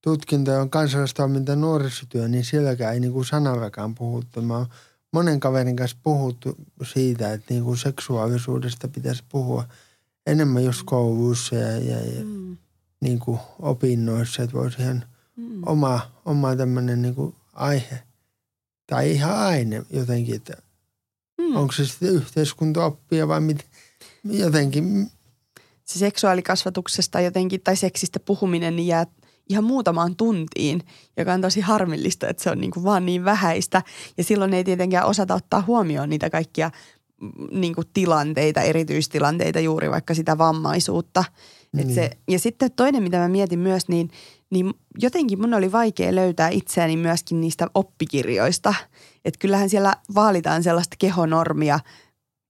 tutkinto 0.01 0.59
on 0.59 0.69
kansalaistoiminta 0.69 1.55
nuorisotyö, 1.55 2.27
niin 2.27 2.45
sielläkään 2.45 2.93
ei 2.93 2.99
niin 2.99 3.25
sanallakaan 3.25 3.95
puhuttu. 3.95 4.41
Mä 4.41 4.57
oon 4.57 4.67
monen 5.11 5.39
kaverin 5.39 5.75
kanssa 5.75 5.97
puhuttu 6.03 6.55
siitä, 6.83 7.33
että 7.33 7.53
niin 7.53 7.63
kuin 7.63 7.77
seksuaalisuudesta 7.77 8.87
pitäisi 8.87 9.23
puhua 9.29 9.65
enemmän 10.27 10.63
just 10.63 10.81
kouluissa 10.85 11.55
ja, 11.55 11.77
ja, 11.77 11.97
ja 11.97 12.23
mm. 12.23 12.57
niin 13.01 13.19
kuin 13.19 13.39
opinnoissa, 13.59 14.43
että 14.43 14.57
voisi 14.57 14.81
ihan 14.81 15.03
mm. 15.35 15.63
oma, 15.65 16.11
oma 16.25 16.55
tämmöinen 16.55 17.01
niin 17.01 17.15
kuin 17.15 17.35
aihe 17.53 18.03
tai 18.87 19.11
ihan 19.11 19.37
aine 19.37 19.85
jotenkin, 19.89 20.35
että 20.35 20.57
mm. 21.37 21.55
onko 21.55 21.71
se 21.71 21.85
sitten 21.85 22.09
yhteiskuntaoppia 22.09 23.27
vai 23.27 23.41
mit, 23.41 23.65
jotenkin 24.23 25.11
se 25.89 25.99
seksuaalikasvatuksesta 25.99 27.21
jotenkin 27.21 27.61
tai 27.61 27.75
seksistä 27.75 28.19
puhuminen 28.19 28.75
niin 28.75 28.87
jää 28.87 29.05
ihan 29.49 29.63
muutamaan 29.63 30.15
tuntiin, 30.15 30.81
joka 31.17 31.33
on 31.33 31.41
tosi 31.41 31.61
harmillista, 31.61 32.27
että 32.27 32.43
se 32.43 32.51
on 32.51 32.61
niin 32.61 32.71
kuin 32.71 32.83
vaan 32.83 33.05
niin 33.05 33.25
vähäistä. 33.25 33.81
Ja 34.17 34.23
silloin 34.23 34.53
ei 34.53 34.63
tietenkään 34.63 35.05
osata 35.05 35.35
ottaa 35.35 35.63
huomioon 35.67 36.09
niitä 36.09 36.29
kaikkia 36.29 36.71
mm, 37.21 37.59
niin 37.59 37.75
kuin 37.75 37.87
tilanteita, 37.93 38.61
erityistilanteita, 38.61 39.59
juuri 39.59 39.91
vaikka 39.91 40.13
sitä 40.13 40.37
vammaisuutta. 40.37 41.23
Niin. 41.73 41.95
se, 41.95 42.09
ja 42.27 42.39
sitten 42.39 42.71
toinen, 42.71 43.03
mitä 43.03 43.17
mä 43.17 43.27
mietin 43.27 43.59
myös, 43.59 43.87
niin, 43.87 44.11
niin 44.49 44.73
jotenkin 44.99 45.41
mun 45.41 45.53
oli 45.53 45.71
vaikea 45.71 46.15
löytää 46.15 46.49
itseäni 46.49 46.97
myöskin 46.97 47.41
niistä 47.41 47.67
oppikirjoista. 47.73 48.73
Että 49.25 49.39
kyllähän 49.39 49.69
siellä 49.69 49.93
vaalitaan 50.15 50.63
sellaista 50.63 50.95
kehonormia 50.99 51.79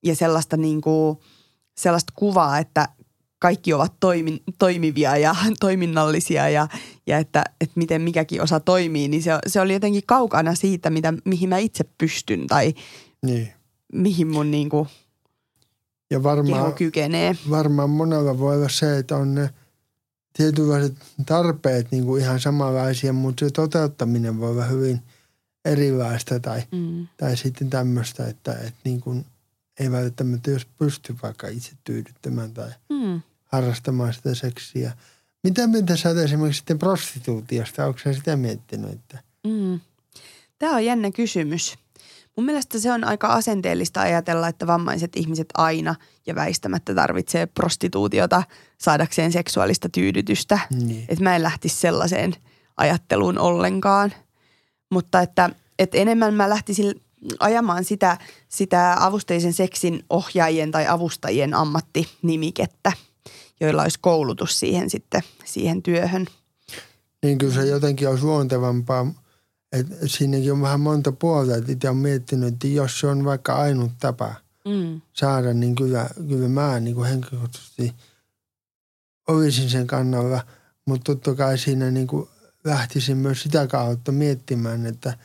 ja 0.05 0.15
sellaista, 0.15 0.57
niin 0.57 0.81
kuin, 0.81 1.17
sellaista 1.77 2.13
kuvaa, 2.15 2.59
että 2.59 2.87
kaikki 3.39 3.73
ovat 3.73 3.93
toimi, 3.99 4.43
toimivia 4.59 5.17
ja 5.17 5.35
toiminnallisia 5.59 6.49
ja, 6.49 6.67
ja 7.07 7.17
että, 7.17 7.43
että 7.61 7.73
miten 7.75 8.01
mikäkin 8.01 8.41
osa 8.41 8.59
toimii, 8.59 9.07
niin 9.07 9.23
se, 9.23 9.31
se 9.47 9.61
oli 9.61 9.73
jotenkin 9.73 10.03
kaukana 10.05 10.55
siitä, 10.55 10.89
mitä, 10.89 11.13
mihin 11.25 11.49
mä 11.49 11.57
itse 11.57 11.85
pystyn 11.97 12.47
tai 12.47 12.73
Niin. 13.25 13.53
mihin 13.93 14.27
mun 14.27 14.51
niin 14.51 14.69
kuin 14.69 14.89
Ja 16.11 16.19
keho 16.19 16.23
varmaan, 16.23 16.73
kykenee. 16.73 17.35
varmaan 17.49 17.89
monella 17.89 18.39
voi 18.39 18.55
olla 18.55 18.69
se, 18.69 18.97
että 18.97 19.15
on 19.17 19.35
ne 19.35 19.49
tietynlaiset 20.33 20.93
tarpeet 21.25 21.91
niin 21.91 22.05
kuin 22.05 22.21
ihan 22.21 22.39
samanlaisia, 22.39 23.13
mutta 23.13 23.45
se 23.45 23.51
toteuttaminen 23.51 24.39
voi 24.39 24.49
olla 24.51 24.65
hyvin 24.65 25.01
erilaista 25.65 26.39
tai, 26.39 26.61
Mm. 26.71 27.07
tai 27.17 27.37
sitten 27.37 27.69
tämmöistä, 27.69 28.27
että, 28.27 28.53
että 28.53 28.79
niin 28.83 29.01
kuin 29.01 29.25
ei 29.79 29.91
välttämättä 29.91 30.51
jos 30.51 30.65
pysty 30.65 31.15
vaikka 31.23 31.47
itse 31.47 31.71
tyydyttämään 31.83 32.53
tai 32.53 32.69
Mm. 32.89 33.21
Harrastamaan 33.51 34.13
sitä 34.13 34.35
seksiä. 34.35 34.93
Mitä 35.43 35.67
mieltä 35.67 35.95
sä 35.95 36.09
oot 36.09 36.17
esimerkiksi 36.17 36.57
sitten 36.57 36.79
prostituutiosta? 36.79 37.85
Onko 37.85 37.99
sä 37.99 38.13
sitä 38.13 38.35
miettinyt? 38.35 38.91
Että... 38.91 39.19
Mm. 39.47 39.79
Tämä 40.59 40.75
on 40.75 40.85
jännä 40.85 41.11
kysymys. 41.11 41.75
Mun 42.35 42.45
mielestä 42.45 42.79
se 42.79 42.91
on 42.91 43.03
aika 43.03 43.27
asenteellista 43.27 44.01
ajatella, 44.01 44.47
että 44.47 44.67
vammaiset 44.67 45.15
ihmiset 45.15 45.47
aina 45.53 45.95
ja 46.27 46.35
väistämättä 46.35 46.95
tarvitsee 46.95 47.45
prostituutiota 47.45 48.43
saadakseen 48.77 49.31
seksuaalista 49.31 49.89
tyydytystä. 49.89 50.59
Niin. 50.71 51.05
Että 51.09 51.23
mä 51.23 51.35
en 51.35 51.43
lähtisi 51.43 51.75
sellaiseen 51.75 52.35
ajatteluun 52.77 53.37
ollenkaan. 53.37 54.13
Mutta 54.91 55.21
että, 55.21 55.49
että 55.79 55.97
enemmän 55.97 56.33
mä 56.33 56.49
lähtisin 56.49 57.01
ajamaan 57.39 57.83
sitä, 57.83 58.17
sitä 58.49 58.95
avusteisen 58.99 59.53
seksin 59.53 60.05
ohjaajien 60.09 60.71
tai 60.71 60.87
avustajien 60.87 61.53
ammattinimikettä, 61.53 62.91
joilla 63.59 63.81
olisi 63.81 63.99
koulutus 64.01 64.59
siihen 64.59 64.89
sitten, 64.89 65.21
siihen 65.45 65.83
työhön. 65.83 66.27
Niin 67.23 67.37
kyllä 67.37 67.53
se 67.53 67.65
jotenkin 67.65 68.09
olisi 68.09 68.23
luontevampaa. 68.23 69.13
Että 69.71 69.95
siinäkin 70.05 70.51
on 70.51 70.61
vähän 70.61 70.79
monta 70.79 71.11
puolta, 71.11 71.55
että 71.55 71.71
itse 71.71 71.89
on 71.89 71.97
miettinyt, 71.97 72.53
että 72.53 72.67
jos 72.67 72.99
se 72.99 73.07
on 73.07 73.25
vaikka 73.25 73.55
ainut 73.55 73.91
tapa 73.99 74.35
Mm. 74.65 75.01
saada, 75.13 75.53
niin 75.53 75.75
kyllä, 75.75 76.09
kyllä 76.27 76.47
mä 76.47 76.79
niin 76.79 76.95
kuin 76.95 77.09
henkilökohtaisesti 77.09 77.93
olisin 79.27 79.69
sen 79.69 79.87
kannalla. 79.87 80.45
Mutta 80.85 81.03
totta 81.03 81.35
kai 81.35 81.57
siinä 81.57 81.91
niin 81.91 82.07
kuin 82.07 82.29
lähtisin 82.63 83.17
myös 83.17 83.43
sitä 83.43 83.67
kautta 83.67 84.11
miettimään, 84.11 84.85
että, 84.85 85.17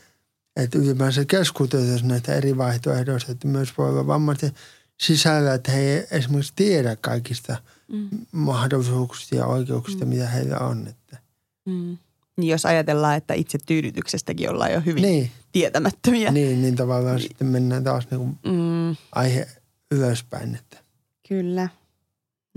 että 0.57 0.79
ylipäänsä 0.79 1.25
keskuteltaisiin 1.25 2.09
näitä 2.09 2.35
eri 2.35 2.57
vaihtoehdoista, 2.57 3.33
että 3.33 3.49
myös 3.49 3.79
voi 3.79 3.89
olla 3.89 4.07
vammaisten 4.07 4.53
sisällä, 5.01 5.55
että 5.55 5.73
he 5.73 5.81
ei 5.81 6.07
esimerkiksi 6.11 6.53
tiedä 6.57 6.97
kaikista 6.97 7.57
Mm. 7.89 8.09
mahdollisuuksista 8.33 9.35
ja 9.37 9.47
oikeuksista, 9.47 10.05
Mm. 10.05 10.09
mitä 10.09 10.29
heillä 10.29 10.59
on. 10.59 10.87
Että. 10.87 11.19
Mm. 11.67 11.99
Niin 12.37 12.51
jos 12.51 12.67
ajatellaan, 12.67 13.17
että 13.17 13.35
itse 13.35 13.59
tyydytyksestäkin 13.67 14.51
ollaan 14.51 14.73
jo 14.73 14.81
hyvin 14.81 15.03
Niin, 15.03 15.31
tietämättömiä. 15.53 16.31
niin, 16.33 16.63
niin 16.63 16.77
tavallaan 16.77 17.21
sitten 17.21 17.47
mennään 17.47 17.85
taas 17.85 18.07
niin 18.11 18.19
kuin 18.19 18.39
Mm, 18.47 18.97
aihe 19.13 19.47
ylöspäin. 19.91 20.55
Että. 20.55 20.77
kyllä, 21.29 21.69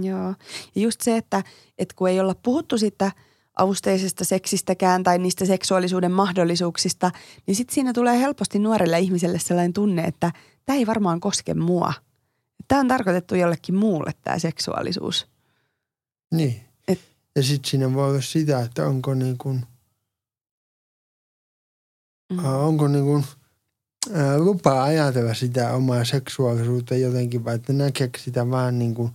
joo. 0.01 0.35
Ja 0.75 0.81
just 0.81 1.01
se, 1.01 1.17
että, 1.17 1.43
että 1.77 1.93
kun 1.97 2.09
ei 2.09 2.19
olla 2.19 2.35
puhuttu 2.43 2.77
siitä 2.77 3.11
avusteisesta 3.57 4.25
seksistäkään 4.25 5.03
tai 5.03 5.17
niistä 5.19 5.45
seksuaalisuuden 5.45 6.11
mahdollisuuksista, 6.11 7.11
niin 7.47 7.55
sitten 7.55 7.75
siinä 7.75 7.93
tulee 7.93 8.19
helposti 8.19 8.59
nuorelle 8.59 8.99
ihmiselle 8.99 9.39
sellainen 9.39 9.73
tunne, 9.73 10.03
että 10.03 10.31
tämä 10.65 10.77
ei 10.79 10.87
varmaan 10.87 11.19
koske 11.19 11.53
mua. 11.53 11.93
Tämä 12.67 12.81
on 12.81 12.87
tarkoitettu 12.87 13.35
jollekin 13.35 13.75
muulle 13.75 14.11
tämä 14.23 14.39
seksuaalisuus. 14.39 15.27
Niin. 16.33 16.61
Et- 16.87 17.15
ja 17.35 17.43
sitten 17.43 17.69
siinä 17.71 17.93
voi 17.93 18.09
olla 18.09 18.21
sitä, 18.21 18.59
että 18.61 18.87
onko 18.87 19.13
niin 19.13 19.37
kuin, 19.37 19.65
Mm. 22.33 22.45
ää, 22.45 22.57
onko 22.57 22.87
niin 22.87 23.05
kuin, 23.05 23.23
ää, 24.13 24.39
lupa 24.39 24.83
ajatella 24.83 25.33
sitä 25.33 25.71
omaa 25.73 26.03
seksuaalisuutta 26.05 26.95
jotenkin, 26.95 27.45
vai 27.45 27.55
että 27.55 27.73
näkeekö 27.73 28.19
sitä 28.19 28.49
vaan 28.49 28.79
niin 28.79 28.95
kuin, 28.95 29.11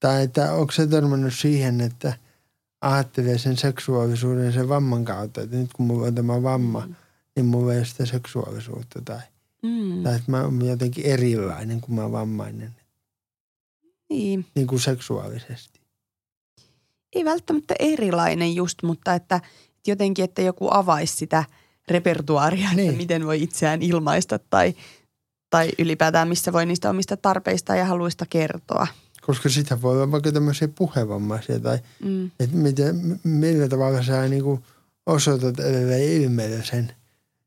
tai 0.00 0.22
että 0.22 0.52
onko 0.52 0.72
se 0.72 0.86
törmännyt 0.86 1.34
siihen, 1.34 1.80
että 1.80 2.12
ajattelee 2.80 3.38
sen 3.38 3.56
seksuaalisuuden 3.56 4.52
sen 4.52 4.68
vamman 4.68 5.04
kautta, 5.04 5.40
että 5.40 5.56
nyt 5.56 5.72
kun 5.72 5.86
mulla 5.86 6.06
on 6.06 6.14
tämä 6.14 6.42
vamma, 6.42 6.88
niin 7.36 7.46
mulla 7.46 7.72
ei 7.72 7.78
ole 7.78 7.84
sitä 7.86 8.06
seksuaalisuutta 8.06 9.02
tai, 9.04 9.20
Mm. 9.62 10.02
tai 10.02 10.16
että 10.16 10.30
mä 10.30 10.42
oon 10.42 10.66
jotenkin 10.66 11.06
erilainen, 11.06 11.80
kun 11.80 11.94
mä 11.94 12.12
vammainen, 12.12 12.74
Niin. 14.12 14.46
niin 14.54 14.66
kuin 14.66 14.80
seksuaalisesti. 14.80 15.80
ei 17.14 17.24
välttämättä 17.24 17.74
erilainen 17.78 18.54
just, 18.54 18.82
mutta 18.82 19.14
että 19.14 19.40
jotenkin, 19.86 20.24
että 20.24 20.42
joku 20.42 20.68
avaisi 20.70 21.16
sitä 21.16 21.44
repertuaaria, 21.88 22.72
niin. 22.72 22.88
Että 22.88 22.96
miten 23.00 23.26
voi 23.26 23.42
itseään 23.42 23.82
ilmaista 23.82 24.38
tai, 24.38 24.74
tai 25.50 25.70
ylipäätään 25.78 26.28
missä 26.28 26.52
voi 26.52 26.66
niistä 26.66 26.90
omista 26.90 27.16
tarpeista 27.16 27.76
ja 27.76 27.84
haluista 27.84 28.26
kertoa. 28.30 28.86
Koska 29.26 29.48
sitä 29.48 29.82
voi 29.82 29.96
olla 29.96 30.10
vaikka 30.12 30.32
tämmöisiä 30.32 30.68
puhevammaisia 30.68 31.60
tai 31.60 31.78
Mm. 32.04 32.30
että 32.40 32.56
miten, 32.56 33.20
millä 33.24 33.68
tavalla 33.68 34.02
sä 34.02 34.28
niin 34.28 34.42
kuin 34.42 34.64
osoitat 35.06 35.60
edelleen 35.60 36.22
ilmeellä 36.22 36.64
sen, 36.64 36.92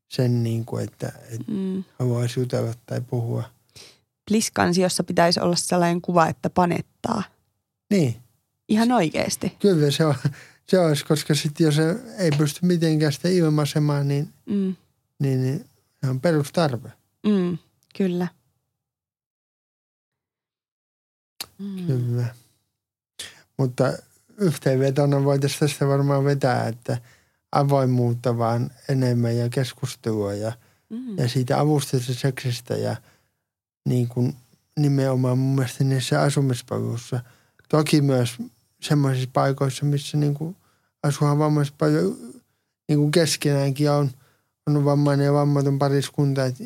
sen 0.08 0.42
niin 0.42 0.64
kuin, 0.64 0.84
että, 0.84 1.12
että 1.30 1.52
Mm. 1.52 1.84
haluaisi 1.98 2.40
jutella 2.40 2.74
tai 2.86 3.00
puhua. 3.00 3.44
Pliskansiossa 4.28 5.04
pitäisi 5.04 5.40
olla 5.40 5.56
sellainen 5.56 6.00
kuva, 6.02 6.26
että 6.26 6.50
panettaa. 6.50 7.22
Niin, 7.90 8.16
Ihan 8.68 8.92
oikeasti. 8.92 9.56
kyllä 9.58 9.90
se, 9.90 10.04
on, 10.06 10.14
se 10.68 10.78
olisi, 10.78 11.04
koska 11.04 11.34
sitten 11.34 11.64
jos 11.64 11.76
ei 12.18 12.30
pysty 12.38 12.60
mitenkään 12.66 13.12
sitä 13.12 13.28
ilmaisemaan, 13.28 14.08
niin, 14.08 14.32
Mm. 14.46 14.76
niin, 15.22 15.42
niin 15.42 15.64
se 16.04 16.10
on 16.10 16.20
perustarve. 16.20 16.92
Mm. 17.26 17.58
Kyllä. 17.96 18.28
Mm. 21.58 21.86
Kyllä. 21.86 22.26
Mutta 23.58 23.92
yhteenvetona 24.38 25.24
voitaisiin 25.24 25.60
tästä 25.60 25.88
varmaan 25.88 26.24
vetää, 26.24 26.68
että 26.68 26.98
avoimuutta 27.52 28.38
vaan 28.38 28.70
enemmän 28.88 29.36
ja 29.36 29.48
keskustelua 29.48 30.34
ja, 30.34 30.52
Mm. 30.90 31.18
ja 31.18 31.28
siitä 31.28 31.60
avusteisesta 31.60 32.20
seksistä 32.20 32.74
ja 32.76 32.96
niin 33.86 34.08
kuin 34.08 34.36
nimenomaan 34.78 35.38
mun 35.38 35.54
mielestä 35.54 35.84
niissä 35.84 36.22
asumispalveluissa. 36.22 37.20
Toki 37.68 38.00
myös 38.00 38.36
semmoisissa 38.80 39.30
paikoissa, 39.32 39.84
missä 39.86 40.16
niin 40.16 40.34
kuin 40.34 40.56
asuhan 41.02 41.38
vammaiset 41.38 41.74
paljon 41.78 42.16
niin 42.88 42.98
kuin 42.98 43.10
keskenäänkin 43.10 43.90
on, 43.90 44.10
on 44.66 44.84
vammainen 44.84 45.24
ja 45.26 45.32
vammaton 45.32 45.78
pariskunta. 45.78 46.44
että 46.44 46.64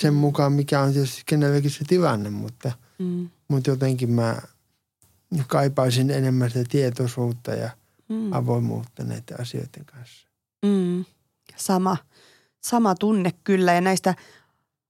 sen 0.00 0.14
mukaan 0.14 0.52
mikä 0.52 0.80
on 0.80 0.92
tietysti 0.92 1.22
kenelläkin 1.26 1.70
se 1.70 1.84
tilanne, 1.84 2.30
mutta, 2.30 2.72
Mm. 2.98 3.30
mutta 3.48 3.70
jotenkin 3.70 4.10
mä 4.10 4.36
kaipaisin 5.46 6.10
enemmän 6.10 6.50
sitä 6.50 6.64
tietoisuutta 6.68 7.50
ja 7.54 7.70
Mm. 8.08 8.32
avoimuutta 8.32 9.04
näiden 9.04 9.40
asioiden 9.40 9.84
kanssa. 9.84 10.28
Mm. 10.66 11.04
Sama, 11.56 11.96
sama 12.60 12.94
tunne 12.94 13.32
kyllä 13.44 13.72
ja 13.72 13.80
näistä 13.80 14.14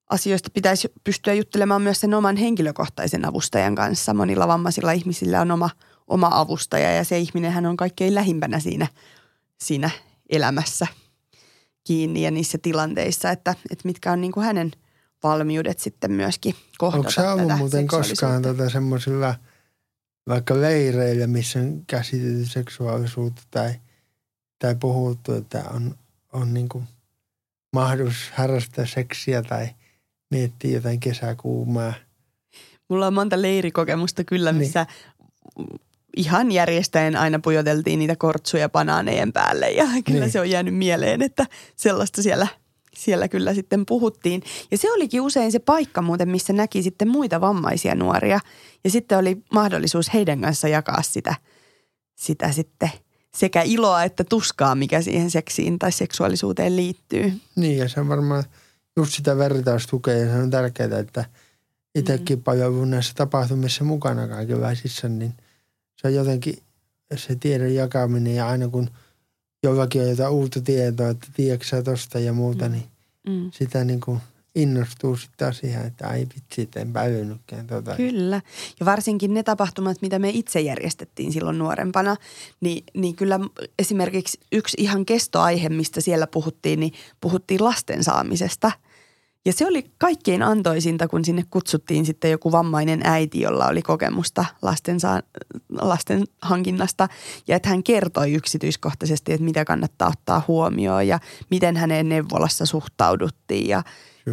asioista 0.09 0.51
pitäisi 0.55 0.93
pystyä 1.05 1.35
juttelemaan 1.35 1.83
myös 1.83 2.01
sen 2.01 2.15
oman 2.15 2.37
henkilökohtaisen 2.37 3.25
avustajan 3.25 3.75
kanssa. 3.75 4.15
Monilla 4.15 4.49
vammaisilla 4.49 4.93
ihmisillä 4.93 5.41
on 5.41 5.51
oma, 5.51 5.71
oma 6.07 6.31
avustaja 6.33 6.93
ja 6.93 7.05
se 7.05 7.19
ihminen 7.19 7.53
hän 7.53 7.67
on 7.67 7.77
kaikkein 7.77 8.15
lähimpänä 8.15 8.61
siinä, 8.61 8.87
siinä 9.59 9.91
elämässä 10.31 10.87
kiinni 11.85 12.23
ja 12.23 12.31
niissä 12.31 12.59
tilanteissa, 12.63 13.31
että, 13.31 13.55
että 13.71 13.89
mitkä 13.89 14.13
on 14.13 14.21
niin 14.21 14.33
kuin 14.33 14.47
hänen 14.47 14.73
valmiudet 15.23 15.79
sitten 15.79 16.13
myöskin 16.13 16.55
kohdata 16.79 16.99
Onko 16.99 17.11
sä 17.11 17.33
ollut 17.33 17.49
tätä 17.49 17.59
muuten 17.59 17.87
koskaan 17.87 18.05
seksuaalisuutta. 18.05 18.55
tota 18.55 18.71
semmoisilla 18.71 19.35
vaikka 20.29 20.61
leireillä, 20.61 21.27
missä 21.27 21.59
on 21.59 21.83
käsitelty 21.87 22.47
seksuaalisuutta 22.47 23.43
tai, 23.51 23.75
tai 24.59 24.75
puhuttu, 24.75 25.33
että 25.33 25.65
on, 25.71 25.95
on 26.33 26.55
niin 26.55 26.69
kuin 26.69 26.85
mahdollisuus 27.73 28.31
harrastaa 28.31 28.87
seksiä 28.87 29.43
tai 29.43 29.69
miettiä 30.31 30.71
jotain 30.71 31.01
kesäkuumaa. 31.01 31.93
Mulla 32.89 33.07
on 33.07 33.15
monta 33.15 33.43
leirikokemusta 33.43 34.25
kyllä, 34.25 34.53
Niin. 34.53 34.59
missä 34.61 34.87
ihan 36.17 36.53
järjestäen 36.53 37.17
aina 37.17 37.39
pujoteltiin 37.39 37.99
niitä 37.99 38.17
kortsuja 38.17 38.69
banaanejen 38.69 39.33
päälle 39.33 39.71
ja 39.71 39.85
kyllä 40.07 40.21
Niin. 40.21 40.31
se 40.33 40.41
on 40.41 40.51
jäänyt 40.51 40.75
mieleen, 40.75 41.23
että 41.23 41.47
sellaista 41.77 42.23
siellä, 42.23 42.47
siellä 42.97 43.29
kyllä 43.29 43.55
sitten 43.55 43.87
puhuttiin. 43.87 44.43
Ja 44.71 44.79
se 44.79 44.93
olikin 44.93 45.21
usein 45.21 45.53
se 45.53 45.59
paikka 45.59 46.03
muuten, 46.03 46.29
missä 46.29 46.53
näki 46.53 46.83
sitten 46.83 47.09
muita 47.09 47.41
vammaisia 47.41 47.95
nuoria 47.95 48.41
ja 48.85 48.91
sitten 48.91 49.19
oli 49.19 49.43
mahdollisuus 49.53 50.15
heidän 50.15 50.41
kanssa 50.41 50.69
jakaa 50.69 51.03
sitä, 51.03 51.35
sitä 52.15 52.53
sitten 52.53 52.91
sekä 53.37 53.63
iloa 53.63 54.05
että 54.05 54.25
tuskaa, 54.25 54.75
mikä 54.75 55.03
siihen 55.03 55.31
seksiin 55.31 55.79
tai 55.79 55.93
seksuaalisuuteen 55.93 56.77
liittyy. 56.77 57.33
Niin 57.57 57.79
ja 57.79 57.89
se 57.89 58.01
on 58.01 58.09
varmaan 58.09 58.45
just 58.99 59.13
sitä 59.15 59.37
vertaistukea 59.39 60.15
ja 60.15 60.27
se 60.27 60.43
on 60.43 60.51
tärkeää, 60.51 60.99
että 60.99 61.25
itsekin 61.95 62.39
mm. 62.39 62.43
paljon 62.43 62.91
näissä 62.91 63.13
tapahtumissa 63.15 63.85
mukana 63.85 64.29
kaikenlaisissa, 64.29 65.09
niin 65.09 65.35
se 65.97 66.09
on 66.09 66.15
jotenkin 66.15 66.59
se 67.17 67.35
tiedon 67.35 67.75
jakaminen 67.75 68.35
ja 68.35 68.49
aina 68.49 68.69
kun 68.69 68.91
jollakin 69.63 70.03
on 70.03 70.09
jotain 70.09 70.33
uutta 70.33 70.61
tietoa, 70.61 71.09
että 71.09 71.27
tiedätkö 71.35 71.83
tosta 71.83 72.19
ja 72.19 72.33
muuta, 72.33 72.69
Mm. 72.69 72.73
niin 72.73 72.85
Mm. 73.29 73.51
sitä 73.55 73.85
niin 73.85 74.01
kuin 74.01 74.21
innostuu 74.55 75.17
sitten 75.17 75.39
taas 75.39 75.61
ihan, 75.65 75.87
että 75.87 76.09
ai 76.09 76.27
vitsi, 76.35 76.69
en 76.77 76.93
päivynytkään 76.93 77.67
tota. 77.67 77.97
Kyllä. 77.97 78.41
Ja 78.81 78.87
varsinkin 78.87 79.35
ne 79.35 79.43
tapahtumat, 79.43 80.03
mitä 80.03 80.19
me 80.19 80.31
itse 80.31 80.61
järjestettiin 80.61 81.33
silloin 81.33 81.59
nuorempana, 81.59 82.17
niin, 82.61 82.85
niin 82.95 83.17
kyllä 83.17 83.41
esimerkiksi 83.79 84.41
yksi 84.53 84.77
ihan 84.81 85.07
kestoaihe, 85.07 85.69
mistä 85.69 86.01
siellä 86.01 86.27
puhuttiin, 86.27 86.81
niin 86.81 86.93
puhuttiin 87.21 87.65
lasten 87.65 88.05
saamisesta. 88.05 88.73
Ja 89.47 89.53
se 89.53 89.67
oli 89.67 89.91
kaikkein 89.99 90.43
antoisinta, 90.43 91.09
kun 91.09 91.25
sinne 91.25 91.45
kutsuttiin 91.51 92.07
sitten 92.07 92.31
joku 92.31 92.53
vammainen 92.53 93.01
äiti, 93.05 93.41
jolla 93.41 93.67
oli 93.67 93.83
kokemusta 93.83 94.45
lasten, 94.63 95.01
saa, 95.01 95.23
lasten 95.81 96.25
hankinnasta. 96.43 97.09
Ja 97.49 97.57
että 97.57 97.69
hän 97.69 97.83
kertoi 97.83 98.33
yksityiskohtaisesti, 98.33 99.33
että 99.33 99.45
mitä 99.45 99.65
kannattaa 99.65 100.09
ottaa 100.09 100.43
huomioon 100.49 101.07
ja 101.07 101.19
miten 101.51 101.77
häneen 101.77 102.09
neuvolassa 102.09 102.67
suhtauduttiin 102.67 103.69
ja, 103.69 103.83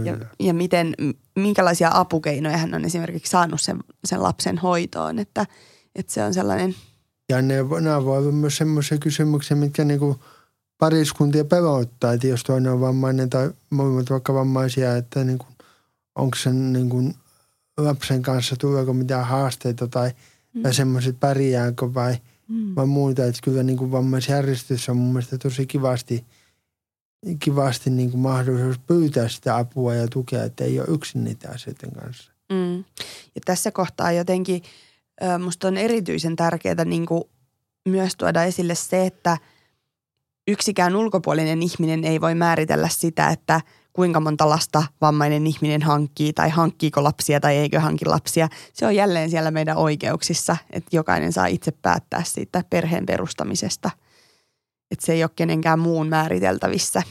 ja, 0.03 0.13
Kyllä. 0.13 0.25
ja 0.39 0.53
miten, 0.53 0.93
minkälaisia 1.35 1.89
apukeinoja 1.93 2.57
hän 2.57 2.73
on 2.73 2.85
esimerkiksi 2.85 3.29
saanut 3.29 3.61
sen, 3.61 3.77
sen 4.05 4.23
lapsen 4.23 4.57
hoitoon. 4.57 5.19
Että, 5.19 5.45
että 5.95 6.13
se 6.13 6.23
on 6.23 6.33
sellainen, 6.33 6.75
Ja 7.29 7.41
ne, 7.41 7.55
nämä 7.81 8.05
voi 8.05 8.17
olla 8.17 8.31
myös 8.31 8.57
semmoisia 8.57 8.97
kysymyksiä, 8.97 9.57
mitkä 9.57 9.83
niinku 9.83 10.19
pariskuntia 10.77 11.45
pelottaa, 11.45 12.13
että 12.13 12.27
jos 12.27 12.43
toinen 12.43 12.71
on 12.71 12.81
vammainen 12.81 13.29
tai 13.29 13.51
molemmat 13.69 14.09
vaikka 14.09 14.33
vammaisia, 14.33 14.95
että 14.95 15.23
niinku, 15.23 15.45
onko 16.15 16.37
sen 16.37 16.73
niinku 16.73 17.13
lapsen 17.77 18.21
kanssa, 18.21 18.55
tuleeko 18.55 18.93
mitään 18.93 19.25
haasteita 19.25 19.87
tai, 19.87 20.11
mm. 20.53 20.61
tai 20.61 20.73
semmoiset 20.73 21.19
pärjääkö 21.19 21.93
vai, 21.93 22.17
mm, 22.47 22.75
vai 22.75 22.85
muuta. 22.85 23.25
Että 23.25 23.41
kyllä 23.43 23.63
niinku 23.63 23.91
vammaisjärjestössä 23.91 24.91
on 24.91 24.97
mun 24.97 25.13
mielestä 25.13 25.37
tosi 25.37 25.65
kivasti, 25.65 26.25
kivasti 27.39 27.89
niinku 27.89 28.17
mahdollisuus 28.17 28.79
pyytää 28.79 29.27
sitä 29.27 29.57
apua 29.57 29.95
ja 29.95 30.07
tukea, 30.07 30.43
että 30.43 30.63
ei 30.63 30.79
ole 30.79 30.87
yksin 30.89 31.23
niitä 31.23 31.49
asioiden 31.49 31.91
kanssa. 31.91 32.31
mm. 32.51 32.77
ja 33.35 33.41
tässä 33.45 33.71
kohtaa 33.71 34.11
jotenkin 34.11 34.63
musta 35.43 35.67
on 35.67 35.77
erityisen 35.77 36.35
tärkeää 36.35 36.85
niin 36.85 37.05
kuin 37.05 37.23
myös 37.89 38.15
tuoda 38.15 38.43
esille 38.43 38.75
se, 38.75 39.05
että 39.05 39.37
yksikään 40.47 40.95
ulkopuolinen 40.95 41.63
ihminen 41.63 42.03
ei 42.03 42.21
voi 42.21 42.35
määritellä 42.35 42.89
sitä, 42.89 43.29
että 43.29 43.61
kuinka 43.93 44.19
monta 44.19 44.49
lasta 44.49 44.83
vammainen 45.01 45.47
ihminen 45.47 45.81
hankkii 45.81 46.33
tai 46.33 46.49
hankkiiko 46.49 47.03
lapsia 47.03 47.39
tai 47.39 47.57
eikö 47.57 47.79
hanki 47.79 48.05
lapsia. 48.05 48.49
Se 48.73 48.85
on 48.85 48.95
jälleen 48.95 49.29
siellä 49.29 49.51
meidän 49.51 49.77
oikeuksissa, 49.77 50.57
että 50.69 50.95
jokainen 50.95 51.33
saa 51.33 51.45
itse 51.45 51.71
päättää 51.71 52.23
siitä 52.23 52.63
perheen 52.69 53.05
perustamisesta. 53.05 53.91
Että 54.91 55.05
se 55.05 55.13
ei 55.13 55.23
ole 55.23 55.31
kenenkään 55.35 55.79
muun 55.79 56.07
määriteltävissä. 56.07 57.03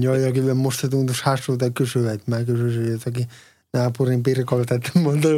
Joo, 0.00 0.14
ja 0.14 0.32
kyllä 0.32 0.54
musta 0.54 0.88
tuntuisi 0.88 1.24
hassulta 1.24 1.70
kysyä, 1.70 2.12
että 2.12 2.30
mä 2.30 2.44
kysyisin 2.44 2.92
jotakin 2.92 3.28
naapurin 3.72 4.22
Pirkolta, 4.22 4.74
että 4.74 4.90
monta, 4.94 5.28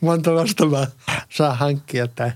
monta 0.00 0.34
lasta 0.34 0.66
mä 0.66 0.86
saa 1.36 1.54
hankkia. 1.54 2.06
Tai. 2.06 2.32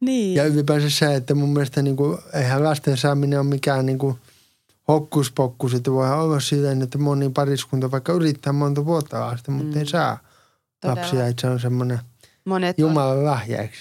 Niin. 0.00 0.34
Ja 0.34 0.44
ylipäänsä 0.44 0.90
se, 0.90 1.14
että 1.14 1.34
mun 1.34 1.48
mielestä 1.52 1.82
niin 1.82 1.96
kuin, 1.96 2.18
eihän 2.34 2.64
lasten 2.64 2.96
saaminen 2.96 3.40
ole 3.40 3.48
mikään 3.48 3.86
niin 3.86 3.98
kuin 3.98 4.16
hokkuspokkus, 4.88 5.74
että 5.74 5.92
voihan 5.92 6.18
olla 6.18 6.40
silleen, 6.40 6.82
että 6.82 6.98
moni 6.98 7.28
pariskunta 7.30 7.90
vaikka 7.90 8.12
yrittää 8.12 8.52
monta 8.52 8.84
vuotta 8.84 9.20
lasta, 9.20 9.50
mutta 9.50 9.74
Mm. 9.74 9.78
ei 9.80 9.86
saa 9.86 10.18
Todella. 10.80 11.00
lapsia, 11.00 11.26
että 11.26 11.40
se 11.40 11.46
on 11.46 11.60
semmoinen 11.60 11.98
Monet 12.44 12.78
on 12.78 12.82
Jumalan 12.82 13.24
lahjaksi. 13.24 13.80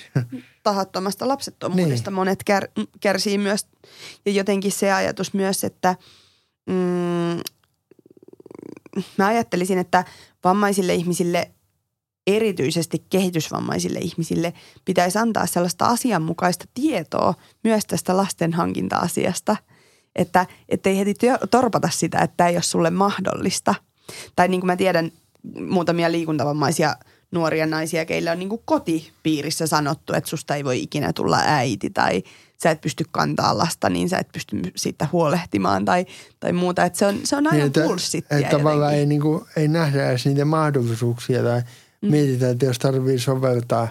tahattomasta 0.64 1.28
lapsettomuudesta 1.28 2.10
Niin. 2.12 2.16
monet 2.16 2.44
kär, 2.44 2.68
kärsii 3.00 3.38
myös. 3.38 3.68
Ja 4.26 4.32
jotenkin 4.32 4.72
se 4.72 4.92
ajatus 4.92 5.34
myös, 5.34 5.64
että 5.64 5.96
mm, 6.70 7.40
mä 9.18 9.28
ajattelisin, 9.28 9.78
että 9.78 10.06
vammaisille 10.44 10.94
ihmisille, 10.94 11.52
erityisesti 12.28 13.06
kehitysvammaisille 13.10 14.00
ihmisille, 14.00 14.54
pitäisi 14.86 15.18
antaa 15.18 15.46
sellaista 15.46 15.86
asianmukaista 15.86 16.66
tietoa 16.74 17.34
myös 17.64 17.86
tästä 17.86 18.18
lasten 18.18 18.54
hankinta-asiasta. 18.54 19.58
Että 20.16 20.46
ei 20.86 20.98
heti 20.98 21.14
torpata 21.52 21.90
sitä, 21.92 22.20
että 22.20 22.34
tämä 22.38 22.50
ei 22.50 22.56
ole 22.56 22.64
sulle 22.64 22.90
mahdollista. 22.90 23.76
Tai 24.36 24.48
niin 24.48 24.62
kuin 24.62 24.68
mä 24.68 24.76
tiedän 24.76 25.12
muutamia 25.68 26.12
liikuntavammaisia 26.12 26.96
nuoria 27.32 27.66
naisia, 27.66 28.06
keillä 28.06 28.32
on 28.32 28.40
niin 28.40 28.50
kuin 28.50 28.62
kotipiirissä 28.66 29.68
sanottu, 29.68 30.14
että 30.14 30.30
susta 30.30 30.56
ei 30.56 30.66
voi 30.66 30.82
ikinä 30.82 31.14
tulla 31.14 31.40
äiti 31.46 31.90
tai 31.90 32.24
sä 32.64 32.72
et 32.72 32.82
pysty 32.82 33.06
kantaa 33.12 33.58
lasta, 33.58 33.90
niin 33.90 34.10
sä 34.10 34.18
et 34.18 34.32
pysty 34.32 34.62
siitä 34.76 35.08
huolehtimaan 35.12 35.86
tai, 35.86 36.06
tai 36.40 36.54
muuta. 36.54 36.86
Että 36.86 37.00
se 37.00 37.06
on, 37.06 37.20
se 37.24 37.36
on 37.36 37.48
aina 37.48 37.58
Niin, 37.58 37.68
että, 37.68 37.82
bullshittia 37.82 38.38
että 38.38 38.58
tavallaan 38.58 38.94
ei, 38.94 39.06
niin 39.06 39.22
kuin, 39.22 39.46
ei 39.56 39.68
nähdä 39.68 40.10
edes 40.10 40.26
niitä 40.26 40.46
mahdollisuuksia 40.46 41.44
tai 41.44 41.62
mm. 42.06 42.12
mietitään, 42.12 42.52
että 42.52 42.66
jos 42.66 42.80
tarvii 42.80 43.20
soveltaa, 43.20 43.88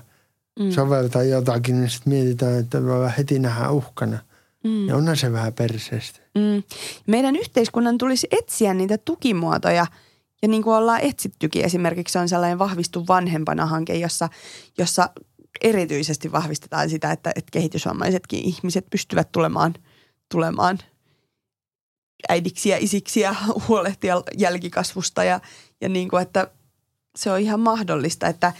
Mm. 0.61 0.71
soveltaa 0.71 1.23
jotakin, 1.23 1.81
niin 1.81 1.91
sitten 1.91 2.13
mietitään, 2.13 2.59
että 2.59 2.81
tavallaan 2.81 3.15
heti 3.19 3.39
nähdään 3.39 3.73
uhkana. 3.73 4.19
Mm. 4.65 4.89
Ja 4.89 4.97
onhan 4.97 5.17
se 5.17 5.33
vähän 5.33 5.53
perseestä. 5.53 6.21
Mm. 6.35 6.63
Meidän 7.07 7.37
yhteiskunnan 7.37 7.99
tulisi 7.99 8.27
etsiä 8.31 8.75
niitä 8.75 8.99
tukimuotoja 8.99 9.87
ja 10.43 10.49
niin 10.49 10.63
kuin 10.63 10.75
ollaan 10.75 11.01
etsittykin. 11.01 11.65
Esimerkiksi 11.65 12.19
on 12.19 12.29
sellainen 12.29 12.59
vahvistu 12.59 13.05
vanhempana 13.09 13.67
hanke, 13.67 13.95
jossa, 13.95 14.29
jossa 14.79 15.11
erityisesti 15.63 16.33
vahvistetaan 16.33 16.91
sitä, 16.91 17.13
että, 17.13 17.31
että 17.37 17.51
kehitysvammaisetkin 17.51 18.45
ihmiset 18.45 18.87
pystyvät 18.91 19.33
tulemaan, 19.33 19.75
tulemaan 20.33 20.79
äidiksi 22.29 22.69
ja 22.69 22.77
isiksi 22.81 23.21
ja 23.21 23.35
huolehtia 23.69 24.23
jälkikasvusta 24.39 25.25
ja, 25.25 25.41
ja 25.81 25.89
niin 25.89 26.09
kuin, 26.09 26.23
että 26.23 26.49
se 27.17 27.31
on 27.31 27.41
ihan 27.41 27.61
mahdollista, 27.61 28.27
että, 28.27 28.53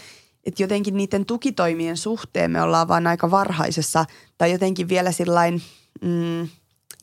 että 0.43 0.63
jotenkin 0.63 0.97
niiden 0.97 1.25
tukitoimien 1.25 1.97
suhteen 1.97 2.51
me 2.51 2.61
ollaan 2.61 2.87
vaan 2.87 3.07
aika 3.07 3.31
varhaisessa 3.31 4.05
tai 4.37 4.51
jotenkin 4.51 4.89
vielä 4.89 5.11
sillain 5.11 5.61
mm, 6.01 6.47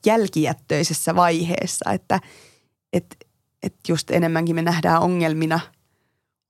jälkijättöisessä 0.07 1.15
vaiheessa, 1.15 1.93
että 1.93 2.21
et, 2.93 3.17
et 3.63 3.75
just 3.89 4.11
enemmänkin 4.11 4.55
me 4.55 4.63
nähdään 4.63 5.03
ongelmina, 5.03 5.61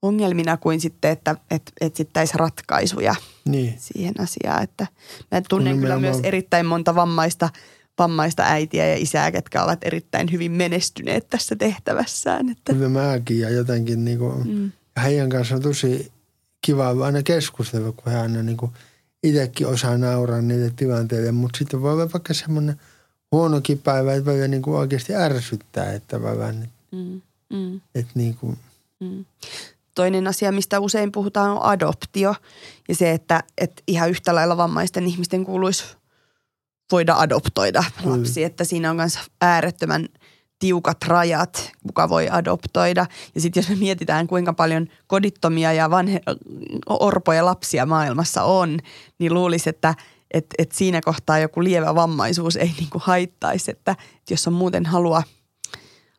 ongelmina 0.01 0.57
kuin 0.57 0.81
sitten, 0.81 1.11
että 1.11 1.35
et, 1.51 1.71
etsittäisiin 1.81 2.39
ratkaisuja 2.39 3.15
Niin. 3.45 3.75
siihen 3.77 4.13
asiaan. 4.19 4.63
Että 4.63 4.87
mä 5.31 5.41
tunnen 5.49 5.79
kyllä 5.79 5.99
myös 5.99 6.17
erittäin 6.23 6.65
monta 6.65 6.95
vammaista, 6.95 7.49
vammaista 7.99 8.43
äitiä 8.43 8.87
ja 8.87 8.97
isää, 8.97 9.31
ketkä 9.31 9.63
ovat 9.63 9.79
erittäin 9.81 10.31
hyvin 10.31 10.51
menestyneet 10.51 11.29
tässä 11.29 11.55
tehtävässään. 11.55 12.49
Että, 12.49 12.73
mäkin 12.73 13.39
ja 13.39 13.49
jotenkin 13.49 14.05
niin 14.05 14.19
kuin, 14.19 14.47
mm, 14.47 14.71
ja 14.95 15.01
heidän 15.01 15.29
kanssa 15.29 15.55
on 15.55 15.61
tosi 15.61 16.11
kiva 16.61 17.05
aina 17.05 17.23
keskustella, 17.23 17.91
kun 17.91 18.11
he 18.11 18.19
aina 18.19 18.43
niin 18.43 18.57
kuin 18.57 18.71
itsekin 19.23 19.67
osaa 19.67 19.97
nauraa 19.97 20.41
niille 20.41 20.73
tilanteille, 20.75 21.31
mutta 21.31 21.57
sitten 21.57 21.81
voi 21.81 21.93
olla 21.93 22.11
vaikka 22.13 22.33
semmoinen 22.33 22.81
huonokin 23.31 23.77
päivä, 23.77 24.13
että 24.13 24.25
voi 24.25 24.47
niin 24.47 24.61
kuin 24.61 24.77
oikeasti 24.77 25.15
ärsyttää, 25.15 25.93
että 25.93 26.17
tavallaan, 26.17 26.67
mm, 26.91 27.21
mm. 27.53 27.81
että 27.95 28.11
niin 28.15 28.35
kuin, 28.35 28.57
Mm. 29.03 29.25
Toinen 29.95 30.27
asia, 30.27 30.51
mistä 30.51 30.79
usein 30.79 31.11
puhutaan, 31.11 31.51
on 31.51 31.63
adoptio 31.63 32.35
ja 32.87 32.95
se, 32.95 33.11
että, 33.11 33.43
että 33.57 33.83
ihan 33.87 34.09
yhtä 34.09 34.35
lailla 34.35 34.57
vammaisten 34.57 35.07
ihmisten 35.07 35.45
kuuluisi 35.45 35.83
voida 36.91 37.15
adoptoida 37.15 37.83
lapsi, 38.03 38.43
että 38.43 38.63
siinä 38.63 38.89
on 38.89 38.95
myös 38.95 39.19
äärettömän 39.41 40.09
tiukat 40.63 40.97
rajat, 41.07 41.71
kuka 41.87 42.09
voi 42.09 42.29
adoptoida. 42.29 43.05
Ja 43.35 43.41
sitten 43.41 43.61
jos 43.61 43.69
me 43.69 43.75
mietitään, 43.75 44.27
kuinka 44.27 44.53
paljon 44.53 44.87
kodittomia 45.07 45.73
ja 45.73 45.89
vanhe, 45.89 46.21
orpoja 46.89 47.45
lapsia 47.45 47.85
maailmassa 47.85 48.43
on, 48.43 48.79
niin 49.19 49.33
luulisi, 49.33 49.69
että 49.69 49.95
et, 50.31 50.45
et 50.57 50.71
siinä 50.71 51.01
kohtaa 51.01 51.39
joku 51.39 51.63
lievä 51.63 51.95
vammaisuus 51.95 52.55
ei 52.55 52.73
niinku 52.79 53.01
haittaisi, 53.03 53.71
että, 53.71 53.91
että 53.91 54.33
jos 54.33 54.47
on 54.47 54.53
muuten 54.53 54.85
halua, 54.85 55.23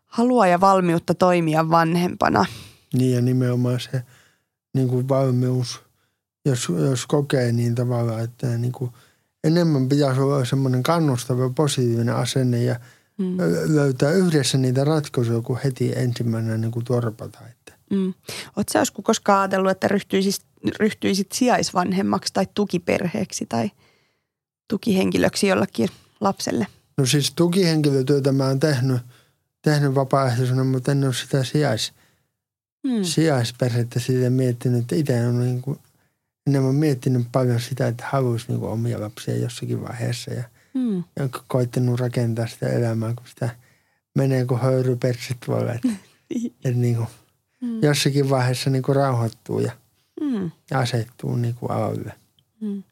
halua 0.05 0.47
ja 0.47 0.61
valmiutta 0.61 1.14
toimia 1.14 1.70
vanhempana– 1.70 2.45
niin 2.95 3.14
ja 3.14 3.20
nimenomaan 3.20 3.80
se 3.80 4.03
niin 4.74 4.88
kuin 4.88 5.09
valmius, 5.09 5.82
jos, 6.45 6.68
jos 6.68 7.07
kokee 7.07 7.53
niin 7.53 7.74
tavallaan, 7.74 8.24
että 8.24 8.47
niin 8.47 8.72
kuin 8.72 8.90
enemmän 9.45 9.88
pitäisi 9.88 10.20
olla 10.20 10.45
semmoinen 10.45 10.82
kannustava 10.82 11.51
positiivinen 11.51 12.14
asenne 12.14 12.62
ja 12.62 12.80
Mm. 13.19 13.37
Löytää 13.75 14.12
yhdessä 14.12 14.59
niitä 14.59 14.85
ratkaisuja, 14.85 15.41
kun 15.41 15.59
heti 15.65 15.93
ensimmäisenä 15.97 16.57
niin 16.57 16.71
kuin 16.71 16.85
torpata. 16.85 17.39
Että. 17.51 17.73
Mm. 17.91 18.15
Oletko 18.57 18.79
joskus 18.79 19.05
koskaan 19.05 19.41
ajatellut, 19.41 19.71
että 19.71 19.89
ryhtyisit, 19.89 20.43
ryhtyisit 20.81 21.33
sijaisvanhemmaksi 21.33 22.33
tai 22.33 22.47
tukiperheeksi 22.55 23.47
tai 23.47 23.71
tukihenkilöksi 24.69 25.47
jollakin 25.47 25.89
lapselle? 26.21 26.67
No 26.97 27.07
siis 27.07 27.33
tukihenkilötyötä 27.37 28.33
mä 28.33 28.47
oon 28.47 28.61
tehnyt, 28.61 29.03
tehnyt 29.62 29.95
vapaaehtoisena, 29.95 30.65
mutta 30.65 30.93
en 30.93 31.05
ole 31.05 31.15
sitä 31.15 31.45
sijais, 31.45 31.93
Mm. 32.85 33.05
sijaisperhettä 33.05 34.01
siitä 34.01 34.31
miettinyt, 34.31 34.81
että 34.81 34.95
itse 34.95 35.27
on 35.27 35.41
niin 35.41 35.62
kuin 35.62 35.79
enemmän 36.47 36.75
miettinyt 36.75 37.27
paljon 37.33 37.61
sitä, 37.61 37.87
että 37.87 38.05
haluaisi 38.07 38.47
niin 38.49 38.62
omia 38.62 39.01
lapsia 39.01 39.37
jossakin 39.37 39.83
vaiheessa 39.83 40.31
ja, 40.31 40.45
Mm. 40.75 40.97
ja 40.97 41.29
koittanut 41.49 42.01
rakentaa 42.01 42.47
sitä 42.47 42.68
elämää, 42.68 43.14
kun 43.14 43.27
sitä 43.29 43.51
menee 44.14 44.45
kuin 44.45 44.61
höyrypersit 44.61 45.37
tuolla. 45.47 45.72
Että, 45.72 45.89
että 46.64 46.79
niin 46.81 46.97
kuin, 46.97 47.09
Mm. 47.61 47.83
jossakin 47.83 48.31
vaiheessa 48.31 48.70
niin 48.70 48.83
kuin 48.83 48.97
rauhoittuu 48.97 49.61
ja 49.61 49.72
Mm. 50.20 50.51
asettuu 50.75 51.37
niin 51.37 51.55
kuin 51.55 51.72
alalle. 51.72 52.12
Mm. 52.61 52.83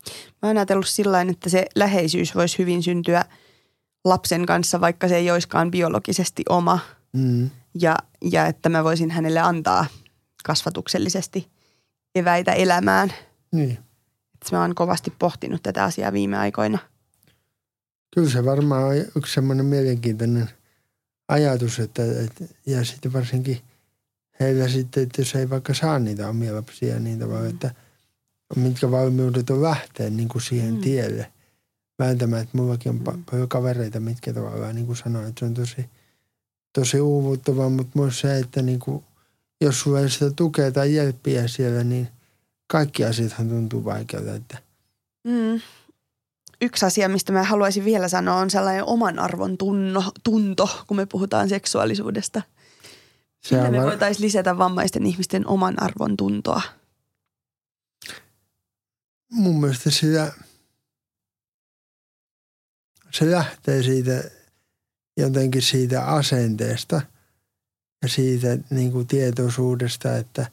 Mä 0.43 0.49
oon 0.49 0.57
ajatellut 0.57 0.89
sillä 0.89 1.21
että 1.21 1.49
se 1.51 1.67
läheisyys 1.75 2.35
voisi 2.35 2.59
hyvin 2.59 2.83
syntyä 2.83 3.25
lapsen 4.05 4.47
kanssa, 4.47 4.81
vaikka 4.81 5.09
se 5.09 5.17
ei 5.17 5.31
olisikaan 5.31 5.71
biologisesti 5.71 6.43
oma. 6.49 6.79
Mm. 7.13 7.51
Ja, 7.81 7.97
ja 8.31 8.47
että 8.47 8.69
mä 8.69 8.85
voisin 8.85 9.11
hänelle 9.11 9.41
antaa 9.41 9.87
kasvatuksellisesti 10.45 11.49
eväitä 12.15 12.53
elämään. 12.53 13.13
Niin. 13.53 13.73
Et 14.35 14.53
mä 14.53 14.61
oon 14.61 14.75
kovasti 14.75 15.13
pohtinut 15.19 15.63
tätä 15.63 15.85
asiaa 15.85 16.13
viime 16.13 16.39
aikoina. 16.39 16.79
Kyllä 18.15 18.31
se 18.31 18.45
varmaan 18.45 18.85
on 18.85 18.97
yksi 19.17 19.35
semmoinen 19.35 19.67
mielenkiintoinen 19.67 20.51
ajatus, 21.29 21.79
että, 21.79 22.03
että 22.25 22.45
ja 22.67 22.85
sitten 22.85 23.13
varsinkin 23.13 23.61
heillä 24.41 24.69
sitten, 24.69 25.03
että 25.03 25.21
jos 25.21 25.35
ei 25.35 25.51
vaikka 25.51 25.75
saa 25.75 25.99
niitä 25.99 26.29
omia 26.29 26.55
lapsia, 26.55 26.99
niin 26.99 27.19
tavallaan, 27.19 27.51
että 27.51 27.75
mitkä 28.57 28.91
valmiudet 28.91 29.51
on 29.51 29.63
lähteä 29.63 30.11
niin 30.11 30.29
kuin 30.29 30.43
siihen 30.43 30.75
Mm. 30.75 30.81
tielle. 30.81 31.33
Vääntämään, 31.99 32.43
että 32.43 32.57
mullakin 32.57 32.91
on 32.93 33.01
pa- 33.09 33.19
paljon 33.31 33.49
kavereita, 33.49 34.01
mitkä 34.01 34.33
tavallaan 34.33 34.75
niin 34.75 34.87
kuin 34.87 34.97
sanoin, 34.97 35.27
että 35.29 35.39
se 35.39 35.45
on 35.45 35.55
tosi, 35.55 35.87
tosi 36.73 37.01
uuvuttavaa, 37.01 37.69
mutta 37.69 37.99
myös 37.99 38.21
se, 38.21 38.39
että 38.39 38.63
niin 38.63 38.79
kuin, 38.79 39.05
jos 39.61 39.81
sulla 39.81 40.01
ei 40.01 40.11
sitä 40.11 40.31
tukea 40.31 40.73
tai 40.73 40.95
jelppiä 40.95 41.49
siellä, 41.49 41.85
niin 41.85 42.09
kaikki 42.67 43.05
asiathan 43.05 43.49
tuntuu 43.49 43.85
vaikealta, 43.85 44.35
että 44.35 44.59
Mm. 45.25 45.61
Yksi 46.63 46.87
asia, 46.87 47.09
mistä 47.09 47.33
mä 47.33 47.43
haluaisin 47.43 47.85
vielä 47.85 48.09
sanoa, 48.09 48.37
on 48.37 48.51
sellainen 48.51 48.85
oman 48.85 49.19
arvon 49.19 49.59
tunno, 49.59 50.13
tunto, 50.25 50.85
kun 50.87 50.97
me 50.97 51.07
puhutaan 51.07 51.49
seksuaalisuudesta. 51.49 52.43
se 53.41 53.57
Millä 53.57 53.71
me 53.71 53.79
var- 53.79 53.87
voitaisiin 53.87 54.25
lisätä 54.25 54.59
vammaisten 54.59 55.07
ihmisten 55.07 55.47
oman 55.47 55.83
arvon 55.83 56.17
tuntoa? 56.17 56.63
mun 59.33 59.61
mielestä 59.61 59.91
sitä, 59.91 60.33
se 63.11 63.31
lähtee 63.31 63.83
siitä 63.83 64.25
jotenkin 65.17 65.63
siitä 65.63 66.05
asenteesta 66.05 67.03
ja 68.03 68.09
siitä 68.09 68.59
niin 68.71 68.93
kuin 68.93 69.07
tietoisuudesta, 69.07 70.17
että, 70.17 70.51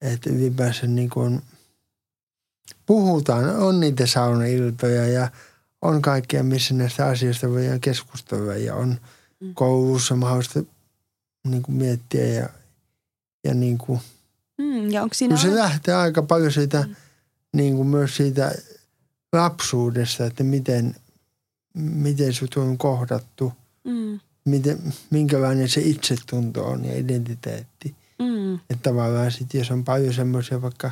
että 0.00 0.30
ylipäänsä 0.30 0.86
niin 0.86 1.10
kuin 1.10 1.26
on, 1.26 1.42
puhutaan, 2.86 3.56
on 3.56 3.80
niitä 3.80 4.06
saunailtoja 4.06 5.08
ja 5.08 5.30
on 5.82 6.02
kaikkea, 6.02 6.42
missä 6.42 6.74
näistä 6.74 7.06
asioista 7.06 7.50
voidaan 7.50 7.80
keskustella 7.80 8.54
ja 8.54 8.74
on 8.74 9.00
Mm. 9.40 9.54
koulussa 9.54 10.16
mahdollista 10.16 10.60
niin 11.46 11.62
kuin 11.62 11.76
miettiä 11.76 12.24
ja, 12.26 12.48
ja 13.44 13.54
niin 13.54 13.78
kuin 13.78 14.00
Mm, 14.58 14.90
ja 14.90 15.02
onko 15.02 15.14
siinä... 15.14 15.36
Se 15.36 15.54
lähtee 15.54 15.94
aika 15.94 16.22
paljon 16.22 16.52
siitä, 16.52 16.82
Mm. 16.82 16.94
niin 17.56 17.76
kuin 17.76 17.88
myös 17.88 18.16
siitä 18.16 18.52
lapsuudesta, 19.32 20.26
että 20.26 20.44
miten, 20.44 20.96
miten 21.74 22.32
sut 22.32 22.54
on 22.56 22.78
kohdattu, 22.78 23.52
mm, 23.84 24.20
miten, 24.44 24.78
minkälainen 25.10 25.68
se 25.68 25.80
itsetunto 25.80 26.64
on 26.64 26.84
ja 26.84 26.98
identiteetti. 26.98 27.94
mm, 28.18 28.54
Että 28.54 28.82
tavallaan 28.82 29.32
sitten 29.32 29.58
jos 29.58 29.70
on 29.70 29.84
paljon 29.84 30.14
semmoisia 30.14 30.62
vaikka 30.62 30.90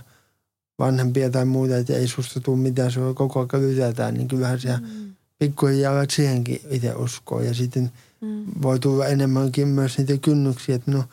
vanhempia 0.82 1.30
tai 1.30 1.44
muuta, 1.44 1.76
että 1.76 1.96
ei 1.96 2.08
susta 2.08 2.40
tule 2.40 2.58
mitään, 2.58 2.90
sulla 2.92 3.14
koko 3.14 3.48
ajan 3.52 3.68
lytätään, 3.68 4.14
niin 4.14 4.28
kyllähän 4.28 4.60
se 4.60 4.76
mm, 4.76 5.14
pikkuhiljaa 5.38 5.92
alat 5.92 6.10
siihenkin 6.10 6.60
itse 6.70 6.94
uskoa. 6.94 7.42
Ja 7.42 7.54
sitten 7.54 7.90
mm, 8.20 8.44
voi 8.62 8.78
tulla 8.78 9.06
enemmänkin 9.06 9.68
myös 9.68 9.98
niitä 9.98 10.16
kynnyksiä, 10.16 10.74
että 10.74 10.90
no 10.90 11.04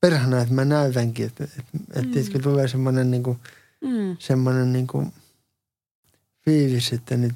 perhana, 0.00 0.40
että 0.40 0.54
mä 0.54 0.64
näytänkin, 0.64 1.26
että, 1.26 1.44
että, 1.44 1.62
että, 1.94 2.20
että 2.20 2.38
Mm. 2.38 2.42
tulee 2.42 2.68
semmoinen 2.68 3.10
niin 3.10 3.22
kuin 3.22 3.38
mm. 3.80 4.16
semmoinen 4.18 4.72
niin 4.72 4.86
kuin 4.86 5.12
fiilis, 6.44 6.92
että 6.92 7.16
nyt 7.16 7.34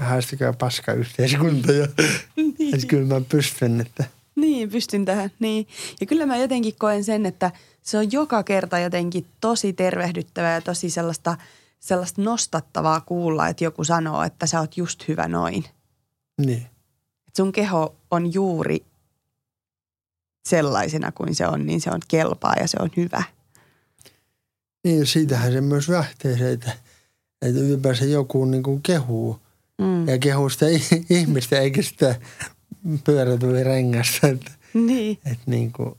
haastakaa 0.00 0.52
paska 0.52 0.92
yhteiskunta 0.92 1.72
ja 1.72 1.88
että 2.74 2.86
kyllä 2.86 3.14
mä 3.14 3.20
pystyn, 3.28 3.80
että 3.80 4.04
Niin, 4.36 4.70
pystyn 4.70 5.04
tähän. 5.04 5.30
Niin. 5.38 5.66
Ja 6.00 6.06
kyllä 6.06 6.26
mä 6.26 6.36
jotenkin 6.36 6.74
koen 6.78 7.04
sen, 7.04 7.26
että 7.26 7.50
se 7.82 7.98
on 7.98 8.12
joka 8.12 8.42
kerta 8.42 8.78
jotenkin 8.78 9.26
tosi 9.40 9.72
tervehdyttävää 9.72 10.54
ja 10.54 10.60
tosi 10.60 10.90
sellaista, 10.90 11.36
sellaista 11.80 12.22
nostattavaa 12.22 13.00
kuulla, 13.00 13.48
että 13.48 13.64
joku 13.64 13.84
sanoo, 13.84 14.22
että 14.22 14.46
sä 14.46 14.60
oot 14.60 14.76
just 14.76 15.08
hyvä 15.08 15.28
noin. 15.28 15.64
niin. 16.40 16.66
Et 17.28 17.36
sun 17.36 17.52
keho 17.52 17.96
on 18.10 18.34
juuri 18.34 18.84
sellaisena 20.48 21.12
kuin 21.12 21.34
se 21.34 21.46
on, 21.46 21.66
niin 21.66 21.80
se 21.80 21.90
on 21.90 22.00
kelpaa 22.08 22.54
ja 22.60 22.66
se 22.68 22.76
on 22.80 22.90
hyvä. 22.96 23.22
Niin 24.84 25.06
siitähän 25.06 25.52
se 25.52 25.60
myös 25.60 25.88
lähtee 25.88 26.38
se, 26.38 26.52
että, 26.52 26.72
että 27.42 27.60
ylipäänsä 27.60 28.04
joku 28.04 28.44
niin 28.44 28.62
kuin 28.62 28.82
kehuu 28.82 29.40
Mm. 29.80 30.08
ja 30.08 30.18
kehuu 30.18 30.48
sitä 30.48 30.66
ihmistä 31.10 31.60
eikä 31.60 31.82
sitä 31.82 32.14
pyörätuli 33.04 33.64
rengasta, 33.64 34.26
että, 34.28 34.50
Niin, 34.74 35.18
että 35.24 35.42
niin 35.46 35.72
kuin, 35.72 35.94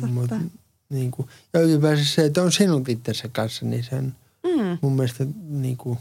Totta. 0.00 0.12
mut, 0.12 0.30
niin 0.90 1.10
kuin, 1.10 1.28
ja 1.52 1.60
ylipäänsä 1.60 2.04
se, 2.04 2.24
että 2.24 2.42
on 2.42 2.52
sinut 2.52 2.88
itsensä 2.88 3.28
kanssa, 3.28 3.66
niin 3.66 3.84
se 3.84 3.94
on 3.96 4.14
mm. 4.46 4.78
mun 4.80 4.92
mielestä 4.92 5.26
niin 5.48 5.76
kuin, 5.76 5.98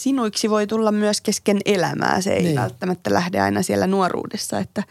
Sinuiksi 0.00 0.50
voi 0.50 0.66
tulla 0.66 0.92
myös 0.92 1.20
kesken 1.20 1.58
elämää. 1.64 2.20
Se 2.20 2.32
ei 2.32 2.42
niin. 2.42 2.56
Välttämättä 2.56 3.12
lähde 3.12 3.40
aina 3.40 3.62
siellä 3.62 3.86
nuoruudessa, 3.86 4.58
että 4.58 4.82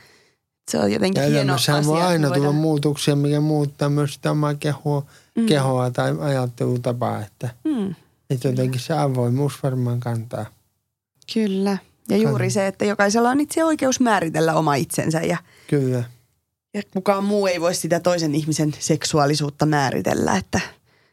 se 0.71 0.77
on 0.79 0.91
jotenkin 0.91 1.23
ja 1.23 1.29
hieno 1.29 1.53
asia. 1.53 1.85
voi 1.85 2.01
aina 2.01 2.27
me 2.29 2.33
tulla 2.35 2.47
voidaan- 2.47 2.55
muutoksia, 2.61 3.15
mikä 3.15 3.39
muuttaa 3.39 3.89
myös 3.89 4.13
sitä 4.13 4.31
omaa 4.31 4.53
kehoa, 4.53 5.05
Mm. 5.35 5.45
kehoa 5.45 5.91
tai 5.91 6.15
ajattelutapaa, 6.19 7.21
että, 7.21 7.49
Mm. 7.63 7.95
että 8.29 8.47
jotenkin 8.47 8.81
se 8.81 8.93
avoimuus 8.93 9.53
varmaan 9.63 9.99
kantaa. 9.99 10.45
Kyllä. 11.33 11.77
Ja 12.09 12.17
juuri 12.17 12.49
se, 12.49 12.67
että 12.67 12.85
jokaisella 12.85 13.29
on 13.29 13.39
itse 13.39 13.63
oikeus 13.63 13.99
määritellä 13.99 14.53
oma 14.55 14.75
itsensä 14.75 15.19
ja, 15.21 15.37
Kyllä, 15.69 16.03
ja 16.75 16.81
kukaan 16.93 17.23
muu 17.23 17.47
ei 17.47 17.61
voi 17.61 17.75
sitä 17.75 17.99
toisen 17.99 18.35
ihmisen 18.35 18.73
seksuaalisuutta 18.79 19.65
määritellä, 19.65 20.37
että 20.37 20.59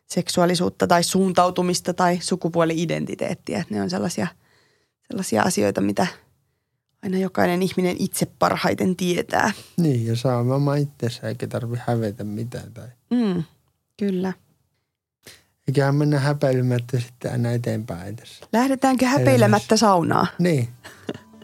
seksuaalisuutta 0.06 0.86
tai 0.86 1.02
suuntautumista 1.04 1.94
tai 1.94 2.18
sukupuoli-identiteettiä. 2.22 3.60
Että 3.60 3.74
ne 3.74 3.82
on 3.82 3.90
sellaisia, 3.90 4.26
sellaisia 5.08 5.42
asioita, 5.42 5.80
mitä 5.80 6.06
aina 7.02 7.18
jokainen 7.18 7.62
ihminen 7.62 7.96
itse 7.98 8.26
parhaiten 8.38 8.96
tietää. 8.96 9.52
niin 9.76 10.06
ja 10.06 10.16
saa 10.16 10.38
oma 10.38 10.74
itsensä 10.74 11.28
eikä 11.28 11.46
tarvi 11.46 11.76
hävetä 11.86 12.24
mitään. 12.24 12.72
Tai, 12.72 12.88
Mm, 13.10 13.42
kyllä. 13.98 14.32
eiköhän 15.68 15.94
mennä 15.94 16.18
häpeilemättä 16.18 17.00
sitten 17.00 17.32
aina 17.32 17.50
eteenpäin 17.52 18.16
tässä. 18.16 18.46
Lähdetäänkö 18.52 19.06
häpeilemättä 19.06 19.76
saunaa? 19.76 20.26
Niin, 20.38 20.68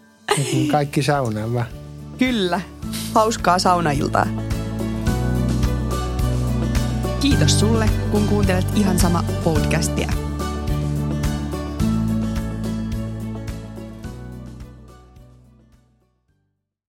kaikki 0.73 1.03
saunaan 1.03 1.55
vaan. 1.55 1.88
Kyllä. 2.19 2.61
Hauskaa 3.14 3.59
saunailtaa. 3.59 4.27
Kiitos 7.21 7.61
sulle, 7.61 7.91
kun 8.11 8.29
kuuntelet 8.29 8.66
ihan 8.75 8.99
sama 8.99 9.25
podcastia. 9.45 10.28